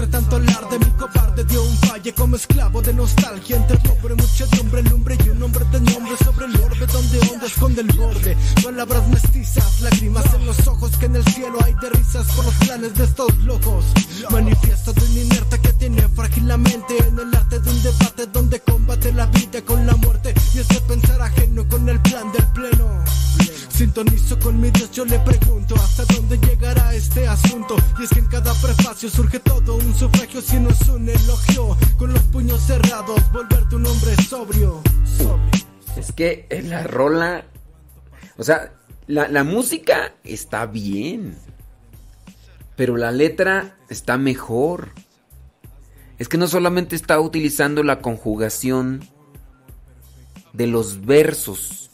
Entre 0.00 0.18
tanto 0.18 0.36
alarde, 0.36 0.78
mi 0.78 0.90
cobarde 0.92 1.44
dio 1.44 1.62
un 1.62 1.76
falle 1.76 2.14
como 2.14 2.36
esclavo 2.36 2.80
de 2.80 2.94
nostalgia. 2.94 3.56
Entre 3.56 3.76
pobre 3.76 4.14
muchedumbre, 4.14 4.82
lumbre 4.84 5.18
y 5.22 5.28
un 5.28 5.42
hombre 5.42 5.62
de 5.72 5.80
nombre 5.80 6.16
sobre 6.24 6.46
el 6.46 6.56
orbe 6.58 6.86
donde 6.86 7.18
onda 7.30 7.46
esconde 7.46 7.82
el 7.82 7.88
borde. 7.88 8.34
Palabras 8.64 9.06
mestizas, 9.08 9.82
lágrimas 9.82 10.24
en 10.32 10.46
los 10.46 10.66
ojos 10.68 10.96
que 10.96 11.04
en 11.04 11.16
el 11.16 11.24
cielo 11.26 11.58
hay 11.62 11.74
de 11.82 11.90
risas 11.90 12.26
por 12.28 12.46
los 12.46 12.54
planes 12.54 12.94
de 12.94 13.04
estos 13.04 13.36
locos. 13.44 13.84
Manifiesto 14.30 14.94
de 14.94 15.04
un 15.04 15.18
inerte 15.18 15.60
que 15.60 15.72
tiene 15.74 16.08
frágil 16.08 16.48
la 16.48 16.56
mente 16.56 16.96
en 17.06 17.18
el 17.18 17.34
arte 17.34 17.60
de 17.60 17.70
un 17.70 17.82
debate 17.82 18.26
donde 18.28 18.60
combate 18.60 19.12
la 19.12 19.26
vida 19.26 19.60
con 19.66 19.86
la 19.86 19.96
muerte 19.96 20.32
y 20.54 20.60
ese 20.60 20.80
pensar 20.80 21.20
ajeno 21.20 21.68
con 21.68 21.86
el 21.86 22.00
plan 22.00 22.32
del. 22.32 22.49
Sintonizo 23.90 24.38
con 24.38 24.60
mi 24.60 24.70
Dios, 24.70 24.92
yo 24.92 25.04
le 25.04 25.18
pregunto 25.18 25.74
hasta 25.74 26.04
dónde 26.14 26.38
llegará 26.38 26.94
este 26.94 27.26
asunto. 27.26 27.74
Y 27.98 28.04
es 28.04 28.10
que 28.10 28.20
en 28.20 28.26
cada 28.26 28.54
prefacio 28.54 29.10
surge 29.10 29.40
todo 29.40 29.74
un 29.74 29.94
sufragio, 29.96 30.40
si 30.40 30.60
no 30.60 30.68
es 30.68 30.88
un 30.88 31.08
elogio. 31.08 31.76
Con 31.98 32.12
los 32.12 32.22
puños 32.24 32.62
cerrados, 32.62 33.20
volverte 33.32 33.74
un 33.74 33.84
hombre 33.84 34.14
sobrio. 34.22 34.80
Es 35.96 36.12
que 36.12 36.46
en 36.50 36.70
la 36.70 36.84
rola. 36.84 37.46
O 38.36 38.44
sea, 38.44 38.74
la, 39.08 39.26
la 39.26 39.42
música 39.42 40.14
está 40.22 40.66
bien. 40.66 41.36
Pero 42.76 42.96
la 42.96 43.10
letra 43.10 43.76
está 43.88 44.18
mejor. 44.18 44.90
Es 46.20 46.28
que 46.28 46.38
no 46.38 46.46
solamente 46.46 46.94
está 46.94 47.18
utilizando 47.18 47.82
la 47.82 47.98
conjugación 47.98 49.00
de 50.52 50.68
los 50.68 51.04
versos, 51.04 51.89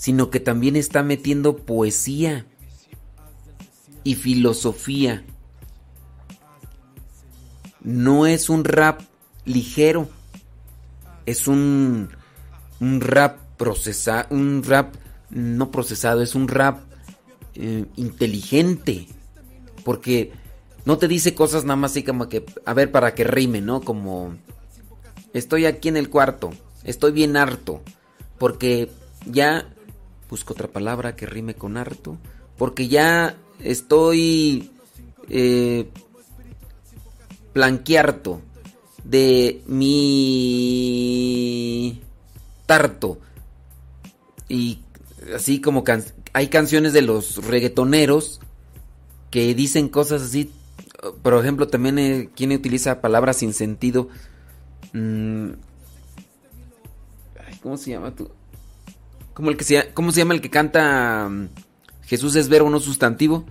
sino 0.00 0.30
que 0.30 0.40
también 0.40 0.76
está 0.76 1.02
metiendo 1.02 1.56
poesía 1.56 2.46
y 4.02 4.14
filosofía. 4.14 5.22
No 7.82 8.24
es 8.24 8.48
un 8.48 8.64
rap 8.64 9.02
ligero, 9.44 10.08
es 11.26 11.46
un, 11.46 12.08
un 12.80 13.00
rap 13.02 13.40
procesado, 13.58 14.34
un 14.34 14.62
rap 14.62 14.94
no 15.28 15.70
procesado, 15.70 16.22
es 16.22 16.34
un 16.34 16.48
rap 16.48 16.80
eh, 17.54 17.84
inteligente, 17.96 19.06
porque 19.84 20.32
no 20.86 20.96
te 20.96 21.08
dice 21.08 21.34
cosas 21.34 21.64
nada 21.64 21.76
más 21.76 21.90
así 21.90 22.04
como 22.04 22.30
que, 22.30 22.46
a 22.64 22.72
ver, 22.72 22.90
para 22.90 23.14
que 23.14 23.24
rime, 23.24 23.60
¿no? 23.60 23.82
Como, 23.82 24.34
estoy 25.34 25.66
aquí 25.66 25.90
en 25.90 25.98
el 25.98 26.08
cuarto, 26.08 26.52
estoy 26.84 27.12
bien 27.12 27.36
harto, 27.36 27.82
porque 28.38 28.90
ya 29.26 29.66
busco 30.30 30.52
otra 30.54 30.68
palabra 30.68 31.16
que 31.16 31.26
rime 31.26 31.54
con 31.54 31.76
harto, 31.76 32.16
porque 32.56 32.86
ya 32.88 33.36
estoy 33.58 34.70
eh, 35.28 35.90
planquearto 37.52 38.40
de 39.04 39.62
mi 39.66 40.40
tarto. 42.66 43.18
Y 44.48 44.78
así 45.34 45.60
como 45.60 45.84
can 45.84 46.04
hay 46.32 46.48
canciones 46.48 46.92
de 46.92 47.02
los 47.02 47.44
reggaetoneros 47.44 48.40
que 49.30 49.54
dicen 49.54 49.88
cosas 49.88 50.22
así. 50.22 50.52
Por 51.22 51.34
ejemplo, 51.34 51.66
también 51.66 51.98
eh, 51.98 52.30
quien 52.36 52.52
utiliza 52.52 53.00
palabras 53.00 53.38
sin 53.38 53.52
sentido. 53.52 54.08
Mm, 54.92 55.50
ay, 57.46 57.58
¿Cómo 57.62 57.76
se 57.76 57.90
llama 57.90 58.14
tú? 58.14 58.30
Como 59.40 59.52
el 59.52 59.56
que 59.56 59.64
se, 59.64 59.90
¿Cómo 59.94 60.12
se 60.12 60.18
llama 60.18 60.34
el 60.34 60.42
que 60.42 60.50
canta 60.50 61.26
mm, 61.30 61.48
Jesús 62.02 62.36
es 62.36 62.50
verbo 62.50 62.68
no 62.68 62.78
sustantivo? 62.78 63.46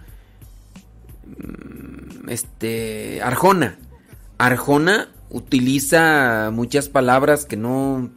Mm, 1.26 2.30
Este. 2.30 3.24
Arjona. 3.24 3.80
Arjona 4.38 5.10
utiliza 5.32 6.52
muchas 6.54 6.90
palabras 6.90 7.46
que 7.46 7.58
no. 7.58 8.12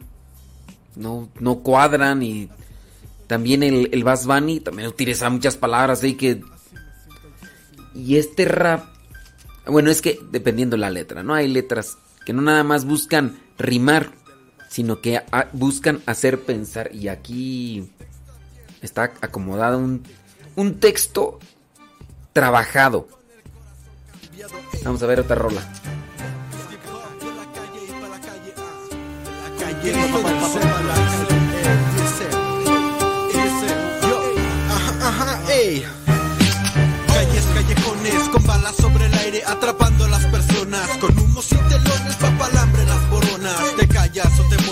No, 0.95 1.29
no 1.39 1.61
cuadran 1.61 2.21
y 2.21 2.47
también 3.25 3.63
el, 3.63 3.89
el 3.91 4.03
Bass 4.03 4.27
Bunny 4.27 4.59
también 4.59 4.87
utiliza 4.87 5.31
muchas 5.31 5.57
palabras 5.57 6.01
que... 6.01 6.43
Y 7.95 8.17
este 8.17 8.45
rap... 8.45 8.85
Bueno, 9.65 9.89
es 9.89 10.03
que 10.03 10.19
dependiendo 10.29 10.77
la 10.77 10.91
letra, 10.91 11.23
¿no? 11.23 11.33
Hay 11.33 11.47
letras 11.47 11.97
que 12.23 12.33
no 12.33 12.43
nada 12.43 12.63
más 12.63 12.85
buscan 12.85 13.39
rimar, 13.57 14.11
sino 14.73 15.01
que 15.01 15.17
a- 15.17 15.49
buscan 15.53 16.01
hacer 16.07 16.41
pensar. 16.41 16.89
Y 16.95 17.07
aquí 17.07 17.91
está 18.81 19.03
acomodado 19.21 19.77
un, 19.77 20.01
un 20.55 20.79
texto 20.79 21.37
trabajado. 22.33 23.07
Vamos 24.83 25.03
a 25.03 25.05
ver 25.05 25.19
otra 25.19 25.35
rola. 25.35 25.61
Calles, 37.07 37.45
callejones, 37.53 38.29
con 38.29 38.43
balas 38.45 38.75
sobre 38.75 39.05
el 39.05 39.13
aire, 39.13 39.43
atrapando 39.45 40.05
a 40.05 40.09
las 40.09 40.25
personas. 40.25 40.52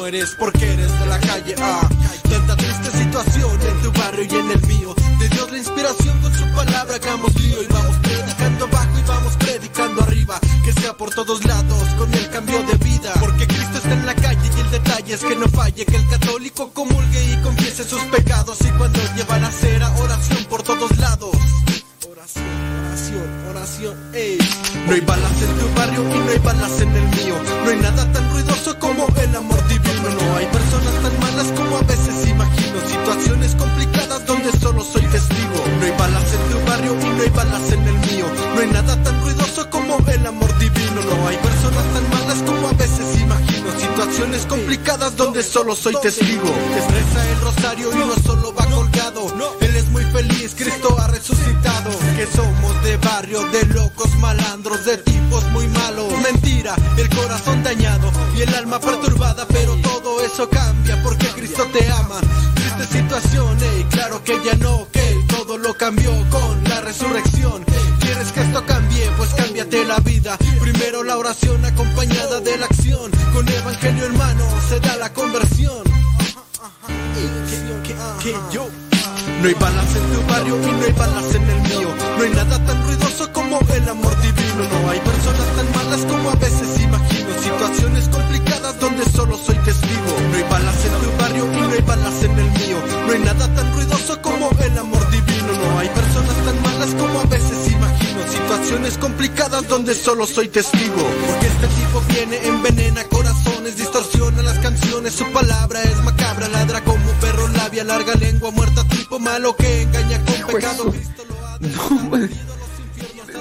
Mueres 0.02 0.36
porque 0.40 0.65
eres 0.73 0.99
de 0.99 1.06
la 1.06 1.19
calle. 1.19 1.53
Ah, 1.60 1.88
tanta 2.28 2.56
triste 2.57 2.90
situación 2.90 3.52
en 3.69 3.82
tu 3.84 3.99
barrio 3.99 4.23
y 4.23 4.36
en 4.36 4.52
el 4.52 4.61
mío. 4.65 4.95
De 5.19 5.30
Dios 5.30 5.52
la 5.52 5.57
inspiración 5.60 6.19
con 6.22 6.34
su 6.34 6.44
palabra, 6.56 6.95
hagamos 6.95 7.36
lío 7.36 7.61
y 7.61 7.68
vamos 7.68 7.95
predicando 7.98 8.65
abajo 8.65 8.98
y 8.98 9.07
vamos 9.07 9.34
predicando 9.38 10.02
arriba. 10.02 10.40
Que 10.65 10.73
sea 10.73 10.98
por 10.98 11.14
todos 11.14 11.45
lados 11.45 11.84
con 11.99 12.11
el 12.15 12.28
cambio 12.32 12.64
de 12.64 12.76
vida. 12.84 13.14
Porque 13.19 13.45
Cristo 13.45 13.78
está 13.78 13.94
en 13.94 14.06
la 14.07 14.15
calle 14.15 14.49
y 14.57 14.60
el 14.60 14.72
detalle 14.72 15.14
es 15.14 15.22
que 15.23 15.36
no 15.36 15.48
falle. 15.49 15.86
Que 15.86 15.95
el 15.95 16.07
católico 16.10 16.72
comulgue 16.73 17.23
y 17.34 17.38
confiese 17.44 17.84
sus 17.84 18.02
pecados. 18.06 18.57
Y 18.61 18.72
cuando 18.72 18.99
lleva 19.15 19.38
la 19.38 19.52
cera, 19.52 19.94
oración 19.99 20.45
por 20.45 20.64
todos 20.64 20.98
lados. 20.98 21.30
No 22.22 22.27
hay 24.93 25.02
balas 25.02 25.41
en 25.41 25.57
tu 25.57 25.76
barrio 25.76 26.02
y 26.02 26.19
no 26.19 26.30
hay 26.31 26.38
balas 26.38 26.81
en 26.81 26.95
el 26.95 27.03
mío. 27.18 27.35
No 27.64 27.72
hay 27.72 27.77
nada 27.77 28.14
tan 28.14 28.31
ruidoso 28.31 28.77
como 28.77 29.07
el 29.07 29.35
amor 29.35 29.68
divino. 29.68 30.10
No 30.22 30.35
hay 30.38 30.45
personas 30.45 30.93
tan 31.02 31.19
malas 31.19 31.48
como 31.57 31.77
a 31.77 31.81
veces 31.81 32.27
imagino. 32.27 32.77
Situaciones 32.88 33.56
complicadas 33.56 34.26
donde 34.27 34.52
solo 34.60 34.84
soy 34.84 35.02
testigo. 35.07 35.65
No 35.80 35.85
hay 35.85 35.91
balas 35.98 36.34
en 36.34 36.52
tu 36.52 36.69
barrio 36.69 36.95
y 37.02 37.06
no 37.06 37.23
hay 37.23 37.30
balas 37.30 37.72
en 37.72 37.88
el 37.88 37.98
mío. 38.11 38.26
No 38.53 38.61
hay 38.61 38.68
nada 38.68 39.03
tan 39.03 39.22
ruidoso 39.23 39.69
como 39.72 39.98
el 40.07 40.27
amor 40.27 40.60
divino. 40.60 41.02
No 41.02 41.27
hay 41.27 41.38
personas 41.38 41.85
tan 41.93 42.10
malas 42.11 42.38
como 42.43 42.68
a 42.68 42.73
veces 42.73 43.19
imagino. 43.19 43.80
Situaciones 43.80 44.45
complicadas 44.45 45.18
donde 45.18 45.41
solo 45.41 45.76
soy 45.76 45.95
testigo. 46.03 46.53
Reza 46.91 47.30
el 47.31 47.41
rosario 47.41 47.91
y 47.91 47.98
no 47.98 48.15
solo 48.23 48.53
va 48.53 48.65
colgado. 48.65 49.57
Él 49.61 49.76
es 49.76 49.90
feliz, 50.12 50.54
Cristo 50.56 50.96
ha 51.00 51.08
resucitado. 51.08 51.90
Que 52.16 52.28
somos 52.28 52.84
de 52.84 52.98
barrio, 52.98 53.42
de 53.50 53.66
locos 53.68 54.14
malandros, 54.18 54.86
de 54.86 54.98
tipos 54.98 55.44
muy 55.52 55.68
malos. 55.68 56.12
Mentira, 56.22 56.76
el 56.98 57.10
corazón 57.10 57.64
dañado 57.64 58.12
y 58.36 58.42
el 58.42 58.54
alma 58.56 58.80
perturbada. 58.80 59.46
Pero 59.48 59.76
todo 59.78 60.24
eso 60.24 60.50
cambia 60.50 61.02
porque 61.04 61.28
Cristo 61.28 61.66
te 61.74 61.90
ama. 61.92 62.20
Triste 62.56 63.00
situación, 63.00 63.58
claro 63.90 64.24
que 64.24 64.40
ya 64.44 64.54
no, 64.56 64.88
que 64.92 65.10
Él 65.10 65.28
todo 65.28 65.58
lo 65.58 65.74
cambió 65.76 66.12
con 66.30 66.64
la 66.66 66.82
resurrección. 66.82 67.64
¿Quieres 68.00 68.32
que 68.32 68.42
esto 68.42 68.66
cambie? 68.66 69.10
Pues 69.18 69.30
cámbiate 69.34 69.86
la 69.86 70.00
vida. 70.00 70.38
Primero 70.60 71.04
la 71.04 71.18
oración 71.18 71.64
acompañada 71.66 72.40
de 72.42 72.58
la 72.58 72.66
acción. 72.66 73.12
Con 73.34 73.48
evangelio 73.48 74.06
hermano 74.06 74.46
se 74.70 74.80
da 74.80 74.96
la 74.98 75.14
conversión. 75.14 75.51
No 79.41 79.47
hay 79.47 79.53
balas 79.55 79.95
en 79.95 80.03
tu 80.13 80.31
barrio 80.31 80.55
y 80.55 80.72
no 80.72 80.85
hay 80.85 80.91
balas 80.93 81.35
en 81.35 81.49
el 81.49 81.61
mío. 81.61 81.89
No 82.18 82.23
hay 82.23 82.30
nada 82.30 82.65
tan 82.65 82.84
ruidoso 82.85 83.34
como 83.34 83.59
el 83.59 83.89
amor 83.89 84.22
divino. 84.22 84.61
No 84.69 84.89
hay 84.89 84.99
personas 84.99 85.47
tan 85.55 85.72
malas 85.73 86.01
como 86.05 86.30
a 86.30 86.35
veces 86.35 86.80
imagino. 86.80 87.30
Situaciones 87.41 88.07
complicadas 88.09 88.80
donde 88.80 89.03
solo 89.05 89.38
soy 89.38 89.55
testigo. 89.65 90.11
No 90.30 90.38
hay 90.38 90.43
balas 90.43 90.85
en 90.85 90.93
tu 91.01 91.18
barrio 91.18 91.45
y 91.45 91.61
no 91.61 91.73
hay 91.73 91.81
balas 91.81 92.23
en 92.23 92.31
el 92.38 92.51
mío. 92.51 92.77
No 93.07 93.13
hay 93.13 93.19
nada 93.19 93.47
tan 93.55 93.73
ruidoso 93.73 94.22
como 94.22 94.49
el 94.59 94.77
amor 94.77 95.09
divino. 95.09 95.53
No 95.53 95.80
hay 95.80 95.89
personas 95.89 96.35
tan 96.45 96.61
malas 96.61 96.89
como 96.93 97.19
a 97.19 97.26
veces 97.26 97.72
imagino. 97.72 98.22
Situaciones 98.31 98.97
complicadas 98.99 99.68
donde 99.68 99.95
solo 99.95 100.27
soy 100.27 100.49
testigo. 100.49 101.01
Porque 101.26 101.47
este 101.47 101.68
tipo 101.68 102.01
viene, 102.09 102.38
envenena 102.47 103.03
corazones, 103.05 103.76
distorsiona 103.76 104.43
las 104.43 104.59
canciones. 104.59 105.15
Su 105.15 105.26
palabra 105.31 105.81
es 105.81 105.97
macabra, 106.03 106.47
ladra 106.47 106.84
como 106.84 107.05
perro, 107.22 107.47
labia, 107.47 107.84
larga 107.84 108.13
lengua, 108.15 108.51
muerta, 108.51 108.81
tipo 109.12 109.20
malo 109.20 109.54
que 109.58 109.82
engaña 109.82 110.24
con 110.24 110.56
pecado. 110.56 110.94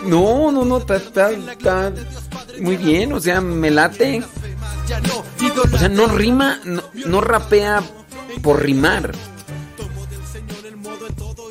No, 0.04 0.50
no, 0.50 0.64
no, 0.64 0.78
está, 0.78 0.96
está, 0.96 1.30
está 1.30 1.92
muy 2.60 2.76
bien, 2.76 3.12
o 3.12 3.20
sea, 3.20 3.40
me 3.40 3.70
late. 3.70 4.24
O 5.72 5.78
sea, 5.78 5.88
no 5.88 6.08
rima, 6.08 6.58
no, 6.64 6.82
no 7.06 7.20
rapea 7.20 7.84
por 8.42 8.62
rimar, 8.62 9.12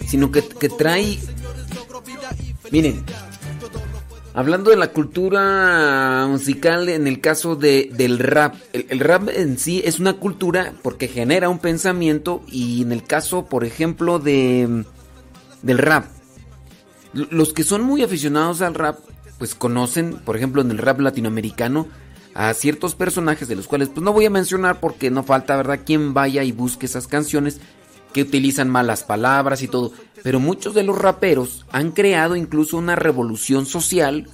sino 0.06 0.32
que, 0.32 0.46
que 0.46 0.68
trae... 0.68 1.18
Miren, 2.72 3.06
hablando 4.40 4.70
de 4.70 4.78
la 4.78 4.94
cultura 4.94 6.26
musical 6.30 6.88
en 6.88 7.08
el 7.08 7.20
caso 7.20 7.58
de, 7.58 7.92
del 7.94 8.20
rap, 8.20 8.56
el, 8.72 9.02
rap 9.02 9.28
en 9.28 9.60
sí 9.60 9.82
es 9.84 10.00
una 10.00 10.14
cultura 10.14 10.72
porque 10.82 11.10
genera 11.10 11.50
un 11.50 11.60
pensamiento 11.60 12.42
y 12.48 12.84
en 12.84 12.94
el 12.94 13.04
caso, 13.04 13.48
por 13.48 13.66
ejemplo, 13.66 14.18
de 14.18 14.86
del 15.62 15.78
rap, 15.78 16.06
los 17.12 17.52
que 17.52 17.64
son 17.64 17.82
muy 17.82 18.02
aficionados 18.02 18.62
al 18.62 18.76
rap, 18.76 19.00
pues 19.40 19.56
conocen, 19.56 20.14
por 20.24 20.38
ejemplo, 20.38 20.62
en 20.62 20.72
el 20.72 20.78
rap 20.78 21.02
latinoamericano, 21.02 21.88
a 22.34 22.54
ciertos 22.54 22.96
personajes 22.96 23.50
de 23.50 23.58
los 23.58 23.68
cuales 23.68 23.90
pues 23.90 24.02
no 24.02 24.14
voy 24.14 24.26
a 24.26 24.30
mencionar 24.30 24.80
porque 24.80 25.12
no 25.12 25.24
falta, 25.24 25.58
¿verdad?, 25.58 25.82
quien 25.86 26.14
vaya 26.14 26.44
y 26.46 26.54
busque 26.54 26.86
esas 26.86 27.08
canciones 27.08 27.60
que 28.14 28.22
utilizan 28.22 28.70
malas 28.70 29.04
palabras 29.04 29.62
y 29.62 29.68
todo. 29.68 29.92
Pero 30.24 30.40
muchos 30.40 30.74
de 30.74 30.84
los 30.84 30.98
raperos 30.98 31.66
han 31.72 31.92
creado 31.92 32.36
incluso 32.36 32.78
una 32.78 32.96
revolución 32.96 33.66
social 33.66 34.28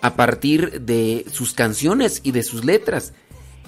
a 0.00 0.14
partir 0.16 0.82
de 0.82 1.24
sus 1.30 1.52
canciones 1.54 2.20
y 2.24 2.32
de 2.32 2.42
sus 2.42 2.64
letras. 2.64 3.12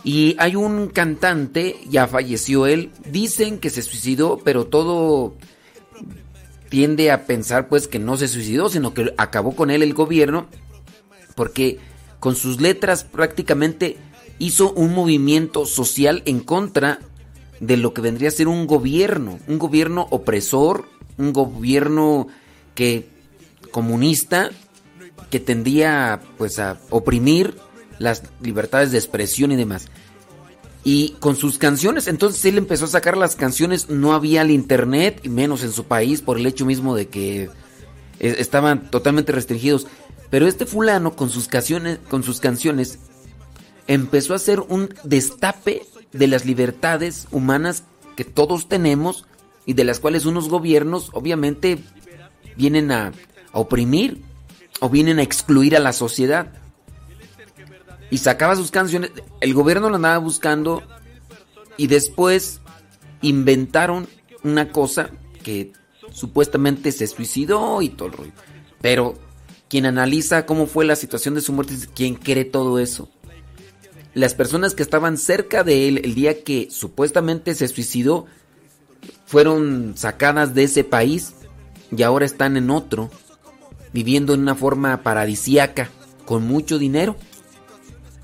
Y 0.02 0.36
hay 0.38 0.56
un 0.56 0.88
cantante, 0.88 1.76
ya 1.88 2.06
falleció 2.06 2.66
él, 2.66 2.90
dicen 3.10 3.58
que 3.58 3.70
se 3.70 3.82
suicidó, 3.82 4.38
pero 4.44 4.66
todo 4.66 5.34
tiende 6.68 7.10
a 7.10 7.24
pensar 7.26 7.68
pues 7.68 7.88
que 7.88 7.98
no 7.98 8.16
se 8.16 8.28
suicidó, 8.28 8.68
sino 8.68 8.92
que 8.92 9.14
acabó 9.16 9.54
con 9.54 9.70
él 9.70 9.82
el 9.82 9.94
gobierno, 9.94 10.46
porque 11.36 11.78
con 12.20 12.36
sus 12.36 12.60
letras 12.60 13.04
prácticamente 13.04 13.96
hizo 14.38 14.72
un 14.72 14.92
movimiento 14.92 15.66
social 15.66 16.22
en 16.26 16.40
contra 16.40 16.98
de 17.60 17.76
lo 17.76 17.94
que 17.94 18.00
vendría 18.00 18.28
a 18.28 18.32
ser 18.32 18.48
un 18.48 18.66
gobierno, 18.66 19.38
un 19.46 19.58
gobierno 19.58 20.06
opresor, 20.10 20.86
un 21.16 21.32
gobierno 21.32 22.28
que 22.74 23.08
comunista 23.70 24.50
que 25.30 25.40
tendía 25.40 26.20
pues 26.38 26.58
a 26.58 26.78
oprimir 26.90 27.56
las 27.98 28.22
libertades 28.40 28.92
de 28.92 28.98
expresión 28.98 29.52
y 29.52 29.56
demás. 29.56 29.86
Y 30.84 31.16
con 31.18 31.34
sus 31.34 31.56
canciones, 31.56 32.08
entonces 32.08 32.44
él 32.44 32.58
empezó 32.58 32.84
a 32.84 32.88
sacar 32.88 33.16
las 33.16 33.36
canciones, 33.36 33.88
no 33.88 34.12
había 34.12 34.42
el 34.42 34.50
internet, 34.50 35.20
y 35.22 35.30
menos 35.30 35.64
en 35.64 35.72
su 35.72 35.84
país, 35.84 36.20
por 36.20 36.36
el 36.36 36.46
hecho 36.46 36.66
mismo 36.66 36.94
de 36.94 37.08
que 37.08 37.48
e, 38.20 38.36
estaban 38.38 38.90
totalmente 38.90 39.32
restringidos. 39.32 39.86
Pero 40.28 40.46
este 40.46 40.66
fulano 40.66 41.16
con 41.16 41.30
sus 41.30 41.48
canciones, 41.48 42.00
con 42.10 42.22
sus 42.22 42.38
canciones 42.38 42.98
empezó 43.86 44.34
a 44.34 44.36
hacer 44.36 44.60
un 44.60 44.94
destape 45.04 45.82
de 46.14 46.28
las 46.28 46.46
libertades 46.46 47.28
humanas 47.30 47.82
que 48.16 48.24
todos 48.24 48.68
tenemos 48.68 49.26
y 49.66 49.74
de 49.74 49.84
las 49.84 50.00
cuales 50.00 50.24
unos 50.24 50.48
gobiernos 50.48 51.10
obviamente 51.12 51.78
vienen 52.56 52.92
a, 52.92 53.12
a 53.52 53.58
oprimir 53.58 54.22
o 54.80 54.88
vienen 54.88 55.18
a 55.18 55.22
excluir 55.22 55.76
a 55.76 55.80
la 55.80 55.92
sociedad. 55.92 56.52
Y 58.10 58.18
sacaba 58.18 58.56
sus 58.56 58.70
canciones, 58.70 59.10
el 59.40 59.54
gobierno 59.54 59.90
lo 59.90 59.96
andaba 59.96 60.18
buscando 60.18 60.82
y 61.76 61.88
después 61.88 62.60
inventaron 63.20 64.06
una 64.44 64.70
cosa 64.70 65.10
que 65.42 65.72
supuestamente 66.12 66.92
se 66.92 67.06
suicidó 67.08 67.82
y 67.82 67.88
todo 67.88 68.08
el 68.08 68.14
rollo. 68.14 68.32
Pero 68.80 69.14
quien 69.68 69.86
analiza 69.86 70.46
cómo 70.46 70.66
fue 70.66 70.84
la 70.84 70.94
situación 70.94 71.34
de 71.34 71.40
su 71.40 71.52
muerte, 71.52 71.74
quien 71.94 72.14
cree 72.14 72.44
todo 72.44 72.78
eso. 72.78 73.08
Las 74.14 74.34
personas 74.34 74.74
que 74.74 74.82
estaban 74.82 75.18
cerca 75.18 75.64
de 75.64 75.88
él 75.88 76.00
el 76.04 76.14
día 76.14 76.42
que 76.42 76.68
supuestamente 76.70 77.54
se 77.54 77.68
suicidó 77.68 78.26
fueron 79.26 79.94
sacadas 79.96 80.54
de 80.54 80.64
ese 80.64 80.84
país 80.84 81.34
y 81.96 82.02
ahora 82.02 82.24
están 82.24 82.56
en 82.56 82.70
otro, 82.70 83.10
viviendo 83.92 84.34
en 84.34 84.40
una 84.40 84.54
forma 84.54 85.02
paradisiaca, 85.02 85.90
con 86.24 86.46
mucho 86.46 86.78
dinero. 86.78 87.16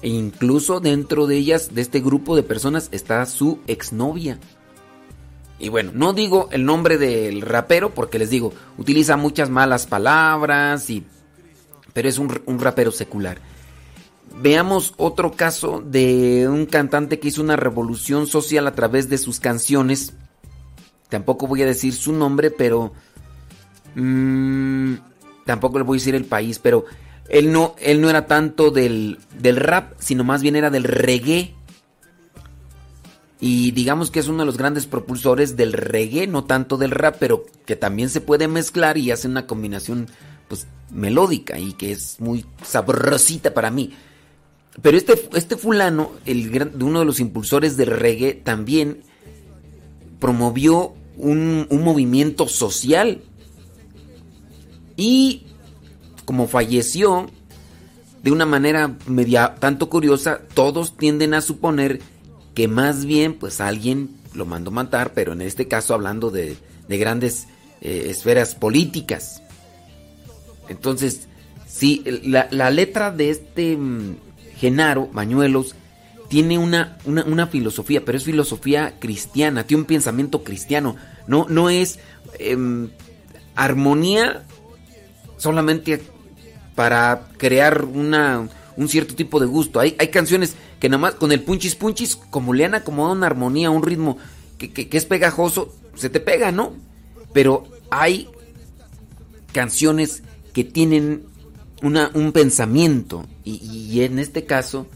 E 0.02 0.08
incluso 0.08 0.80
dentro 0.80 1.26
de 1.26 1.36
ellas, 1.36 1.74
de 1.74 1.82
este 1.82 2.00
grupo 2.00 2.34
de 2.36 2.42
personas, 2.42 2.88
está 2.92 3.24
su 3.26 3.58
exnovia. 3.66 4.38
Y 5.58 5.68
bueno, 5.68 5.92
no 5.94 6.14
digo 6.14 6.48
el 6.52 6.64
nombre 6.64 6.96
del 6.96 7.42
rapero 7.42 7.94
porque 7.94 8.18
les 8.18 8.30
digo, 8.30 8.54
utiliza 8.78 9.16
muchas 9.16 9.50
malas 9.50 9.86
palabras 9.86 10.88
y 10.88 11.04
pero 11.92 12.08
es 12.08 12.18
un, 12.18 12.40
un, 12.46 12.60
rapero 12.60 12.92
secular. 12.92 13.38
Veamos 14.36 14.94
otro 14.96 15.32
caso 15.32 15.82
de 15.84 16.48
un 16.48 16.66
cantante 16.66 17.18
que 17.18 17.28
hizo 17.28 17.42
una 17.42 17.56
revolución 17.56 18.26
social 18.26 18.66
a 18.66 18.74
través 18.74 19.08
de 19.08 19.18
sus 19.18 19.40
canciones. 19.40 20.14
Tampoco 21.08 21.46
voy 21.46 21.62
a 21.62 21.66
decir 21.66 21.94
su 21.94 22.12
nombre, 22.12 22.50
pero... 22.50 22.92
Mmm, 23.94 24.94
tampoco 25.44 25.78
le 25.78 25.84
voy 25.84 25.96
a 25.96 26.00
decir 26.00 26.14
el 26.14 26.24
país, 26.24 26.58
pero 26.60 26.84
él 27.28 27.52
no, 27.52 27.74
él 27.80 28.00
no 28.00 28.08
era 28.08 28.26
tanto 28.26 28.70
del, 28.70 29.18
del 29.38 29.56
rap, 29.56 29.94
sino 29.98 30.24
más 30.24 30.42
bien 30.42 30.56
era 30.56 30.70
del 30.70 30.84
reggae. 30.84 31.54
Y 33.40 33.72
digamos 33.72 34.10
que 34.10 34.20
es 34.20 34.28
uno 34.28 34.40
de 34.40 34.46
los 34.46 34.58
grandes 34.58 34.86
propulsores 34.86 35.56
del 35.56 35.72
reggae, 35.72 36.26
no 36.26 36.44
tanto 36.44 36.76
del 36.76 36.90
rap, 36.90 37.16
pero 37.18 37.46
que 37.66 37.74
también 37.74 38.10
se 38.10 38.20
puede 38.20 38.48
mezclar 38.48 38.96
y 38.96 39.10
hace 39.10 39.28
una 39.28 39.46
combinación 39.46 40.08
pues 40.48 40.66
melódica 40.90 41.58
y 41.58 41.72
que 41.72 41.92
es 41.92 42.20
muy 42.20 42.44
sabrosita 42.62 43.54
para 43.54 43.70
mí. 43.70 43.94
Pero 44.82 44.96
este, 44.96 45.28
este 45.34 45.56
fulano, 45.56 46.12
el, 46.26 46.72
uno 46.80 47.00
de 47.00 47.04
los 47.04 47.20
impulsores 47.20 47.76
del 47.76 47.88
reggae, 47.88 48.34
también 48.34 49.02
promovió 50.18 50.94
un, 51.16 51.66
un 51.68 51.82
movimiento 51.82 52.48
social. 52.48 53.22
Y 54.96 55.46
como 56.24 56.46
falleció 56.46 57.28
de 58.22 58.30
una 58.30 58.46
manera 58.46 58.96
media 59.06 59.56
tanto 59.58 59.88
curiosa, 59.88 60.42
todos 60.54 60.96
tienden 60.96 61.34
a 61.34 61.40
suponer 61.40 62.00
que 62.54 62.68
más 62.68 63.04
bien 63.04 63.34
pues 63.34 63.60
alguien 63.60 64.10
lo 64.34 64.46
mandó 64.46 64.70
matar, 64.70 65.12
pero 65.14 65.32
en 65.32 65.42
este 65.42 65.66
caso 65.68 65.94
hablando 65.94 66.30
de, 66.30 66.56
de 66.88 66.98
grandes 66.98 67.48
eh, 67.80 68.06
esferas 68.10 68.54
políticas. 68.54 69.42
Entonces, 70.68 71.26
sí, 71.66 72.04
la, 72.22 72.46
la 72.50 72.70
letra 72.70 73.10
de 73.10 73.30
este 73.30 73.74
um, 73.74 74.14
Genaro 74.60 75.08
Bañuelos 75.12 75.74
tiene 76.28 76.58
una, 76.58 76.98
una, 77.06 77.24
una, 77.24 77.46
filosofía, 77.48 78.04
pero 78.04 78.16
es 78.16 78.24
filosofía 78.24 78.94
cristiana, 79.00 79.64
tiene 79.64 79.80
un 79.80 79.86
pensamiento 79.86 80.44
cristiano, 80.44 80.94
no, 81.26 81.46
no 81.48 81.70
es 81.70 81.98
eh, 82.38 82.56
armonía 83.56 84.44
solamente 85.38 86.00
para 86.76 87.28
crear 87.36 87.84
una, 87.84 88.48
un 88.76 88.88
cierto 88.88 89.16
tipo 89.16 89.40
de 89.40 89.46
gusto. 89.46 89.80
Hay, 89.80 89.96
hay 89.98 90.08
canciones 90.08 90.54
que 90.78 90.88
nada 90.88 91.00
más 91.00 91.14
con 91.14 91.32
el 91.32 91.42
punchis 91.42 91.74
punchis, 91.74 92.14
como 92.14 92.54
le 92.54 92.64
han 92.64 92.74
acomodado 92.74 93.14
una 93.14 93.26
armonía, 93.26 93.70
un 93.70 93.82
ritmo 93.82 94.18
que, 94.56 94.70
que 94.70 94.96
es 94.96 95.06
pegajoso, 95.06 95.74
se 95.96 96.10
te 96.10 96.20
pega, 96.20 96.52
¿no? 96.52 96.74
Pero 97.32 97.64
hay 97.90 98.28
canciones 99.52 100.22
que 100.52 100.64
tienen 100.64 101.24
una, 101.82 102.10
un 102.14 102.32
pensamiento. 102.32 103.26
Y, 103.44 103.56
y, 103.56 104.02
en 104.02 104.18
este 104.18 104.44
caso, 104.44 104.86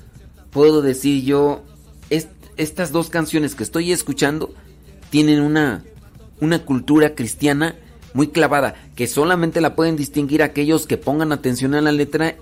puedo 0.51 0.83
decir 0.83 1.25
yo, 1.25 1.63
est, 2.11 2.29
estas 2.57 2.93
dos 2.93 3.11
canciones 3.11 3.55
que 3.55 3.63
estoy 3.63 3.93
escuchando 3.93 4.55
tienen 5.11 5.41
una, 5.41 5.85
una 6.41 6.65
cultura 6.65 7.15
cristiana 7.15 7.77
muy 8.13 8.29
clavada, 8.29 8.75
que 8.95 9.07
solamente 9.07 9.61
la 9.61 9.75
pueden 9.75 9.97
distinguir 9.97 10.43
aquellos 10.43 10.87
que 10.87 10.97
pongan 10.97 11.33
atención 11.33 11.75
a 11.75 11.81
la 11.81 11.93
letra 11.93 12.37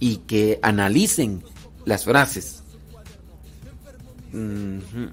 y 0.00 0.16
que 0.18 0.58
analicen 0.62 1.42
las 1.84 2.04
frases. 2.04 2.62
Uh 4.32 4.36
-huh. 4.36 5.10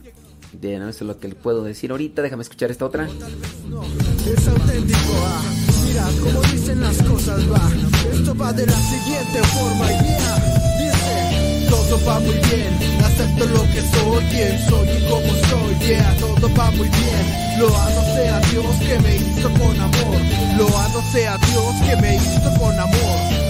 No, 0.62 0.90
eso 0.90 1.04
es 1.04 1.08
lo 1.08 1.20
que 1.20 1.30
puedo 1.30 1.64
decir 1.64 1.92
ahorita. 1.92 2.22
Déjame 2.22 2.44
escuchar 2.44 2.72
esta 2.72 2.86
otra. 2.86 3.08
Es 3.08 4.48
auténtico, 4.48 5.00
ah. 5.26 5.75
Mira 5.96 6.10
cómo 6.22 6.42
dicen 6.52 6.82
las 6.82 6.98
cosas, 7.04 7.40
va. 7.50 7.72
Esto 8.12 8.36
va 8.36 8.52
de 8.52 8.66
la 8.66 8.76
siguiente 8.76 9.40
forma, 9.56 9.88
yeah. 9.88 10.36
Dice, 10.78 11.70
todo 11.70 12.06
va 12.06 12.20
muy 12.20 12.34
bien. 12.34 13.00
Acepto 13.02 13.46
lo 13.46 13.64
que 13.72 13.82
soy, 13.96 14.24
bien 14.26 14.60
soy 14.68 14.90
y 14.90 15.10
como 15.10 15.32
soy, 15.48 15.88
yeah. 15.88 16.14
Todo 16.20 16.54
va 16.54 16.70
muy 16.72 16.90
bien. 16.90 17.60
Loado 17.60 18.02
sea 18.14 18.40
Dios 18.52 18.76
que 18.86 19.00
me 19.00 19.16
hizo 19.16 19.50
con 19.52 19.80
amor. 19.80 20.20
Loado 20.58 21.02
sea 21.14 21.38
Dios 21.38 21.76
que 21.88 21.96
me 22.02 22.16
hizo 22.18 22.60
con 22.60 22.78
amor. 22.78 23.46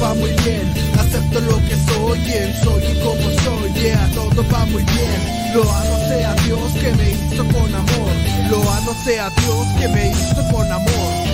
va 0.00 0.14
muy 0.14 0.30
bien. 0.44 0.72
Acepto 0.96 1.40
lo 1.40 1.56
que 1.56 1.76
soy, 1.90 2.18
quién 2.20 2.54
soy 2.62 2.84
y 2.84 3.00
cómo 3.02 3.26
soy, 3.42 3.82
yeah, 3.82 4.08
todo 4.14 4.44
va 4.48 4.64
muy 4.66 4.84
bien. 4.84 5.54
Loado 5.54 5.98
sea 6.06 6.34
Dios 6.46 6.72
que 6.74 6.92
me 6.92 7.10
hizo 7.10 7.44
con 7.46 7.74
amor. 7.74 8.12
Loado 8.48 8.94
sea 9.04 9.28
Dios 9.30 9.66
que 9.80 9.88
me 9.88 10.10
hizo 10.10 10.52
con 10.52 10.70
amor. 10.70 11.29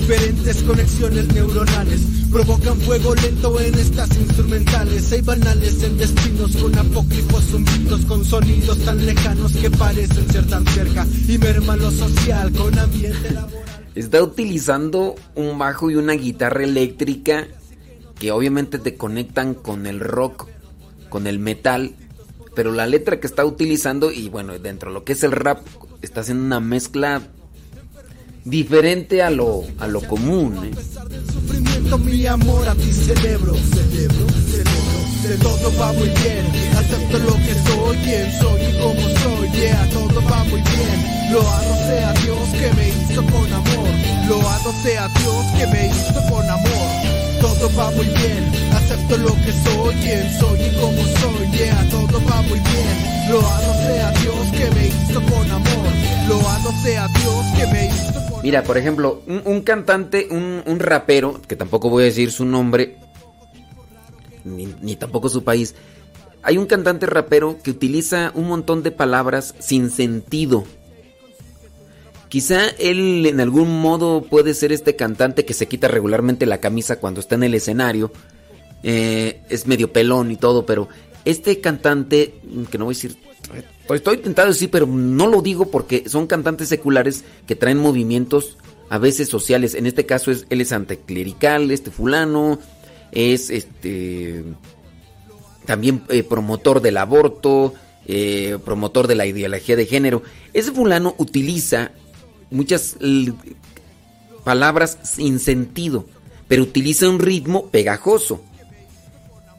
Diferentes 0.00 0.62
conexiones 0.62 1.28
neuronales 1.34 2.00
provocan 2.32 2.80
fuego 2.80 3.14
lento 3.14 3.60
en 3.60 3.74
estas 3.74 4.16
instrumentales. 4.16 5.12
Hay 5.12 5.20
banales 5.20 5.82
en 5.82 5.98
destinos 5.98 6.56
con 6.56 6.76
apócrifos 6.78 7.44
zumbidos, 7.44 8.06
con 8.06 8.24
sonidos 8.24 8.78
tan 8.78 9.04
lejanos 9.04 9.52
que 9.52 9.70
parecen 9.70 10.26
ser 10.30 10.46
tan 10.48 10.66
cerca. 10.68 11.06
Y 11.28 11.36
merman 11.36 11.80
lo 11.80 11.90
social 11.90 12.50
con 12.52 12.78
ambiente 12.78 13.30
laboral. 13.30 13.90
Está 13.94 14.22
utilizando 14.22 15.16
un 15.34 15.58
bajo 15.58 15.90
y 15.90 15.96
una 15.96 16.14
guitarra 16.14 16.64
eléctrica 16.64 17.46
que 18.18 18.32
obviamente 18.32 18.78
te 18.78 18.96
conectan 18.96 19.52
con 19.52 19.86
el 19.86 20.00
rock, 20.00 20.48
con 21.10 21.26
el 21.26 21.38
metal, 21.38 21.94
pero 22.54 22.72
la 22.72 22.86
letra 22.86 23.20
que 23.20 23.26
está 23.26 23.44
utilizando 23.44 24.10
y 24.10 24.30
bueno, 24.30 24.58
dentro 24.58 24.90
de 24.90 24.94
lo 24.94 25.04
que 25.04 25.12
es 25.12 25.22
el 25.22 25.32
rap, 25.32 25.60
está 26.00 26.22
haciendo 26.22 26.44
una 26.44 26.58
mezcla 26.58 27.22
diferente 28.44 29.22
a 29.22 29.30
lo, 29.30 29.64
a 29.78 29.86
lo 29.86 30.00
común. 30.02 30.64
¿eh? 30.64 30.70
mi 31.98 32.26
amor 32.26 32.68
a 32.68 32.74
ti 32.74 32.92
celebro, 32.92 33.54
celebro, 33.54 34.26
celebro, 34.50 35.00
de 35.22 35.36
todo 35.38 35.72
va 35.78 35.92
muy 35.92 36.08
bien, 36.08 36.44
acepto 36.76 37.18
lo 37.18 37.34
que 37.34 37.54
soy, 37.66 37.96
quién 38.04 38.32
soy 38.38 38.60
y 38.62 38.78
cómo 38.78 39.00
soy, 39.00 39.50
yeah, 39.52 39.88
todo 39.92 40.22
va 40.30 40.44
muy 40.44 40.60
bien, 40.60 41.32
loado 41.32 41.74
sea 41.86 42.12
Dios 42.22 42.48
que 42.50 42.72
me 42.76 42.88
hizo 42.88 43.22
con 43.22 43.52
amor, 43.52 43.88
loado 44.28 44.72
sea 44.82 45.08
Dios 45.08 45.44
que 45.58 45.66
me 45.66 45.86
hizo 45.88 46.30
con 46.30 46.48
amor, 46.48 46.88
todo 47.40 47.70
va 47.76 47.90
muy 47.90 48.06
bien, 48.06 48.52
acepto 48.72 49.16
lo 49.18 49.34
que 49.34 49.52
soy, 49.64 49.94
quién 49.96 50.38
soy 50.38 50.60
y 50.60 50.80
cómo 50.80 51.02
soy, 51.20 51.50
yeah, 51.58 51.88
todo 51.90 52.20
va 52.28 52.42
muy 52.42 52.60
bien, 52.60 53.30
loado 53.30 53.74
sea 53.86 54.10
Dios 54.22 54.50
que 54.52 54.70
me 54.70 54.86
hizo 54.88 55.20
con 55.22 55.50
amor, 55.50 55.92
loado 56.28 56.72
sea 56.82 57.08
Dios 57.08 57.46
que 57.56 57.66
me 57.66 57.86
hizo 57.86 58.12
con 58.14 58.29
Mira, 58.42 58.62
por 58.62 58.78
ejemplo, 58.78 59.22
un, 59.26 59.42
un 59.44 59.60
cantante, 59.62 60.28
un, 60.30 60.62
un 60.64 60.78
rapero, 60.78 61.40
que 61.46 61.56
tampoco 61.56 61.90
voy 61.90 62.04
a 62.04 62.06
decir 62.06 62.32
su 62.32 62.44
nombre, 62.44 62.96
ni, 64.44 64.66
ni 64.80 64.96
tampoco 64.96 65.28
su 65.28 65.44
país. 65.44 65.74
Hay 66.42 66.56
un 66.56 66.66
cantante 66.66 67.04
rapero 67.04 67.58
que 67.62 67.70
utiliza 67.70 68.32
un 68.34 68.48
montón 68.48 68.82
de 68.82 68.92
palabras 68.92 69.54
sin 69.58 69.90
sentido. 69.90 70.64
Quizá 72.30 72.68
él 72.78 73.26
en 73.26 73.40
algún 73.40 73.80
modo 73.82 74.22
puede 74.22 74.54
ser 74.54 74.72
este 74.72 74.96
cantante 74.96 75.44
que 75.44 75.52
se 75.52 75.68
quita 75.68 75.88
regularmente 75.88 76.46
la 76.46 76.58
camisa 76.58 76.98
cuando 76.98 77.20
está 77.20 77.34
en 77.34 77.42
el 77.42 77.54
escenario. 77.54 78.10
Eh, 78.82 79.42
es 79.50 79.66
medio 79.66 79.92
pelón 79.92 80.30
y 80.30 80.36
todo, 80.36 80.64
pero 80.64 80.88
este 81.26 81.60
cantante, 81.60 82.34
que 82.70 82.78
no 82.78 82.86
voy 82.86 82.94
a 82.94 82.96
decir 82.96 83.16
estoy 83.94 84.18
tentado 84.18 84.48
de 84.48 84.54
decir, 84.54 84.70
pero 84.70 84.86
no 84.86 85.26
lo 85.26 85.42
digo 85.42 85.70
porque 85.70 86.08
son 86.08 86.26
cantantes 86.26 86.68
seculares 86.68 87.24
que 87.46 87.56
traen 87.56 87.78
movimientos 87.78 88.56
a 88.88 88.98
veces 88.98 89.28
sociales. 89.28 89.74
En 89.74 89.86
este 89.86 90.06
caso 90.06 90.30
es 90.30 90.46
él 90.50 90.60
es 90.60 90.72
anticlerical, 90.72 91.70
este 91.70 91.90
fulano 91.90 92.58
es 93.12 93.50
este 93.50 94.44
también 95.64 96.02
eh, 96.08 96.22
promotor 96.22 96.80
del 96.80 96.96
aborto, 96.96 97.74
eh, 98.06 98.58
promotor 98.64 99.06
de 99.06 99.14
la 99.14 99.26
ideología 99.26 99.76
de 99.76 99.86
género. 99.86 100.22
Ese 100.52 100.72
fulano 100.72 101.14
utiliza 101.18 101.92
muchas 102.50 102.96
palabras 104.44 104.98
sin 105.04 105.38
sentido, 105.38 106.06
pero 106.48 106.62
utiliza 106.62 107.08
un 107.08 107.20
ritmo 107.20 107.68
pegajoso. 107.68 108.42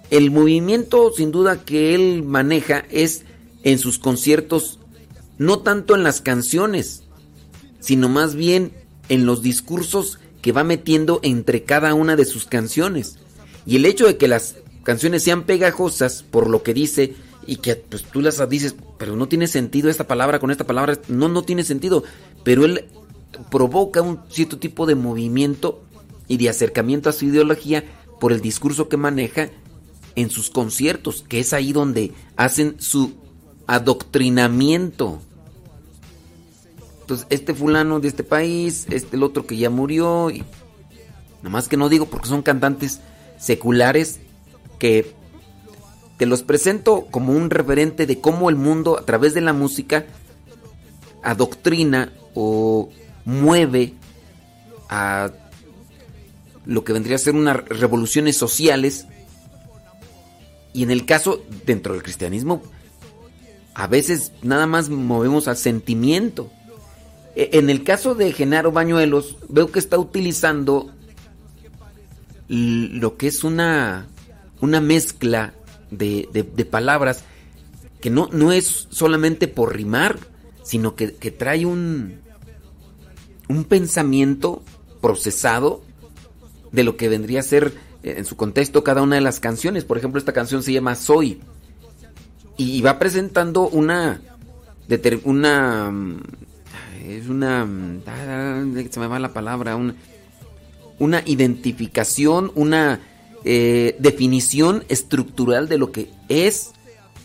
El 0.09 0.31
movimiento 0.31 1.13
sin 1.15 1.31
duda 1.31 1.63
que 1.63 1.95
él 1.95 2.23
maneja 2.23 2.84
es 2.91 3.23
en 3.63 3.79
sus 3.79 3.99
conciertos, 3.99 4.79
no 5.38 5.59
tanto 5.59 5.95
en 5.95 6.03
las 6.03 6.21
canciones, 6.21 7.03
sino 7.79 8.09
más 8.09 8.35
bien 8.35 8.73
en 9.09 9.25
los 9.25 9.41
discursos 9.41 10.19
que 10.41 10.51
va 10.51 10.63
metiendo 10.63 11.19
entre 11.23 11.63
cada 11.63 11.93
una 11.93 12.15
de 12.15 12.25
sus 12.25 12.45
canciones. 12.45 13.17
Y 13.65 13.75
el 13.75 13.85
hecho 13.85 14.05
de 14.07 14.17
que 14.17 14.27
las 14.27 14.55
canciones 14.83 15.23
sean 15.23 15.43
pegajosas 15.43 16.23
por 16.23 16.49
lo 16.49 16.63
que 16.63 16.73
dice 16.73 17.13
y 17.45 17.57
que 17.57 17.75
pues, 17.75 18.03
tú 18.03 18.21
las 18.21 18.47
dices, 18.49 18.75
pero 18.97 19.15
no 19.15 19.27
tiene 19.27 19.47
sentido 19.47 19.89
esta 19.89 20.07
palabra 20.07 20.39
con 20.39 20.51
esta 20.51 20.65
palabra, 20.65 20.99
no, 21.07 21.27
no 21.27 21.43
tiene 21.43 21.63
sentido, 21.63 22.03
pero 22.43 22.65
él 22.65 22.85
provoca 23.49 24.01
un 24.01 24.19
cierto 24.29 24.57
tipo 24.57 24.85
de 24.85 24.95
movimiento 24.95 25.83
y 26.27 26.38
de 26.38 26.49
acercamiento 26.49 27.09
a 27.09 27.13
su 27.13 27.25
ideología 27.25 27.83
por 28.19 28.31
el 28.31 28.41
discurso 28.41 28.89
que 28.89 28.97
maneja 28.97 29.49
en 30.15 30.29
sus 30.29 30.49
conciertos, 30.49 31.23
que 31.27 31.39
es 31.39 31.53
ahí 31.53 31.73
donde 31.73 32.11
hacen 32.35 32.75
su 32.79 33.15
adoctrinamiento. 33.67 35.21
Entonces, 37.01 37.27
este 37.29 37.53
fulano 37.53 37.99
de 37.99 38.07
este 38.07 38.23
país, 38.23 38.88
este 38.89 39.15
el 39.15 39.23
otro 39.23 39.45
que 39.45 39.57
ya 39.57 39.69
murió, 39.69 40.29
y 40.29 40.39
nada 41.38 41.49
más 41.49 41.67
que 41.67 41.77
no 41.77 41.89
digo 41.89 42.05
porque 42.05 42.27
son 42.27 42.41
cantantes 42.41 43.01
seculares 43.38 44.19
que 44.79 45.13
te 46.17 46.25
los 46.25 46.43
presento 46.43 47.07
como 47.09 47.33
un 47.33 47.49
referente 47.49 48.05
de 48.05 48.19
cómo 48.21 48.49
el 48.49 48.55
mundo 48.55 48.97
a 48.97 49.05
través 49.05 49.33
de 49.33 49.41
la 49.41 49.53
música 49.53 50.05
adoctrina 51.23 52.13
o 52.35 52.89
mueve 53.25 53.93
a 54.89 55.31
lo 56.65 56.83
que 56.83 56.93
vendría 56.93 57.15
a 57.15 57.19
ser 57.19 57.35
unas 57.35 57.57
revoluciones 57.67 58.38
sociales 58.38 59.07
y 60.73 60.83
en 60.83 60.91
el 60.91 61.05
caso 61.05 61.43
dentro 61.65 61.93
del 61.93 62.03
cristianismo 62.03 62.61
a 63.73 63.88
veces 63.88 64.31
nada 64.41 64.68
más 64.68 64.89
movemos 64.89 65.48
al 65.48 65.57
sentimiento. 65.57 66.49
E- 67.35 67.49
En 67.53 67.69
el 67.69 67.84
caso 67.84 68.15
de 68.15 68.31
Genaro 68.34 68.72
Bañuelos, 68.72 69.38
veo 69.49 69.72
que 69.72 69.80
está 69.80 69.98
utilizando 69.98 70.91
lo 72.48 73.15
que 73.18 73.27
es 73.27 73.43
una, 73.43 74.07
una 74.60 74.81
mezcla 74.81 75.53
de, 75.89 76.27
de- 76.34 76.43
de 76.43 76.65
palabras 76.65 77.23
que 78.02 78.10
no, 78.10 78.30
no 78.31 78.52
es 78.52 78.88
solamente 78.89 79.48
por 79.48 79.76
rimar, 79.76 80.18
sino 80.64 80.95
que, 80.95 81.14
que 81.14 81.31
trae 81.31 81.65
un, 81.65 82.19
un 83.48 83.64
pensamiento 83.64 84.64
procesado 85.02 85.81
de 86.72 86.84
lo 86.84 86.98
que 86.98 87.10
vendría 87.10 87.39
a 87.41 87.43
ser 87.43 87.73
eh, 88.03 88.15
en 88.18 88.26
su 88.26 88.35
contexto 88.35 88.84
cada 88.84 89.02
una 89.02 89.15
de 89.15 89.22
las 89.22 89.39
canciones. 89.39 89.85
Por 89.85 89.98
ejemplo, 89.98 90.19
esta 90.19 90.34
canción 90.34 90.64
se 90.64 90.73
llama 90.73 90.95
Soy 90.95 91.39
y 92.61 92.81
va 92.81 92.99
presentando 92.99 93.67
una 93.69 94.21
una 95.23 95.89
mm, 95.89 96.21
es 97.07 97.27
una 97.27 97.65
mm, 97.65 98.01
se 98.91 98.99
me 98.99 99.07
va 99.07 99.19
la 99.19 99.33
palabra 99.33 99.75
un- 99.75 99.95
una 100.99 101.23
identificación 101.25 102.51
una 102.55 102.99
eh, 103.43 103.95
definición 103.99 104.83
estructural 104.89 105.67
de 105.67 105.77
lo 105.79 105.91
que 105.91 106.09
es 106.29 106.71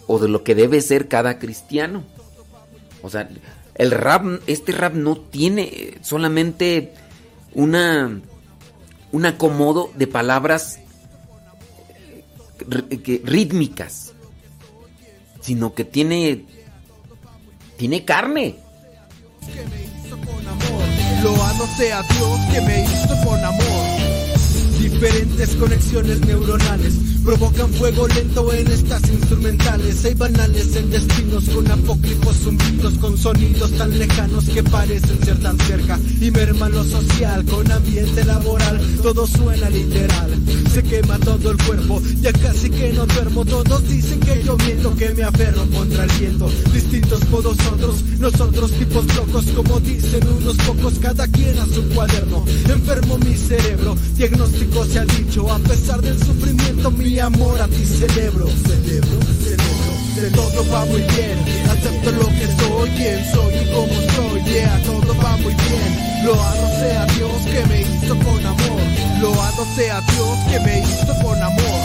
o 0.06 0.18
de 0.18 0.28
lo 0.28 0.42
que 0.44 0.54
debe 0.54 0.80
ser 0.80 1.08
cada 1.08 1.38
cristiano. 1.38 2.04
O 3.02 3.10
sea 3.10 3.28
el 3.74 3.90
rap 3.90 4.24
este 4.46 4.72
rap 4.72 4.94
no 4.94 5.16
tiene 5.18 5.98
solamente 6.02 6.94
una 7.52 8.20
un 9.12 9.26
acomodo 9.26 9.90
de 9.96 10.06
palabras 10.06 10.78
eh, 12.70 13.20
rítmicas 13.24 14.12
sino 15.46 15.74
que 15.74 15.84
tiene 15.84 16.44
tiene 17.76 18.04
carne. 18.04 18.56
Loado 21.22 21.66
sea 21.76 22.02
Dios 22.02 22.40
que 22.52 22.60
me 22.62 22.82
hizo 22.82 23.24
con 23.24 23.44
amor. 23.44 23.86
Diferentes 24.80 25.54
conexiones 25.54 26.20
neuronales 26.26 27.15
provocan 27.26 27.68
fuego 27.72 28.06
lento 28.06 28.52
en 28.52 28.68
estas 28.68 29.02
instrumentales. 29.10 30.04
Hay 30.04 30.14
banales 30.14 30.76
en 30.76 30.90
destinos 30.90 31.48
con 31.48 31.68
apócrifos 31.68 32.36
zumbidos, 32.36 32.94
con 32.98 33.18
sonidos 33.18 33.72
tan 33.72 33.98
lejanos 33.98 34.48
que 34.48 34.62
parecen 34.62 35.18
ser 35.24 35.36
tan 35.40 35.58
cerca. 35.58 35.98
Y 36.20 36.30
merma 36.30 36.68
lo 36.68 36.84
social 36.84 37.44
con 37.46 37.70
ambiente 37.70 38.24
laboral, 38.24 38.80
todo 39.02 39.26
suena 39.26 39.68
literal. 39.70 40.30
Se 40.72 40.84
quema 40.84 41.18
todo 41.18 41.50
el 41.50 41.56
cuerpo, 41.64 42.00
ya 42.20 42.32
casi 42.32 42.70
que 42.70 42.92
no 42.92 43.04
duermo. 43.06 43.44
Todos 43.44 43.88
dicen 43.88 44.20
que 44.20 44.44
yo 44.44 44.56
miento, 44.58 44.94
que 44.94 45.10
me 45.10 45.24
aferro 45.24 45.66
contra 45.70 46.04
el 46.04 46.10
viento. 46.20 46.48
Distintos 46.72 47.28
modos 47.28 47.56
otros, 47.72 48.04
nosotros 48.20 48.70
tipos 48.70 49.04
locos, 49.16 49.46
como 49.56 49.80
dicen 49.80 50.22
unos 50.28 50.56
pocos, 50.58 50.94
cada 51.00 51.26
quien 51.26 51.58
a 51.58 51.66
su 51.66 51.82
cuaderno. 51.88 52.44
Enfermo 52.68 53.18
mi 53.18 53.36
cerebro, 53.36 53.96
diagnóstico 54.16 54.84
se 54.84 55.00
ha 55.00 55.04
dicho, 55.04 55.50
a 55.50 55.58
pesar 55.58 56.00
del 56.02 56.18
sufrimiento, 56.18 56.92
amor 57.20 57.60
a 57.60 57.66
ti 57.68 57.84
celebro. 57.84 58.46
Celebro, 58.46 59.18
celebro. 59.42 59.96
De 60.16 60.30
todo 60.30 60.64
va 60.72 60.84
muy 60.86 61.02
bien, 61.02 61.36
acepto 61.68 62.10
lo 62.12 62.26
que 62.28 62.46
soy, 62.58 62.88
quién 62.96 63.20
soy 63.32 63.54
y 63.54 63.66
cómo 63.70 63.94
soy, 64.16 64.42
yeah, 64.44 64.80
todo 64.86 65.14
va 65.22 65.36
muy 65.36 65.52
bien. 65.52 66.24
Loado 66.24 66.68
sea 66.80 67.04
Dios 67.04 67.42
que 67.52 67.66
me 67.66 67.80
hizo 67.82 68.16
con 68.24 68.46
amor, 68.46 68.80
loado 69.20 69.66
sea 69.76 70.00
Dios 70.00 70.38
que 70.48 70.60
me 70.60 70.78
hizo 70.80 71.14
con 71.22 71.42
amor. 71.42 71.80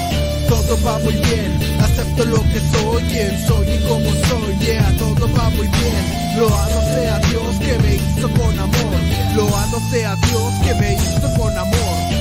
Todo 0.47 0.77
va 0.85 0.99
muy 0.99 1.13
bien, 1.13 1.59
acepto 1.81 2.23
lo 2.23 2.41
que 2.43 2.61
soy, 2.71 3.03
quién 3.03 3.47
soy 3.47 3.67
y 3.69 3.79
cómo 3.87 4.09
soy, 4.29 4.57
yeah, 4.59 4.95
todo 4.97 5.27
va 5.35 5.49
muy 5.49 5.67
bien. 5.67 6.37
Loado 6.39 6.81
sea 6.95 7.19
Dios 7.19 7.55
que 7.59 7.77
me 7.79 7.95
hizo 7.95 8.29
con 8.29 8.59
amor, 8.59 8.99
loado 9.35 9.77
sea 9.91 10.15
Dios 10.15 10.53
que 10.63 10.73
me 10.75 10.93
hizo 10.93 11.33
con 11.37 11.57
amor. 11.57 12.20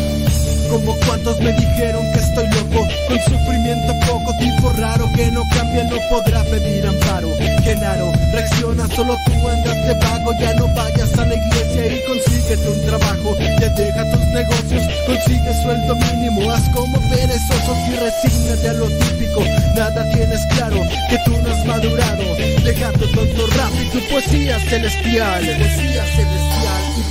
Como 0.71 0.97
cuantos 1.05 1.41
me 1.41 1.53
dijeron 1.53 2.07
que 2.13 2.21
estoy 2.21 2.47
loco, 2.47 2.87
con 3.09 3.19
sufrimiento 3.25 3.93
poco, 4.07 4.33
tipo 4.39 4.73
raro 4.79 5.11
que 5.17 5.29
no 5.33 5.43
cambia, 5.51 5.83
no 5.83 5.97
podrá 6.09 6.45
pedir 6.45 6.87
amparo. 6.87 7.29
Genaro, 7.65 8.13
reacciona, 8.33 8.87
solo 8.95 9.17
tú 9.27 9.49
andas 9.49 9.75
de 9.85 9.95
vago, 9.95 10.33
ya 10.39 10.55
no 10.55 10.69
vayas 10.69 11.13
a 11.19 11.27
la 11.27 11.35
iglesia 11.35 11.87
y 11.87 12.05
consíguete 12.07 12.69
un 12.69 12.87
trabajo. 12.87 13.37
Ya 13.61 13.69
deja 13.71 14.11
tus 14.13 14.27
negocios, 14.29 14.83
consigue 15.07 15.63
sueldo 15.63 15.97
mínimo, 15.97 16.53
haz 16.53 16.69
como 16.69 17.01
perezosos 17.11 17.79
y 17.89 17.97
resígnate 17.97 18.69
a 18.69 18.73
lo 18.75 18.87
típico. 18.87 19.43
Nada 19.75 20.09
tienes 20.13 20.41
claro, 20.55 20.81
que 21.09 21.19
tú 21.25 21.33
no 21.43 21.51
has 21.51 21.67
madurado, 21.67 22.37
dejando 22.65 23.07
tonto 23.09 23.47
rap 23.57 23.73
y 23.75 23.89
tu 23.89 24.09
poesía 24.09 24.61
celestial. 24.61 25.45
Poesía 25.45 26.05
celestial, 26.15 26.60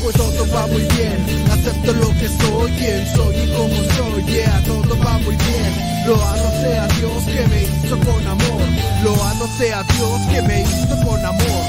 pues 0.01 0.15
todo 0.15 0.45
va 0.53 0.67
muy 0.67 0.81
bien, 0.81 1.17
acepto 1.51 1.93
lo 1.93 2.09
que 2.09 2.27
soy, 2.27 2.71
quién 2.77 3.07
soy 3.15 3.35
y 3.35 3.47
cómo 3.53 3.75
soy, 3.95 4.23
yeah, 4.25 4.61
todo 4.65 4.97
va 4.99 5.17
muy 5.19 5.35
bien. 5.35 5.71
Loado 6.07 6.51
sea 6.61 6.87
Dios 6.87 7.23
que 7.25 7.47
me 7.47 7.63
hizo 7.63 7.97
con 7.99 8.27
amor, 8.27 8.61
loado 9.03 9.47
sea 9.57 9.83
Dios 9.83 10.21
que 10.31 10.41
me 10.41 10.61
hizo 10.61 10.95
con 11.05 11.25
amor. 11.25 11.63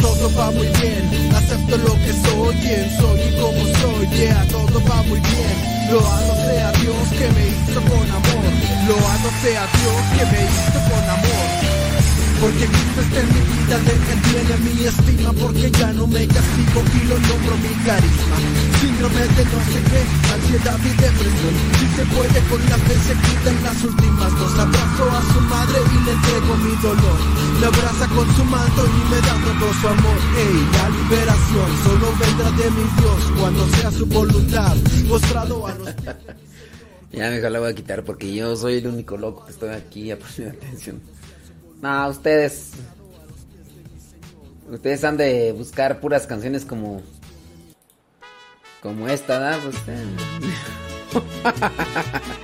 Todo 0.00 0.30
va 0.36 0.50
muy 0.50 0.66
bien, 0.66 1.34
acepto 1.34 1.76
lo 1.78 1.94
que 1.94 2.12
soy, 2.12 2.54
quién 2.56 2.90
soy 2.98 3.20
y 3.20 3.40
cómo 3.40 3.64
soy, 3.80 4.08
yeah, 4.18 4.44
todo 4.50 4.82
va 4.88 5.02
muy 5.04 5.20
bien. 5.20 5.74
Loado 5.90 6.34
sea 6.46 6.72
Dios 6.72 7.08
que 7.18 7.28
me 7.30 7.48
hizo 7.48 7.80
con 7.80 8.10
amor, 8.10 8.44
loado 8.88 9.30
sea 9.42 9.66
Dios 9.78 10.02
que 10.16 10.24
me 10.26 10.42
hizo 10.44 10.90
con 10.90 11.10
amor. 11.10 11.63
Porque 12.44 12.66
Cristo 12.66 13.00
está 13.00 13.20
en 13.24 13.28
mi 13.32 13.40
vida, 13.40 13.76
tiene 14.28 14.56
mi 14.68 14.84
estima. 14.84 15.32
Porque 15.32 15.70
ya 15.70 15.92
no 15.94 16.06
me 16.06 16.28
castigo 16.28 16.80
y 16.92 17.08
lo 17.08 17.16
nombro 17.16 17.56
mi 17.56 17.72
carisma. 17.88 18.36
Síndrome 18.84 19.24
de 19.32 19.44
no 19.48 19.60
sé 19.72 19.80
qué, 19.88 20.00
ansiedad 20.28 20.78
y 20.84 20.92
depresión. 20.92 21.54
Si 21.80 21.86
se 21.96 22.04
puede 22.12 22.38
con 22.52 22.60
la 22.68 22.76
fe 22.84 22.94
se 23.00 23.14
quitan 23.24 23.56
las 23.64 23.84
últimas 23.84 24.30
dos. 24.38 24.58
Abrazo 24.60 25.04
a 25.08 25.22
su 25.32 25.40
madre 25.40 25.78
y 25.88 26.04
le 26.04 26.12
entrego 26.12 26.52
mi 26.60 26.74
dolor. 26.84 27.18
Me 27.60 27.66
abraza 27.66 28.06
con 28.12 28.36
su 28.36 28.44
manto 28.44 28.82
y 28.92 29.00
me 29.08 29.20
da 29.24 29.34
todo 29.40 29.66
su 29.80 29.88
amor. 29.88 30.18
Ey, 30.36 30.68
la 30.76 30.86
liberación 31.00 31.70
solo 31.80 32.06
vendrá 32.20 32.50
de 32.60 32.70
mi 32.76 32.84
Dios 33.00 33.40
Cuando 33.40 33.68
sea 33.68 33.90
su 33.90 34.04
voluntad, 34.04 34.76
mostrado 35.08 35.66
a 35.66 35.74
los... 35.76 35.88
Ya 37.10 37.30
mejor 37.30 37.50
la 37.52 37.60
voy 37.60 37.70
a 37.70 37.74
quitar 37.74 38.04
porque 38.04 38.34
yo 38.34 38.54
soy 38.54 38.78
el 38.78 38.88
único 38.88 39.16
loco 39.16 39.46
que 39.46 39.52
estoy 39.52 39.70
aquí 39.70 40.10
a 40.10 40.18
poner 40.18 40.50
atención. 40.50 41.00
No, 41.84 42.08
ustedes. 42.08 42.70
Ustedes 44.70 45.04
han 45.04 45.18
de 45.18 45.52
buscar 45.52 46.00
puras 46.00 46.26
canciones 46.26 46.64
como. 46.64 47.02
Como 48.80 49.06
esta, 49.06 49.38
¿verdad? 49.38 49.58
Pues, 49.62 49.76
eh. 49.88 50.06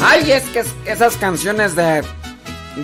Ay, 0.00 0.32
es 0.32 0.44
que 0.44 0.60
es- 0.60 0.74
esas 0.84 1.16
canciones 1.16 1.74
de 1.74 2.02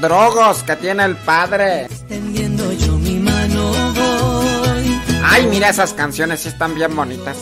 drogos 0.00 0.62
que 0.62 0.76
tiene 0.76 1.04
el 1.04 1.16
padre. 1.16 1.84
Extendiendo 1.86 2.72
yo 2.72 2.96
mi 2.98 3.18
mano 3.18 3.72
voy. 3.94 5.00
Ay, 5.24 5.46
mira 5.46 5.68
esas 5.68 5.92
canciones, 5.94 6.40
sí 6.40 6.48
están 6.48 6.74
bien 6.74 6.94
bonitas. 6.94 7.36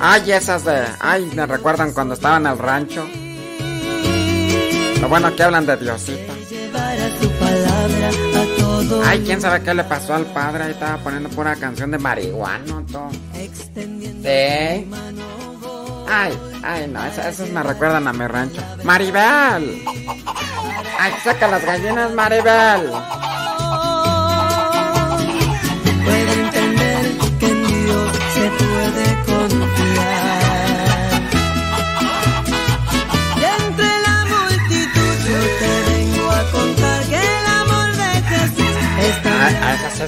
Ay, 0.00 0.32
esas 0.32 0.64
de. 0.64 0.86
Ay, 0.98 1.30
me 1.34 1.46
recuerdan 1.46 1.92
cuando 1.92 2.14
estaba 2.14 2.38
en 2.38 2.46
el 2.46 2.58
rancho. 2.58 3.06
Lo 5.00 5.08
bueno 5.08 5.34
que 5.34 5.42
hablan 5.42 5.66
de 5.66 5.76
Diosito. 5.76 6.32
Ay, 9.04 9.22
quién 9.24 9.40
sabe 9.40 9.62
qué 9.62 9.74
le 9.74 9.84
pasó 9.84 10.14
al 10.14 10.26
padre. 10.26 10.64
Ahí 10.64 10.70
estaba 10.72 11.02
poniendo 11.02 11.28
pura 11.30 11.54
canción 11.56 11.90
de 11.90 11.98
marihuana, 11.98 12.84
todo. 12.90 13.10
Sí. 13.12 14.86
Ay, 16.12 16.38
ay, 16.62 16.90
no, 16.92 17.04
esas 17.04 17.38
me 17.50 17.62
recuerdan 17.62 18.08
a 18.08 18.12
mi 18.12 18.26
rancho. 18.26 18.62
Maribel. 18.82 19.84
Ay, 20.98 21.12
saca 21.22 21.46
las 21.46 21.64
gallinas, 21.64 22.12
Maribel. 22.12 22.90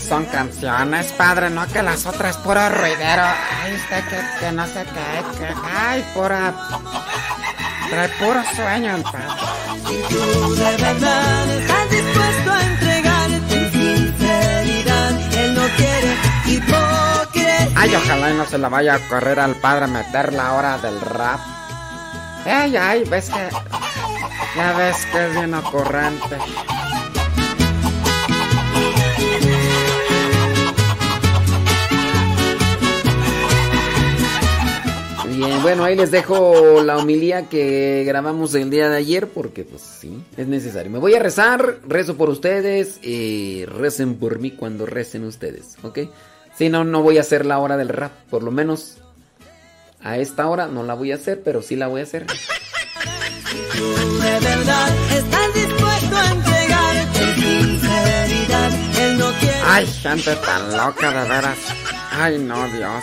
Son 0.01 0.25
canciones, 0.27 1.13
padre, 1.13 1.51
no 1.51 1.67
que 1.69 1.83
las 1.83 2.07
otras 2.07 2.37
puro 2.39 2.69
ruidero. 2.69 3.23
Ay, 3.63 3.75
usted 3.75 4.05
que, 4.09 4.41
que 4.41 4.53
no 4.53 4.67
sé 4.67 4.85
qué, 4.85 5.39
que, 5.39 5.55
ay, 5.77 6.05
pura. 6.15 6.55
Trae 7.91 8.09
puro 8.09 8.43
sueño 8.57 8.97
el 8.97 9.03
padre. 9.03 9.27
tú 10.09 10.55
de 10.55 10.77
verdad 10.77 11.51
estás 11.51 11.91
dispuesto 11.91 12.53
a 12.53 12.63
entregarte 12.63 13.55
en 13.55 13.73
sinceridad. 13.73 15.35
Él 15.35 15.55
no 15.55 15.67
quiere 15.77 16.17
hipocresía. 16.47 17.69
Ay, 17.77 17.95
ojalá 17.95 18.31
y 18.31 18.35
no 18.35 18.47
se 18.47 18.59
la 18.59 18.69
vaya 18.69 18.95
a 18.95 19.09
correr 19.09 19.41
al 19.41 19.55
padre 19.57 19.85
a 19.85 19.89
meter 19.89 20.33
la 20.33 20.55
hora 20.55 20.79
del 20.79 21.01
rap. 21.01 21.41
Ay, 22.47 22.77
ay, 22.77 23.05
ves 23.05 23.29
que. 23.29 23.51
Ya 24.57 24.73
ves 24.73 25.07
que 25.07 25.27
es 25.27 25.35
bien 25.35 25.55
ocurrente. 25.55 26.39
Bien, 35.45 35.61
bueno, 35.61 35.83
ahí 35.83 35.97
les 35.97 36.13
dejo 36.13 36.83
la 36.85 36.99
homilía 36.99 37.49
que 37.49 38.05
grabamos 38.07 38.55
el 38.55 38.71
día 38.71 38.89
de 38.89 38.97
ayer 38.97 39.27
porque 39.27 39.65
pues 39.65 39.83
sí, 39.83 40.23
es 40.37 40.47
necesario. 40.47 40.89
Me 40.89 41.01
voy 41.01 41.15
a 41.15 41.19
rezar, 41.19 41.79
rezo 41.85 42.17
por 42.17 42.31
ustedes 42.31 43.03
y 43.03 43.65
recen 43.65 44.15
por 44.15 44.39
mí 44.39 44.53
cuando 44.53 44.87
recen 44.87 45.25
ustedes, 45.25 45.77
¿ok? 45.83 45.99
Si 46.57 46.69
no, 46.69 46.85
no 46.85 47.03
voy 47.03 47.19
a 47.19 47.23
hacer 47.23 47.45
la 47.45 47.59
hora 47.59 47.77
del 47.77 47.89
rap, 47.89 48.13
por 48.31 48.45
lo 48.45 48.53
menos 48.53 48.99
a 50.01 50.17
esta 50.19 50.47
hora 50.47 50.69
no 50.69 50.85
la 50.85 50.95
voy 50.95 51.11
a 51.11 51.17
hacer, 51.17 51.43
pero 51.43 51.61
sí 51.61 51.75
la 51.75 51.89
voy 51.89 52.03
a 52.03 52.05
hacer. 52.05 52.25
Tú 52.27 53.95
de 54.23 54.41
verdad 54.41 54.91
estás 55.11 55.55
dispuesto 55.55 56.17
a 56.17 56.31
entregarte 56.31 57.25
en 57.25 57.35
sinceridad. 57.35 58.73
Él 59.01 59.19
no 59.19 59.33
quiere 59.41 59.61
Ay, 59.65 59.87
gente 59.87 60.37
tan 60.37 60.77
loca 60.77 61.11
de 61.11 61.29
veras. 61.29 61.59
Ay, 62.13 62.39
no, 62.39 62.69
Dios. 62.69 63.03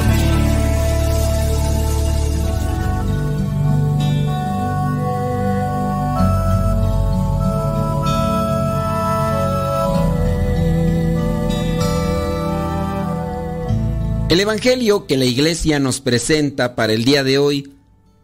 El 14.31 14.39
Evangelio 14.39 15.07
que 15.07 15.17
la 15.17 15.25
iglesia 15.25 15.77
nos 15.77 15.99
presenta 15.99 16.73
para 16.73 16.93
el 16.93 17.03
día 17.03 17.21
de 17.21 17.37
hoy 17.37 17.73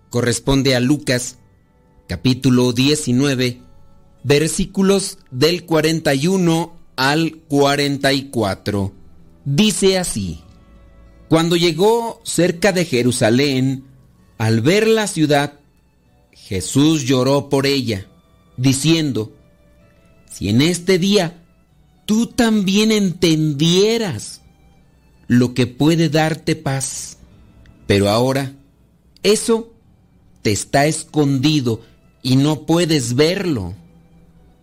corresponde 0.09 0.73
a 0.73 0.79
Lucas, 0.79 1.35
capítulo 2.07 2.71
19, 2.71 3.59
versículos 4.23 5.17
del 5.31 5.65
41 5.65 6.77
al 6.95 7.35
44. 7.49 8.93
Dice 9.43 9.97
así, 9.97 10.39
Cuando 11.27 11.57
llegó 11.57 12.21
cerca 12.23 12.71
de 12.71 12.85
Jerusalén, 12.85 13.83
al 14.37 14.61
ver 14.61 14.87
la 14.87 15.07
ciudad, 15.07 15.59
Jesús 16.31 17.03
lloró 17.03 17.49
por 17.49 17.65
ella, 17.65 18.07
diciendo, 18.55 19.33
Si 20.31 20.47
en 20.47 20.61
este 20.61 20.99
día 20.99 21.43
tú 22.05 22.27
también 22.27 22.93
entendieras 22.93 24.39
lo 25.27 25.53
que 25.53 25.67
puede 25.67 26.09
darte 26.09 26.55
paz. 26.55 27.17
Pero 27.85 28.09
ahora, 28.09 28.53
eso 29.23 29.73
te 30.41 30.51
está 30.51 30.85
escondido 30.85 31.81
y 32.21 32.35
no 32.35 32.65
puedes 32.65 33.15
verlo. 33.15 33.75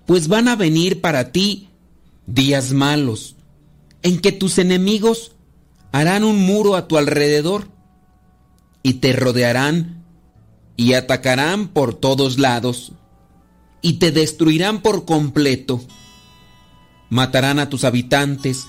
pues 0.06 0.28
van 0.28 0.48
a 0.48 0.56
venir 0.56 1.00
para 1.00 1.32
ti 1.32 1.70
días 2.26 2.72
malos, 2.72 3.36
en 4.02 4.20
que 4.20 4.32
tus 4.32 4.58
enemigos 4.58 5.32
harán 5.92 6.24
un 6.24 6.38
muro 6.44 6.76
a 6.76 6.88
tu 6.88 6.98
alrededor 6.98 7.68
y 8.82 8.94
te 8.94 9.14
rodearán 9.14 10.04
y 10.76 10.92
atacarán 10.92 11.68
por 11.68 11.94
todos 11.94 12.38
lados 12.38 12.92
y 13.80 13.94
te 13.94 14.12
destruirán 14.12 14.82
por 14.82 15.06
completo. 15.06 15.80
Matarán 17.08 17.58
a 17.58 17.70
tus 17.70 17.84
habitantes 17.84 18.66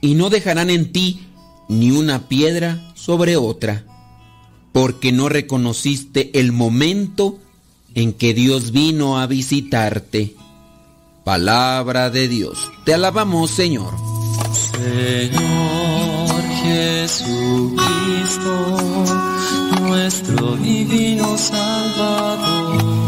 y 0.00 0.14
no 0.14 0.30
dejarán 0.30 0.70
en 0.70 0.92
ti 0.92 1.26
ni 1.68 1.90
una 1.90 2.28
piedra 2.28 2.92
sobre 2.94 3.36
otra, 3.36 3.84
porque 4.72 5.12
no 5.12 5.28
reconociste 5.28 6.38
el 6.38 6.52
momento 6.52 7.38
en 7.94 8.12
que 8.12 8.34
Dios 8.34 8.72
vino 8.72 9.18
a 9.18 9.26
visitarte. 9.26 10.34
Palabra 11.24 12.10
de 12.10 12.28
Dios. 12.28 12.70
Te 12.84 12.94
alabamos, 12.94 13.50
Señor. 13.50 13.94
Señor 14.72 16.42
Jesucristo, 16.62 17.76
nuestro 19.80 20.56
divino 20.56 21.36
Salvador, 21.36 23.07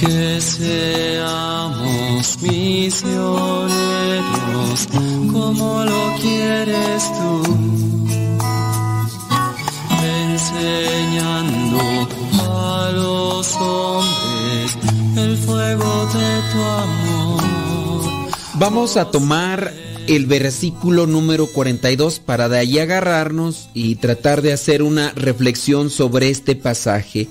Que 0.00 0.40
seamos 0.40 1.88
misioneros 2.40 3.68
como 5.32 5.84
lo 5.84 6.14
quieres 6.20 7.12
tú 7.18 7.42
enseñando 10.04 11.80
a 12.40 12.92
los 12.94 13.56
hombres 13.56 14.78
el 15.16 15.36
fuego 15.36 16.06
de 16.14 16.42
tu 16.52 16.62
amor. 16.62 17.42
Vamos 18.54 18.96
a 18.96 19.10
tomar 19.10 19.72
el 20.06 20.26
versículo 20.26 21.08
número 21.08 21.46
42 21.48 22.20
para 22.20 22.48
de 22.48 22.58
ahí 22.58 22.78
agarrarnos 22.78 23.68
y 23.74 23.96
tratar 23.96 24.42
de 24.42 24.52
hacer 24.52 24.82
una 24.82 25.10
reflexión 25.16 25.90
sobre 25.90 26.30
este 26.30 26.54
pasaje. 26.54 27.28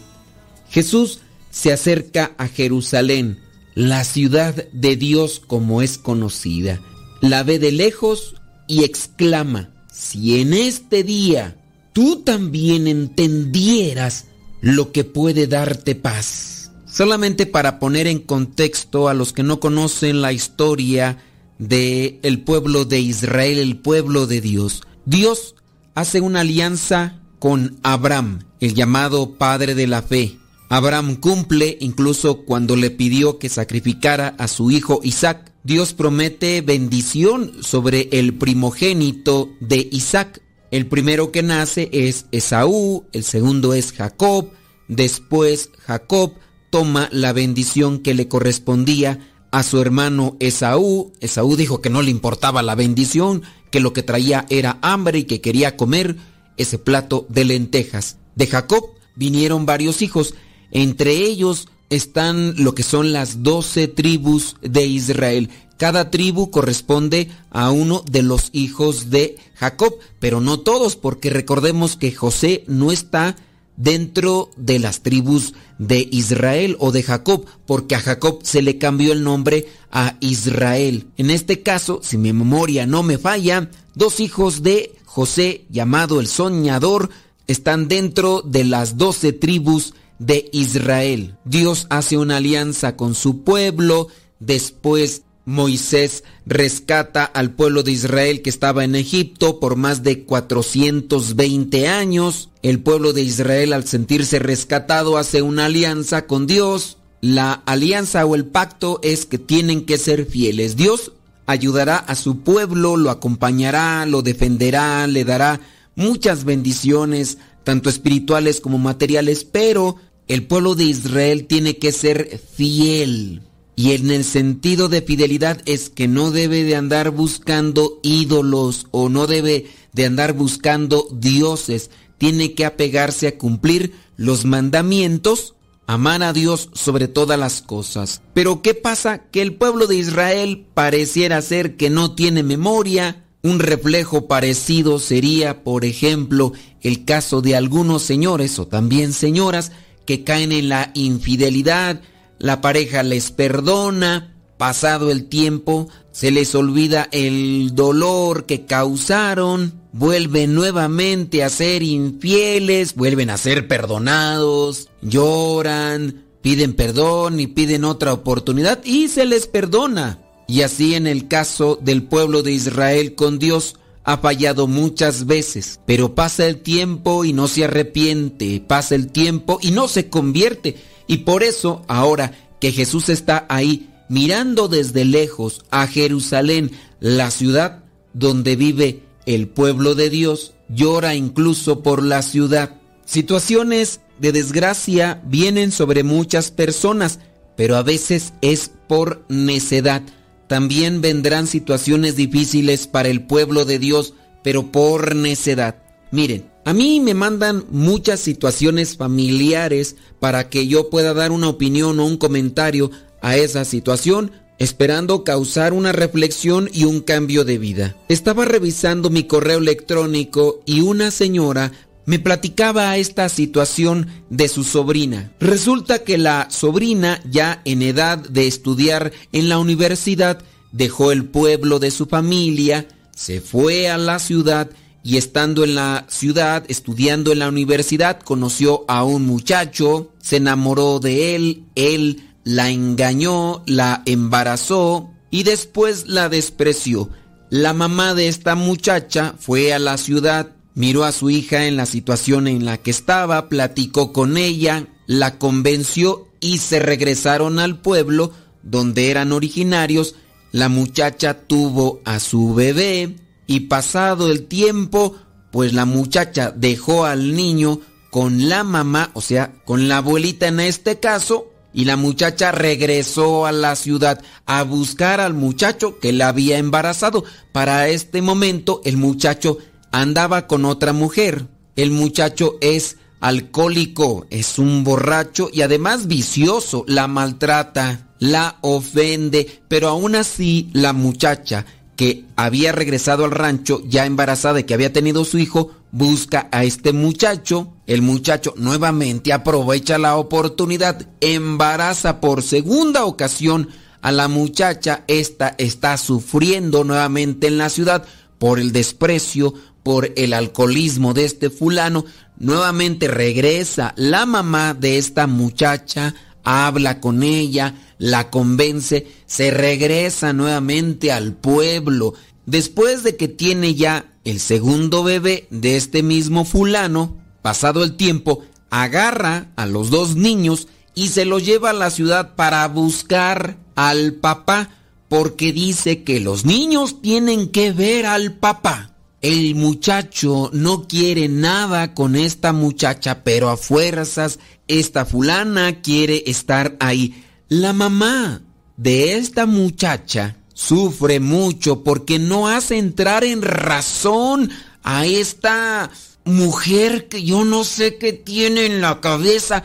Jesús 0.70 1.22
se 1.58 1.74
acerca 1.74 2.36
a 2.38 2.48
Jerusalén, 2.48 3.40
la 3.74 4.04
ciudad 4.04 4.54
de 4.74 4.96
Dios 4.96 5.42
como 5.48 5.82
es 5.82 5.98
conocida. 5.98 6.80
La 7.20 7.42
ve 7.42 7.58
de 7.58 7.72
lejos 7.72 8.36
y 8.68 8.84
exclama, 8.84 9.72
si 9.92 10.40
en 10.40 10.54
este 10.54 11.02
día 11.04 11.58
tú 11.94 12.22
también 12.22 12.86
entendieras 12.88 14.26
lo 14.62 14.92
que 14.92 15.04
puede 15.04 15.48
darte 15.48 15.96
paz. 15.96 16.70
Solamente 16.86 17.48
para 17.48 17.80
poner 17.80 18.06
en 18.06 18.20
contexto 18.20 19.10
a 19.10 19.16
los 19.16 19.34
que 19.34 19.42
no 19.42 19.60
conocen 19.60 20.22
la 20.22 20.34
historia 20.34 21.18
de 21.58 22.20
el 22.22 22.42
pueblo 22.42 22.86
de 22.86 23.00
Israel, 23.00 23.58
el 23.58 23.78
pueblo 23.78 24.28
de 24.28 24.42
Dios. 24.42 24.84
Dios 25.06 25.56
hace 25.96 26.22
una 26.22 26.42
alianza 26.42 27.20
con 27.40 27.80
Abraham, 27.82 28.44
el 28.60 28.76
llamado 28.76 29.40
padre 29.40 29.74
de 29.74 29.88
la 29.88 30.04
fe. 30.04 30.38
Abraham 30.70 31.16
cumple 31.16 31.78
incluso 31.80 32.44
cuando 32.44 32.76
le 32.76 32.92
pidió 32.92 33.40
que 33.40 33.50
sacrificara 33.50 34.36
a 34.38 34.48
su 34.48 34.70
hijo 34.72 35.00
Isaac. 35.04 35.52
Dios 35.64 35.94
promete 35.94 36.62
bendición 36.62 37.52
sobre 37.62 38.10
el 38.12 38.34
primogénito 38.34 39.50
de 39.60 39.88
Isaac. 39.92 40.42
El 40.72 40.88
primero 40.88 41.32
que 41.32 41.44
nace 41.44 41.90
es 41.94 42.26
Esaú, 42.32 43.06
el 43.14 43.24
segundo 43.24 43.74
es 43.74 43.94
Jacob, 43.94 44.50
después 44.90 45.70
Jacob 45.86 46.34
toma 46.70 47.08
la 47.14 47.32
bendición 47.32 48.00
que 48.00 48.14
le 48.14 48.28
correspondía 48.28 49.20
a 49.52 49.64
su 49.64 49.80
hermano 49.80 50.36
Esaú. 50.42 51.14
Esaú 51.22 51.56
dijo 51.56 51.82
que 51.82 51.90
no 51.90 52.02
le 52.02 52.12
importaba 52.12 52.62
la 52.62 52.76
bendición, 52.76 53.44
que 53.72 53.80
lo 53.80 53.94
que 53.94 54.04
traía 54.04 54.46
era 54.50 54.78
hambre 54.82 55.20
y 55.20 55.24
que 55.24 55.40
quería 55.40 55.78
comer 55.78 56.18
ese 56.58 56.78
plato 56.78 57.26
de 57.30 57.46
lentejas. 57.46 58.18
De 58.36 58.48
Jacob 58.48 58.84
vinieron 59.16 59.66
varios 59.66 60.02
hijos, 60.02 60.36
entre 60.72 61.12
ellos 61.12 61.68
están 61.90 62.56
lo 62.58 62.76
que 62.76 62.84
son 62.84 63.14
las 63.14 63.44
doce 63.44 63.88
tribus 63.88 64.56
de 64.62 64.86
Israel. 64.86 65.50
Cada 65.78 66.10
tribu 66.10 66.50
corresponde 66.50 67.30
a 67.52 67.72
uno 67.72 68.04
de 68.10 68.24
los 68.24 68.50
hijos 68.52 69.10
de 69.10 69.38
Jacob, 69.56 69.94
pero 70.20 70.42
no 70.42 70.60
todos, 70.60 70.96
porque 70.96 71.30
recordemos 71.30 71.96
que 71.96 72.12
José 72.12 72.64
no 72.68 72.92
está 72.92 73.36
dentro 73.78 74.50
de 74.58 74.80
las 74.80 75.02
tribus 75.02 75.54
de 75.78 76.08
Israel 76.12 76.76
o 76.80 76.92
de 76.92 77.04
Jacob, 77.04 77.46
porque 77.68 77.94
a 77.96 78.00
Jacob 78.00 78.40
se 78.42 78.64
le 78.64 78.80
cambió 78.80 79.14
el 79.14 79.24
nombre 79.24 79.68
a 79.92 80.18
Israel. 80.20 81.06
En 81.16 81.30
este 81.30 81.62
caso, 81.62 82.02
si 82.04 82.18
mi 82.18 82.34
memoria 82.34 82.88
no 82.88 83.04
me 83.04 83.20
falla, 83.20 83.70
dos 83.94 84.20
hijos 84.20 84.64
de 84.64 84.96
José, 85.06 85.66
llamado 85.70 86.20
el 86.20 86.28
soñador, 86.28 87.12
están 87.46 87.88
dentro 87.88 88.42
de 88.42 88.64
las 88.64 88.98
doce 88.98 89.32
tribus 89.32 89.94
de 90.20 90.50
Israel. 90.52 91.36
Dios 91.46 91.88
hace 91.90 92.18
una 92.18 92.38
alianza 92.38 92.96
con 92.96 93.16
su 93.16 93.44
pueblo, 93.44 94.08
después 94.40 95.24
Moisés 95.48 96.26
rescata 96.46 97.24
al 97.24 97.52
pueblo 97.52 97.82
de 97.82 97.94
Israel 97.94 98.42
que 98.42 98.50
estaba 98.50 98.84
en 98.84 98.96
Egipto 98.96 99.62
por 99.62 99.78
más 99.78 100.04
de 100.04 100.26
420 100.26 101.88
años. 101.88 102.50
El 102.62 102.82
pueblo 102.82 103.14
de 103.14 103.22
Israel 103.22 103.72
al 103.72 103.88
sentirse 103.88 104.40
rescatado 104.40 105.18
hace 105.18 105.42
una 105.42 105.68
alianza 105.68 106.28
con 106.28 106.48
Dios. 106.48 106.98
La 107.22 107.54
alianza 107.54 108.26
o 108.26 108.36
el 108.36 108.46
pacto 108.46 109.00
es 109.04 109.26
que 109.26 109.38
tienen 109.38 109.86
que 109.86 109.98
ser 109.98 110.26
fieles. 110.26 110.76
Dios 110.76 111.14
ayudará 111.46 111.96
a 111.96 112.16
su 112.16 112.42
pueblo, 112.42 112.98
lo 112.98 113.10
acompañará, 113.10 114.06
lo 114.06 114.24
defenderá, 114.24 115.08
le 115.08 115.24
dará 115.24 115.62
muchas 115.96 116.44
bendiciones, 116.44 117.38
tanto 117.64 117.90
espirituales 117.90 118.60
como 118.60 118.78
materiales, 118.78 119.46
pero 119.46 119.96
el 120.28 120.46
pueblo 120.46 120.76
de 120.76 120.86
Israel 120.86 121.46
tiene 121.46 121.78
que 121.78 121.92
ser 121.92 122.42
fiel. 122.54 123.42
Y 123.76 123.92
en 123.92 124.10
el 124.10 124.24
sentido 124.24 124.90
de 124.90 125.02
fidelidad 125.02 125.62
es 125.66 125.90
que 125.90 126.08
no 126.08 126.32
debe 126.32 126.64
de 126.64 126.76
andar 126.76 127.12
buscando 127.12 128.00
ídolos 128.02 128.88
o 128.92 129.08
no 129.08 129.28
debe 129.28 129.68
de 129.94 130.06
andar 130.06 130.34
buscando 130.34 131.08
dioses. 131.12 131.92
Tiene 132.18 132.56
que 132.56 132.66
apegarse 132.66 133.28
a 133.28 133.38
cumplir 133.38 133.94
los 134.16 134.46
mandamientos, 134.46 135.54
amar 135.86 136.24
a 136.24 136.34
Dios 136.34 136.70
sobre 136.74 137.08
todas 137.08 137.40
las 137.40 137.62
cosas. 137.62 138.22
Pero 138.34 138.64
¿qué 138.64 138.74
pasa? 138.74 139.20
Que 139.30 139.44
el 139.44 139.54
pueblo 139.54 139.86
de 139.86 139.98
Israel 139.98 140.66
pareciera 140.74 141.42
ser 141.44 141.78
que 141.78 141.92
no 141.92 142.16
tiene 142.16 142.42
memoria. 142.42 143.26
Un 143.44 143.60
reflejo 143.60 144.28
parecido 144.28 144.98
sería, 144.98 145.64
por 145.64 145.86
ejemplo, 145.86 146.52
el 146.82 147.06
caso 147.06 147.42
de 147.42 147.56
algunos 147.56 148.02
señores 148.02 148.58
o 148.58 148.68
también 148.68 149.14
señoras 149.14 149.72
que 150.08 150.24
caen 150.24 150.52
en 150.52 150.70
la 150.70 150.90
infidelidad, 150.96 152.02
la 152.40 152.62
pareja 152.62 153.04
les 153.04 153.30
perdona, 153.30 154.34
pasado 154.58 155.12
el 155.12 155.26
tiempo, 155.26 155.90
se 156.12 156.32
les 156.32 156.56
olvida 156.56 157.08
el 157.12 157.76
dolor 157.76 158.46
que 158.48 158.66
causaron, 158.66 159.74
vuelven 159.92 160.56
nuevamente 160.56 161.44
a 161.44 161.50
ser 161.50 161.84
infieles, 161.84 162.96
vuelven 162.96 163.30
a 163.30 163.38
ser 163.38 163.68
perdonados, 163.68 164.90
lloran, 165.02 166.24
piden 166.42 166.74
perdón 166.74 167.40
y 167.40 167.48
piden 167.48 167.84
otra 167.84 168.14
oportunidad 168.14 168.84
y 168.84 169.10
se 169.10 169.26
les 169.26 169.46
perdona. 169.46 170.20
Y 170.48 170.62
así 170.62 170.96
en 170.96 171.06
el 171.06 171.28
caso 171.28 171.78
del 171.82 172.04
pueblo 172.04 172.42
de 172.42 172.54
Israel 172.54 173.16
con 173.16 173.38
Dios, 173.38 173.76
ha 174.08 174.18
fallado 174.20 174.68
muchas 174.68 175.26
veces, 175.26 175.82
pero 175.86 176.16
pasa 176.16 176.48
el 176.48 176.62
tiempo 176.62 177.26
y 177.26 177.34
no 177.34 177.50
se 177.50 177.66
arrepiente, 177.66 178.64
pasa 178.66 178.96
el 178.96 179.12
tiempo 179.12 179.60
y 179.62 179.72
no 179.72 179.90
se 179.90 180.10
convierte. 180.10 180.78
Y 181.08 181.18
por 181.18 181.44
eso 181.44 181.84
ahora 181.90 182.32
que 182.62 182.72
Jesús 182.72 183.10
está 183.10 183.46
ahí 183.50 183.90
mirando 184.08 184.70
desde 184.70 185.04
lejos 185.04 185.66
a 185.72 185.88
Jerusalén, 185.88 186.72
la 187.02 187.32
ciudad 187.32 187.84
donde 188.14 188.56
vive 188.56 189.04
el 189.26 189.50
pueblo 189.50 189.94
de 189.94 190.10
Dios, 190.10 190.54
llora 190.70 191.14
incluso 191.14 191.84
por 191.84 192.02
la 192.02 192.22
ciudad. 192.22 192.80
Situaciones 193.04 194.00
de 194.20 194.32
desgracia 194.32 195.22
vienen 195.26 195.74
sobre 195.74 196.06
muchas 196.06 196.50
personas, 196.52 197.20
pero 197.58 197.76
a 197.76 197.84
veces 197.84 198.32
es 198.40 198.72
por 198.88 199.26
necedad. 199.28 200.02
También 200.48 201.02
vendrán 201.02 201.48
situaciones 201.48 202.16
difíciles 202.16 202.88
para 202.88 203.10
el 203.10 203.22
pueblo 203.22 203.66
de 203.66 203.80
Dios, 203.80 204.14
pero 204.44 204.72
por 204.72 205.16
necedad. 205.16 205.76
Miren, 206.12 206.46
a 206.64 206.74
mí 206.74 207.00
me 207.00 207.14
mandan 207.14 207.66
muchas 207.70 208.20
situaciones 208.20 208.98
familiares 208.98 209.96
para 210.20 210.50
que 210.50 210.68
yo 210.68 210.90
pueda 210.90 211.14
dar 211.14 211.32
una 211.32 211.50
opinión 211.50 212.00
o 212.00 212.06
un 212.06 212.18
comentario 212.18 212.92
a 213.22 213.36
esa 213.36 213.66
situación, 213.66 214.32
esperando 214.58 215.24
causar 215.24 215.74
una 215.74 215.92
reflexión 215.92 216.70
y 216.74 216.86
un 216.86 217.02
cambio 217.02 217.46
de 217.46 217.58
vida. 217.58 217.96
Estaba 218.10 218.46
revisando 218.46 219.10
mi 219.10 219.24
correo 219.24 219.60
electrónico 219.60 220.62
y 220.66 220.82
una 220.82 221.12
señora 221.12 221.72
me 222.08 222.20
platicaba 222.20 222.96
esta 222.96 223.28
situación 223.28 224.08
de 224.30 224.48
su 224.48 224.64
sobrina. 224.64 225.34
Resulta 225.42 226.00
que 226.00 226.18
la 226.18 226.48
sobrina, 226.50 227.22
ya 227.30 227.62
en 227.66 227.82
edad 227.82 228.18
de 228.18 228.48
estudiar 228.48 229.12
en 229.34 229.50
la 229.50 229.60
universidad, 229.60 230.42
dejó 230.72 231.12
el 231.12 231.26
pueblo 231.26 231.80
de 231.80 231.92
su 231.92 232.06
familia, 232.06 232.88
se 233.14 233.42
fue 233.42 233.90
a 233.90 233.98
la 233.98 234.20
ciudad 234.20 234.70
y 235.04 235.18
estando 235.18 235.66
en 235.66 235.76
la 235.76 236.06
ciudad, 236.08 236.64
estudiando 236.70 237.34
en 237.34 237.40
la 237.40 237.50
universidad, 237.50 238.22
conoció 238.22 238.86
a 238.88 239.04
un 239.04 239.26
muchacho, 239.26 240.14
se 240.22 240.38
enamoró 240.38 241.00
de 241.00 241.36
él, 241.36 241.66
él 241.76 242.24
la 242.46 242.70
engañó, 242.70 243.64
la 243.66 244.02
embarazó 244.06 245.12
y 245.30 245.44
después 245.44 246.08
la 246.08 246.30
despreció. 246.30 247.10
La 247.50 247.74
mamá 247.74 248.14
de 248.14 248.30
esta 248.30 248.56
muchacha 248.56 249.36
fue 249.38 249.74
a 249.74 249.80
la 249.80 249.98
ciudad, 249.98 250.57
miró 250.78 251.06
a 251.06 251.12
su 251.12 251.32
hija 251.32 251.66
en 251.66 251.76
la 251.76 251.88
situación 251.88 252.48
en 252.48 252.64
la 252.64 252.78
que 252.78 252.92
estaba, 252.92 253.50
platicó 253.50 254.14
con 254.14 254.38
ella, 254.38 254.86
la 255.08 255.40
convenció 255.40 256.28
y 256.40 256.60
se 256.60 256.78
regresaron 256.78 257.58
al 257.58 257.80
pueblo 257.80 258.32
donde 258.62 259.10
eran 259.10 259.32
originarios. 259.32 260.14
La 260.52 260.70
muchacha 260.70 261.40
tuvo 261.48 262.00
a 262.06 262.20
su 262.20 262.54
bebé 262.54 263.16
y 263.48 263.62
pasado 263.62 264.32
el 264.32 264.46
tiempo, 264.46 265.16
pues 265.52 265.74
la 265.74 265.86
muchacha 265.86 266.54
dejó 266.56 267.06
al 267.06 267.36
niño 267.36 267.82
con 268.12 268.48
la 268.48 268.64
mamá, 268.64 269.10
o 269.16 269.22
sea, 269.22 269.54
con 269.66 269.88
la 269.88 269.98
abuelita 269.98 270.48
en 270.48 270.60
este 270.60 271.00
caso, 271.00 271.48
y 271.74 271.86
la 271.86 271.98
muchacha 271.98 272.52
regresó 272.52 273.48
a 273.48 273.52
la 273.52 273.76
ciudad 273.76 274.22
a 274.46 274.62
buscar 274.62 275.22
al 275.22 275.34
muchacho 275.34 275.98
que 275.98 276.14
la 276.14 276.28
había 276.28 276.60
embarazado. 276.60 277.24
Para 277.52 277.90
este 277.90 278.22
momento 278.22 278.82
el 278.86 278.98
muchacho 278.98 279.58
andaba 279.92 280.48
con 280.48 280.66
otra 280.66 280.94
mujer. 280.94 281.48
El 281.76 281.92
muchacho 281.92 282.58
es 282.62 282.98
alcohólico, 283.20 284.26
es 284.30 284.60
un 284.60 284.84
borracho 284.84 285.50
y 285.52 285.62
además 285.62 286.08
vicioso, 286.08 286.84
la 286.88 287.08
maltrata, 287.08 288.08
la 288.20 288.58
ofende, 288.62 289.62
pero 289.68 289.90
aún 289.90 290.16
así 290.16 290.70
la 290.74 290.94
muchacha 290.94 291.66
que 291.96 292.26
había 292.36 292.72
regresado 292.72 293.26
al 293.26 293.32
rancho 293.32 293.82
ya 293.86 294.06
embarazada 294.06 294.60
y 294.60 294.64
que 294.64 294.76
había 294.76 294.94
tenido 294.94 295.26
su 295.26 295.40
hijo, 295.40 295.72
busca 295.92 296.48
a 296.52 296.64
este 296.64 296.94
muchacho. 296.94 297.74
El 297.88 298.04
muchacho 298.04 298.54
nuevamente 298.56 299.34
aprovecha 299.34 299.98
la 299.98 300.16
oportunidad, 300.16 301.08
embaraza 301.22 302.22
por 302.22 302.44
segunda 302.44 303.06
ocasión 303.06 303.70
a 304.02 304.12
la 304.12 304.28
muchacha. 304.28 305.04
Esta 305.08 305.56
está 305.58 305.98
sufriendo 305.98 306.84
nuevamente 306.84 307.48
en 307.48 307.58
la 307.58 307.70
ciudad 307.70 308.06
por 308.38 308.60
el 308.60 308.72
desprecio, 308.72 309.56
por 309.88 310.12
el 310.18 310.34
alcoholismo 310.34 311.14
de 311.14 311.24
este 311.24 311.50
fulano. 311.50 312.04
Nuevamente 312.40 313.08
regresa 313.08 313.94
la 313.96 314.26
mamá 314.26 314.74
de 314.74 314.98
esta 314.98 315.28
muchacha, 315.28 316.14
habla 316.44 317.00
con 317.00 317.24
ella, 317.24 317.74
la 317.98 318.30
convence, 318.30 319.08
se 319.28 319.50
regresa 319.50 320.34
nuevamente 320.34 321.14
al 321.14 321.32
pueblo. 321.32 322.16
Después 322.46 323.04
de 323.04 323.16
que 323.16 323.30
tiene 323.30 323.76
ya 323.76 324.12
el 324.26 324.42
segundo 324.42 325.06
bebé 325.06 325.48
de 325.52 325.78
este 325.78 326.04
mismo 326.04 326.44
fulano, 326.44 327.16
pasado 327.42 327.82
el 327.86 327.96
tiempo, 327.96 328.44
agarra 328.70 329.52
a 329.56 329.66
los 329.66 329.90
dos 329.90 330.18
niños 330.18 330.68
y 330.96 331.08
se 331.08 331.24
los 331.24 331.46
lleva 331.46 331.70
a 331.70 331.74
la 331.74 331.92
ciudad 331.92 332.36
para 332.36 332.68
buscar 332.68 333.56
al 333.76 334.16
papá, 334.16 334.70
porque 335.08 335.54
dice 335.54 336.04
que 336.04 336.20
los 336.20 336.44
niños 336.44 337.02
tienen 337.02 337.48
que 337.48 337.72
ver 337.72 338.06
al 338.06 338.34
papá. 338.34 338.97
El 339.22 339.56
muchacho 339.56 340.52
no 340.54 340.88
quiere 340.88 341.28
nada 341.28 341.96
con 341.96 342.16
esta 342.16 342.54
muchacha, 342.54 343.24
pero 343.24 343.50
a 343.50 343.58
fuerzas 343.58 344.38
esta 344.68 345.06
fulana 345.06 345.82
quiere 345.82 346.24
estar 346.28 346.76
ahí. 346.80 347.24
La 347.50 347.74
mamá 347.74 348.42
de 348.76 349.16
esta 349.16 349.48
muchacha 349.48 350.38
sufre 350.54 351.20
mucho 351.20 351.84
porque 351.84 352.20
no 352.20 352.48
hace 352.48 352.78
entrar 352.78 353.24
en 353.24 353.42
razón 353.42 354.52
a 354.84 355.06
esta 355.06 355.90
mujer 356.24 357.08
que 357.08 357.24
yo 357.24 357.44
no 357.44 357.64
sé 357.64 357.98
qué 357.98 358.14
tiene 358.14 358.66
en 358.66 358.82
la 358.82 359.02
cabeza. 359.02 359.64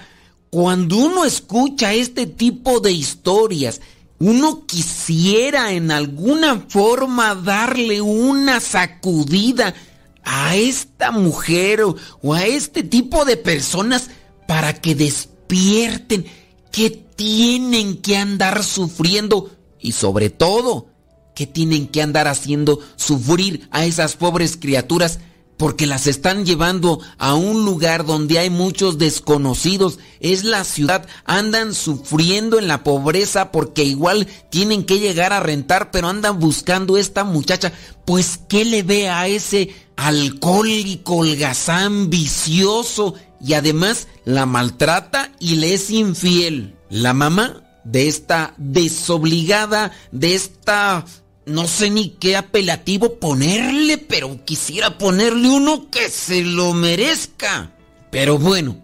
Cuando 0.49 0.97
uno 0.97 1.25
escucha 1.25 1.93
este 1.93 2.27
tipo 2.27 2.81
de 2.81 2.93
historias, 2.93 3.81
uno 4.23 4.67
quisiera 4.67 5.73
en 5.73 5.91
alguna 5.91 6.65
forma 6.69 7.35
darle 7.35 8.01
una 8.01 8.61
sacudida 8.61 9.75
a 10.23 10.55
esta 10.55 11.11
mujer 11.11 11.83
o, 11.83 12.33
a 12.33 12.47
este 12.47 12.85
tipo 12.85 13.25
de 13.25 13.37
personas 13.37 14.11
para 14.47 14.81
que 14.81 14.95
despierten 14.95 16.25
que 16.71 16.91
tienen 16.91 17.97
que 17.97 18.17
andar 18.17 18.63
sufriendo 18.63 19.51
y 19.81 19.91
sobre 19.91 20.31
todo 20.31 20.87
que 21.35 21.49
tienen 21.49 21.89
que 21.89 22.01
andar 22.01 22.29
haciendo 22.29 22.79
sufrir 22.95 23.67
a 23.73 23.87
esas 23.87 24.15
pobres 24.15 24.57
criaturas 24.57 25.19
porque 25.63 25.87
las 25.87 26.09
están 26.09 26.45
llevando 26.45 26.99
a 27.19 27.37
un 27.37 27.65
lugar 27.65 28.05
donde 28.05 28.41
hay 28.41 28.51
muchos 28.51 28.99
desconocidos. 28.99 30.01
Es 30.19 30.43
la 30.43 30.65
ciudad, 30.65 31.07
andan 31.25 31.73
sufriendo 31.73 32.59
en 32.59 32.67
la 32.67 32.83
pobreza 32.83 33.53
porque 33.53 33.85
igual 33.85 34.27
tienen 34.51 34.83
que 34.83 34.99
llegar 34.99 35.33
a 35.33 35.39
rentar, 35.39 35.93
pero 35.93 36.09
andan 36.09 36.41
buscando 36.41 36.97
esta 36.97 37.23
muchacha. 37.23 37.73
Pues, 38.05 38.41
¿qué 38.49 38.65
le 38.65 38.83
ve 38.83 39.09
a 39.09 39.29
ese 39.29 39.73
alcohólico, 39.95 41.19
holgazán, 41.19 42.11
vicioso? 42.11 43.15
Y 43.41 43.53
además 43.53 44.09
la 44.25 44.47
maltrata 44.47 45.31
y 45.39 45.55
le 45.55 45.75
es 45.75 45.91
infiel. 45.91 46.75
La 46.91 47.15
mamá 47.15 47.63
de 47.85 48.09
esta 48.09 48.55
desobligada, 48.57 49.93
de 50.11 50.35
esta 50.35 51.05
no 51.47 51.67
sé 51.67 51.91
ni 51.91 52.11
qué 52.11 52.37
apelativo 52.37 53.15
ponerle, 53.15 53.99
pero 53.99 54.45
quisiera 54.45 54.99
ponerle 54.99 55.49
uno 55.49 55.91
que 55.91 56.09
se 56.09 56.43
lo 56.43 56.73
merezca. 56.73 57.73
Pero 58.11 58.39
bueno, 58.39 58.77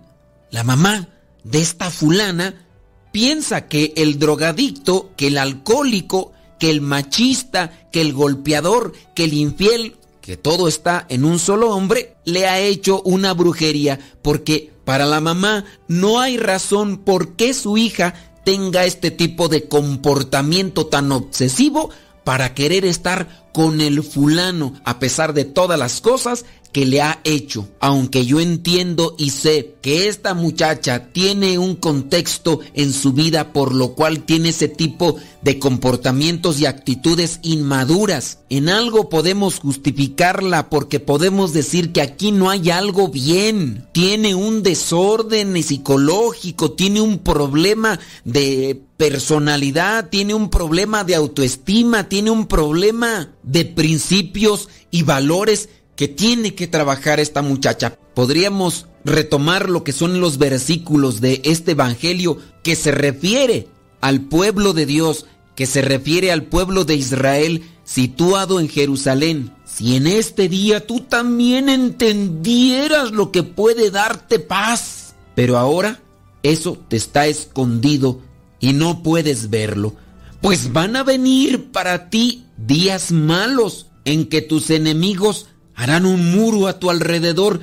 la 0.50 0.64
mamá 0.64 1.08
de 1.44 1.60
esta 1.60 1.90
fulana 1.90 2.66
piensa 3.12 3.68
que 3.68 3.92
el 3.96 4.18
drogadicto, 4.18 5.10
que 5.16 5.28
el 5.28 5.38
alcohólico, 5.38 6.32
que 6.58 6.70
el 6.70 6.80
machista, 6.80 7.88
que 7.92 8.00
el 8.00 8.12
golpeador, 8.12 8.92
que 9.14 9.24
el 9.24 9.34
infiel, 9.34 9.96
que 10.20 10.36
todo 10.36 10.68
está 10.68 11.06
en 11.08 11.24
un 11.24 11.38
solo 11.38 11.74
hombre, 11.74 12.16
le 12.24 12.46
ha 12.46 12.60
hecho 12.60 13.00
una 13.02 13.32
brujería, 13.34 13.98
porque 14.22 14.72
para 14.84 15.06
la 15.06 15.20
mamá 15.20 15.64
no 15.86 16.20
hay 16.20 16.36
razón 16.36 16.98
por 16.98 17.36
qué 17.36 17.54
su 17.54 17.78
hija 17.78 18.14
tenga 18.44 18.84
este 18.84 19.10
tipo 19.10 19.48
de 19.48 19.68
comportamiento 19.68 20.86
tan 20.86 21.12
obsesivo 21.12 21.90
para 22.24 22.54
querer 22.54 22.84
estar 22.84 23.48
con 23.52 23.80
el 23.80 24.02
fulano 24.02 24.74
a 24.84 24.98
pesar 24.98 25.32
de 25.32 25.44
todas 25.44 25.78
las 25.78 26.00
cosas 26.00 26.44
que 26.72 26.86
le 26.86 27.02
ha 27.02 27.20
hecho. 27.24 27.68
Aunque 27.80 28.26
yo 28.26 28.40
entiendo 28.40 29.14
y 29.18 29.30
sé 29.30 29.74
que 29.82 30.08
esta 30.08 30.34
muchacha 30.34 31.08
tiene 31.12 31.58
un 31.58 31.76
contexto 31.76 32.60
en 32.74 32.92
su 32.92 33.12
vida 33.12 33.52
por 33.52 33.74
lo 33.74 33.94
cual 33.94 34.24
tiene 34.24 34.50
ese 34.50 34.68
tipo 34.68 35.16
de 35.42 35.58
comportamientos 35.58 36.60
y 36.60 36.66
actitudes 36.66 37.40
inmaduras. 37.42 38.38
En 38.50 38.68
algo 38.68 39.08
podemos 39.08 39.60
justificarla 39.60 40.68
porque 40.68 41.00
podemos 41.00 41.52
decir 41.52 41.92
que 41.92 42.02
aquí 42.02 42.32
no 42.32 42.50
hay 42.50 42.70
algo 42.70 43.08
bien. 43.08 43.86
Tiene 43.92 44.34
un 44.34 44.62
desorden 44.62 45.62
psicológico, 45.62 46.72
tiene 46.72 47.00
un 47.00 47.18
problema 47.18 47.98
de 48.24 48.82
personalidad, 48.96 50.08
tiene 50.10 50.34
un 50.34 50.50
problema 50.50 51.04
de 51.04 51.14
autoestima, 51.14 52.08
tiene 52.08 52.30
un 52.30 52.46
problema 52.46 53.32
de 53.42 53.64
principios 53.64 54.68
y 54.90 55.02
valores 55.02 55.68
que 55.98 56.06
tiene 56.06 56.54
que 56.54 56.68
trabajar 56.68 57.18
esta 57.18 57.42
muchacha. 57.42 57.98
Podríamos 58.14 58.86
retomar 59.04 59.68
lo 59.68 59.82
que 59.82 59.90
son 59.90 60.20
los 60.20 60.38
versículos 60.38 61.20
de 61.20 61.40
este 61.44 61.72
Evangelio 61.72 62.38
que 62.62 62.76
se 62.76 62.92
refiere 62.92 63.66
al 64.00 64.20
pueblo 64.20 64.74
de 64.74 64.86
Dios, 64.86 65.26
que 65.56 65.66
se 65.66 65.82
refiere 65.82 66.30
al 66.30 66.44
pueblo 66.44 66.84
de 66.84 66.94
Israel 66.94 67.64
situado 67.82 68.60
en 68.60 68.68
Jerusalén. 68.68 69.52
si 69.64 69.96
en 69.96 70.06
este 70.06 70.48
día 70.48 70.86
tú 70.86 71.00
también 71.00 71.68
entendieras 71.68 73.10
lo 73.10 73.32
que 73.32 73.42
puede 73.42 73.90
darte 73.90 74.38
paz. 74.38 75.16
Pero 75.34 75.58
ahora 75.58 76.00
eso 76.44 76.78
te 76.86 76.96
está 76.96 77.26
escondido 77.26 78.20
y 78.60 78.72
no 78.72 79.02
puedes 79.02 79.50
verlo. 79.50 79.96
Pues 80.42 80.72
van 80.72 80.94
a 80.94 81.02
venir 81.02 81.72
para 81.72 82.08
ti 82.08 82.44
días 82.56 83.10
malos 83.10 83.88
en 84.04 84.28
que 84.28 84.42
tus 84.42 84.70
enemigos 84.70 85.48
harán 85.78 86.06
un 86.06 86.32
muro 86.32 86.66
a 86.66 86.80
tu 86.80 86.90
alrededor 86.90 87.60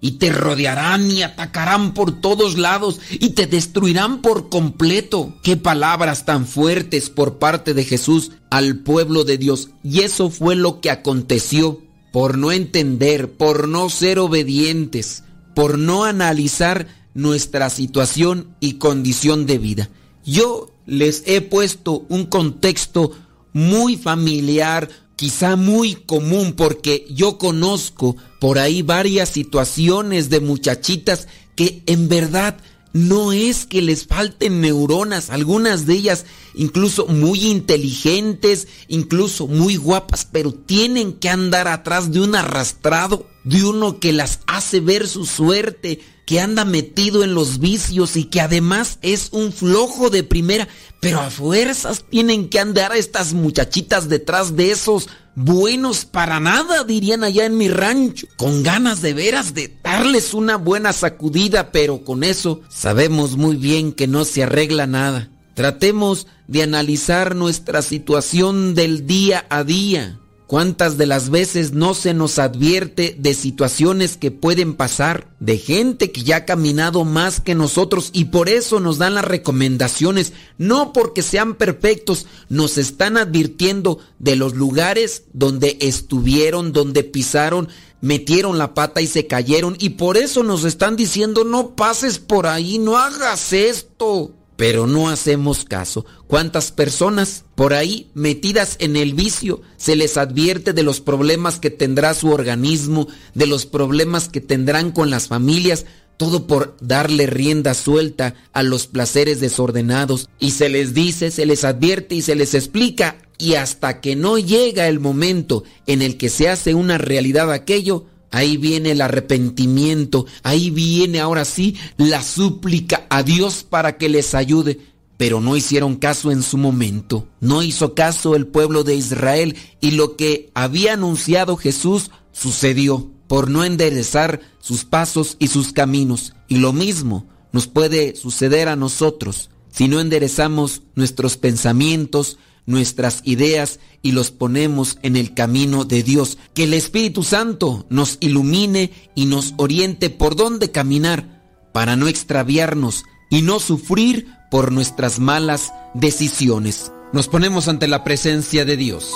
y 0.00 0.12
te 0.12 0.30
rodearán 0.30 1.10
y 1.10 1.22
atacarán 1.22 1.94
por 1.94 2.20
todos 2.20 2.56
lados 2.56 3.00
y 3.10 3.30
te 3.30 3.48
destruirán 3.48 4.22
por 4.22 4.48
completo. 4.48 5.34
Qué 5.42 5.56
palabras 5.56 6.24
tan 6.24 6.46
fuertes 6.46 7.10
por 7.10 7.38
parte 7.38 7.74
de 7.74 7.82
Jesús 7.82 8.30
al 8.50 8.78
pueblo 8.78 9.24
de 9.24 9.36
Dios. 9.36 9.70
Y 9.82 10.02
eso 10.02 10.30
fue 10.30 10.54
lo 10.54 10.80
que 10.80 10.90
aconteció 10.90 11.82
por 12.12 12.38
no 12.38 12.52
entender, 12.52 13.32
por 13.32 13.66
no 13.66 13.90
ser 13.90 14.20
obedientes, 14.20 15.24
por 15.56 15.76
no 15.76 16.04
analizar 16.04 16.86
nuestra 17.14 17.68
situación 17.68 18.54
y 18.60 18.74
condición 18.74 19.44
de 19.44 19.58
vida. 19.58 19.90
Yo 20.24 20.70
les 20.86 21.24
he 21.26 21.40
puesto 21.40 22.06
un 22.08 22.26
contexto 22.26 23.10
muy 23.52 23.96
familiar, 23.96 24.88
quizá 25.16 25.56
muy 25.56 25.94
común, 25.94 26.52
porque 26.52 27.06
yo 27.10 27.38
conozco 27.38 28.16
por 28.38 28.58
ahí 28.58 28.82
varias 28.82 29.30
situaciones 29.30 30.28
de 30.30 30.40
muchachitas 30.40 31.26
que 31.54 31.82
en 31.86 32.08
verdad 32.08 32.58
no 32.92 33.32
es 33.32 33.66
que 33.66 33.82
les 33.82 34.06
falten 34.06 34.60
neuronas, 34.60 35.28
algunas 35.28 35.84
de 35.84 35.94
ellas 35.94 36.24
incluso 36.54 37.06
muy 37.06 37.46
inteligentes, 37.46 38.68
incluso 38.88 39.46
muy 39.46 39.76
guapas, 39.76 40.26
pero 40.30 40.52
tienen 40.52 41.12
que 41.12 41.28
andar 41.28 41.68
atrás 41.68 42.10
de 42.10 42.20
un 42.20 42.34
arrastrado, 42.34 43.26
de 43.44 43.64
uno 43.64 44.00
que 44.00 44.12
las 44.12 44.40
hace 44.46 44.80
ver 44.80 45.08
su 45.08 45.26
suerte, 45.26 46.00
que 46.26 46.40
anda 46.40 46.64
metido 46.64 47.22
en 47.22 47.34
los 47.34 47.60
vicios 47.60 48.16
y 48.16 48.24
que 48.24 48.40
además 48.40 48.98
es 49.00 49.28
un 49.30 49.52
flojo 49.52 50.10
de 50.10 50.24
primera, 50.24 50.68
pero 51.00 51.20
a 51.20 51.30
fuerzas 51.30 52.04
tienen 52.10 52.48
que 52.48 52.58
andar 52.58 52.92
a 52.92 52.96
estas 52.96 53.32
muchachitas 53.32 54.08
detrás 54.08 54.56
de 54.56 54.72
esos 54.72 55.08
buenos 55.36 56.04
para 56.04 56.40
nada, 56.40 56.82
dirían 56.82 57.22
allá 57.22 57.46
en 57.46 57.56
mi 57.56 57.68
rancho, 57.68 58.26
con 58.36 58.64
ganas 58.64 59.02
de 59.02 59.14
veras 59.14 59.54
de 59.54 59.78
darles 59.84 60.34
una 60.34 60.56
buena 60.56 60.92
sacudida, 60.92 61.70
pero 61.70 62.04
con 62.04 62.24
eso 62.24 62.60
sabemos 62.68 63.36
muy 63.36 63.54
bien 63.54 63.92
que 63.92 64.08
no 64.08 64.24
se 64.24 64.42
arregla 64.42 64.88
nada. 64.88 65.30
Tratemos 65.54 66.26
de 66.48 66.64
analizar 66.64 67.36
nuestra 67.36 67.82
situación 67.82 68.74
del 68.74 69.06
día 69.06 69.46
a 69.48 69.62
día. 69.62 70.18
¿Cuántas 70.46 70.96
de 70.96 71.06
las 71.06 71.30
veces 71.30 71.72
no 71.72 71.92
se 71.92 72.14
nos 72.14 72.38
advierte 72.38 73.16
de 73.18 73.34
situaciones 73.34 74.16
que 74.16 74.30
pueden 74.30 74.74
pasar, 74.74 75.26
de 75.40 75.58
gente 75.58 76.12
que 76.12 76.22
ya 76.22 76.36
ha 76.36 76.44
caminado 76.44 77.04
más 77.04 77.40
que 77.40 77.56
nosotros 77.56 78.10
y 78.12 78.26
por 78.26 78.48
eso 78.48 78.78
nos 78.78 78.98
dan 78.98 79.16
las 79.16 79.24
recomendaciones, 79.24 80.32
no 80.56 80.92
porque 80.92 81.22
sean 81.22 81.56
perfectos, 81.56 82.26
nos 82.48 82.78
están 82.78 83.16
advirtiendo 83.16 83.98
de 84.20 84.36
los 84.36 84.54
lugares 84.54 85.24
donde 85.32 85.78
estuvieron, 85.80 86.72
donde 86.72 87.02
pisaron, 87.02 87.68
metieron 88.00 88.56
la 88.56 88.72
pata 88.72 89.00
y 89.00 89.08
se 89.08 89.26
cayeron 89.26 89.76
y 89.80 89.90
por 89.90 90.16
eso 90.16 90.44
nos 90.44 90.64
están 90.64 90.94
diciendo 90.94 91.42
no 91.42 91.74
pases 91.74 92.20
por 92.20 92.46
ahí, 92.46 92.78
no 92.78 92.98
hagas 92.98 93.52
esto 93.52 94.32
pero 94.56 94.86
no 94.86 95.08
hacemos 95.08 95.64
caso. 95.64 96.06
¿Cuántas 96.26 96.72
personas 96.72 97.44
por 97.54 97.74
ahí 97.74 98.10
metidas 98.14 98.76
en 98.78 98.96
el 98.96 99.14
vicio 99.14 99.60
se 99.76 99.96
les 99.96 100.16
advierte 100.16 100.72
de 100.72 100.82
los 100.82 101.00
problemas 101.00 101.60
que 101.60 101.70
tendrá 101.70 102.14
su 102.14 102.30
organismo, 102.30 103.06
de 103.34 103.46
los 103.46 103.66
problemas 103.66 104.28
que 104.28 104.40
tendrán 104.40 104.92
con 104.92 105.10
las 105.10 105.28
familias? 105.28 105.84
Todo 106.16 106.46
por 106.46 106.76
darle 106.80 107.26
rienda 107.26 107.74
suelta 107.74 108.34
a 108.54 108.62
los 108.62 108.86
placeres 108.86 109.38
desordenados. 109.40 110.30
Y 110.38 110.52
se 110.52 110.70
les 110.70 110.94
dice, 110.94 111.30
se 111.30 111.44
les 111.44 111.64
advierte 111.64 112.14
y 112.14 112.22
se 112.22 112.34
les 112.34 112.54
explica. 112.54 113.18
Y 113.38 113.54
hasta 113.54 114.00
que 114.00 114.16
no 114.16 114.38
llega 114.38 114.88
el 114.88 114.98
momento 114.98 115.62
en 115.86 116.00
el 116.00 116.16
que 116.16 116.30
se 116.30 116.48
hace 116.48 116.72
una 116.72 116.96
realidad 116.96 117.52
aquello, 117.52 118.06
Ahí 118.30 118.56
viene 118.56 118.92
el 118.92 119.00
arrepentimiento, 119.00 120.26
ahí 120.42 120.70
viene 120.70 121.20
ahora 121.20 121.44
sí 121.44 121.76
la 121.96 122.22
súplica 122.22 123.06
a 123.08 123.22
Dios 123.22 123.64
para 123.68 123.96
que 123.96 124.08
les 124.08 124.34
ayude. 124.34 124.80
Pero 125.16 125.40
no 125.40 125.56
hicieron 125.56 125.96
caso 125.96 126.30
en 126.30 126.42
su 126.42 126.58
momento, 126.58 127.26
no 127.40 127.62
hizo 127.62 127.94
caso 127.94 128.36
el 128.36 128.46
pueblo 128.46 128.84
de 128.84 128.96
Israel 128.96 129.56
y 129.80 129.92
lo 129.92 130.16
que 130.16 130.50
había 130.52 130.92
anunciado 130.92 131.56
Jesús 131.56 132.10
sucedió 132.32 133.10
por 133.26 133.48
no 133.48 133.64
enderezar 133.64 134.40
sus 134.60 134.84
pasos 134.84 135.36
y 135.38 135.48
sus 135.48 135.72
caminos. 135.72 136.34
Y 136.48 136.56
lo 136.56 136.74
mismo 136.74 137.26
nos 137.50 137.66
puede 137.66 138.14
suceder 138.14 138.68
a 138.68 138.76
nosotros 138.76 139.48
si 139.76 139.88
no 139.88 140.00
enderezamos 140.00 140.80
nuestros 140.94 141.36
pensamientos, 141.36 142.38
nuestras 142.66 143.20
ideas 143.24 143.78
y 144.02 144.12
los 144.12 144.30
ponemos 144.30 144.98
en 145.02 145.16
el 145.16 145.34
camino 145.34 145.84
de 145.84 146.02
Dios. 146.02 146.38
Que 146.54 146.64
el 146.64 146.74
Espíritu 146.74 147.22
Santo 147.22 147.86
nos 147.88 148.18
ilumine 148.20 148.92
y 149.14 149.26
nos 149.26 149.54
oriente 149.56 150.10
por 150.10 150.36
dónde 150.36 150.70
caminar 150.70 151.42
para 151.72 151.96
no 151.96 152.08
extraviarnos 152.08 153.04
y 153.30 153.42
no 153.42 153.60
sufrir 153.60 154.28
por 154.50 154.72
nuestras 154.72 155.18
malas 155.18 155.72
decisiones. 155.94 156.92
Nos 157.12 157.28
ponemos 157.28 157.68
ante 157.68 157.88
la 157.88 158.04
presencia 158.04 158.64
de 158.64 158.76
Dios. 158.76 159.12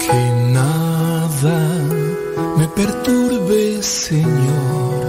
Que 0.00 0.52
nada 0.52 1.82
me 2.56 2.68
perturbe, 2.68 3.82
Señor, 3.82 5.04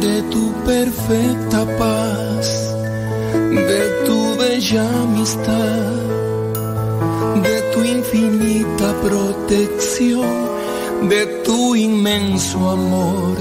de 0.00 0.22
tu 0.30 0.52
perfecta 0.64 1.66
paz 1.78 2.76
de 3.56 4.04
tu 4.06 4.36
bella 4.36 4.84
amistad, 5.02 5.92
de 7.42 7.56
tu 7.72 7.84
infinita 7.84 8.94
protección, 9.02 10.28
de 11.08 11.26
tu 11.44 11.74
inmenso 11.74 12.70
amor 12.70 13.36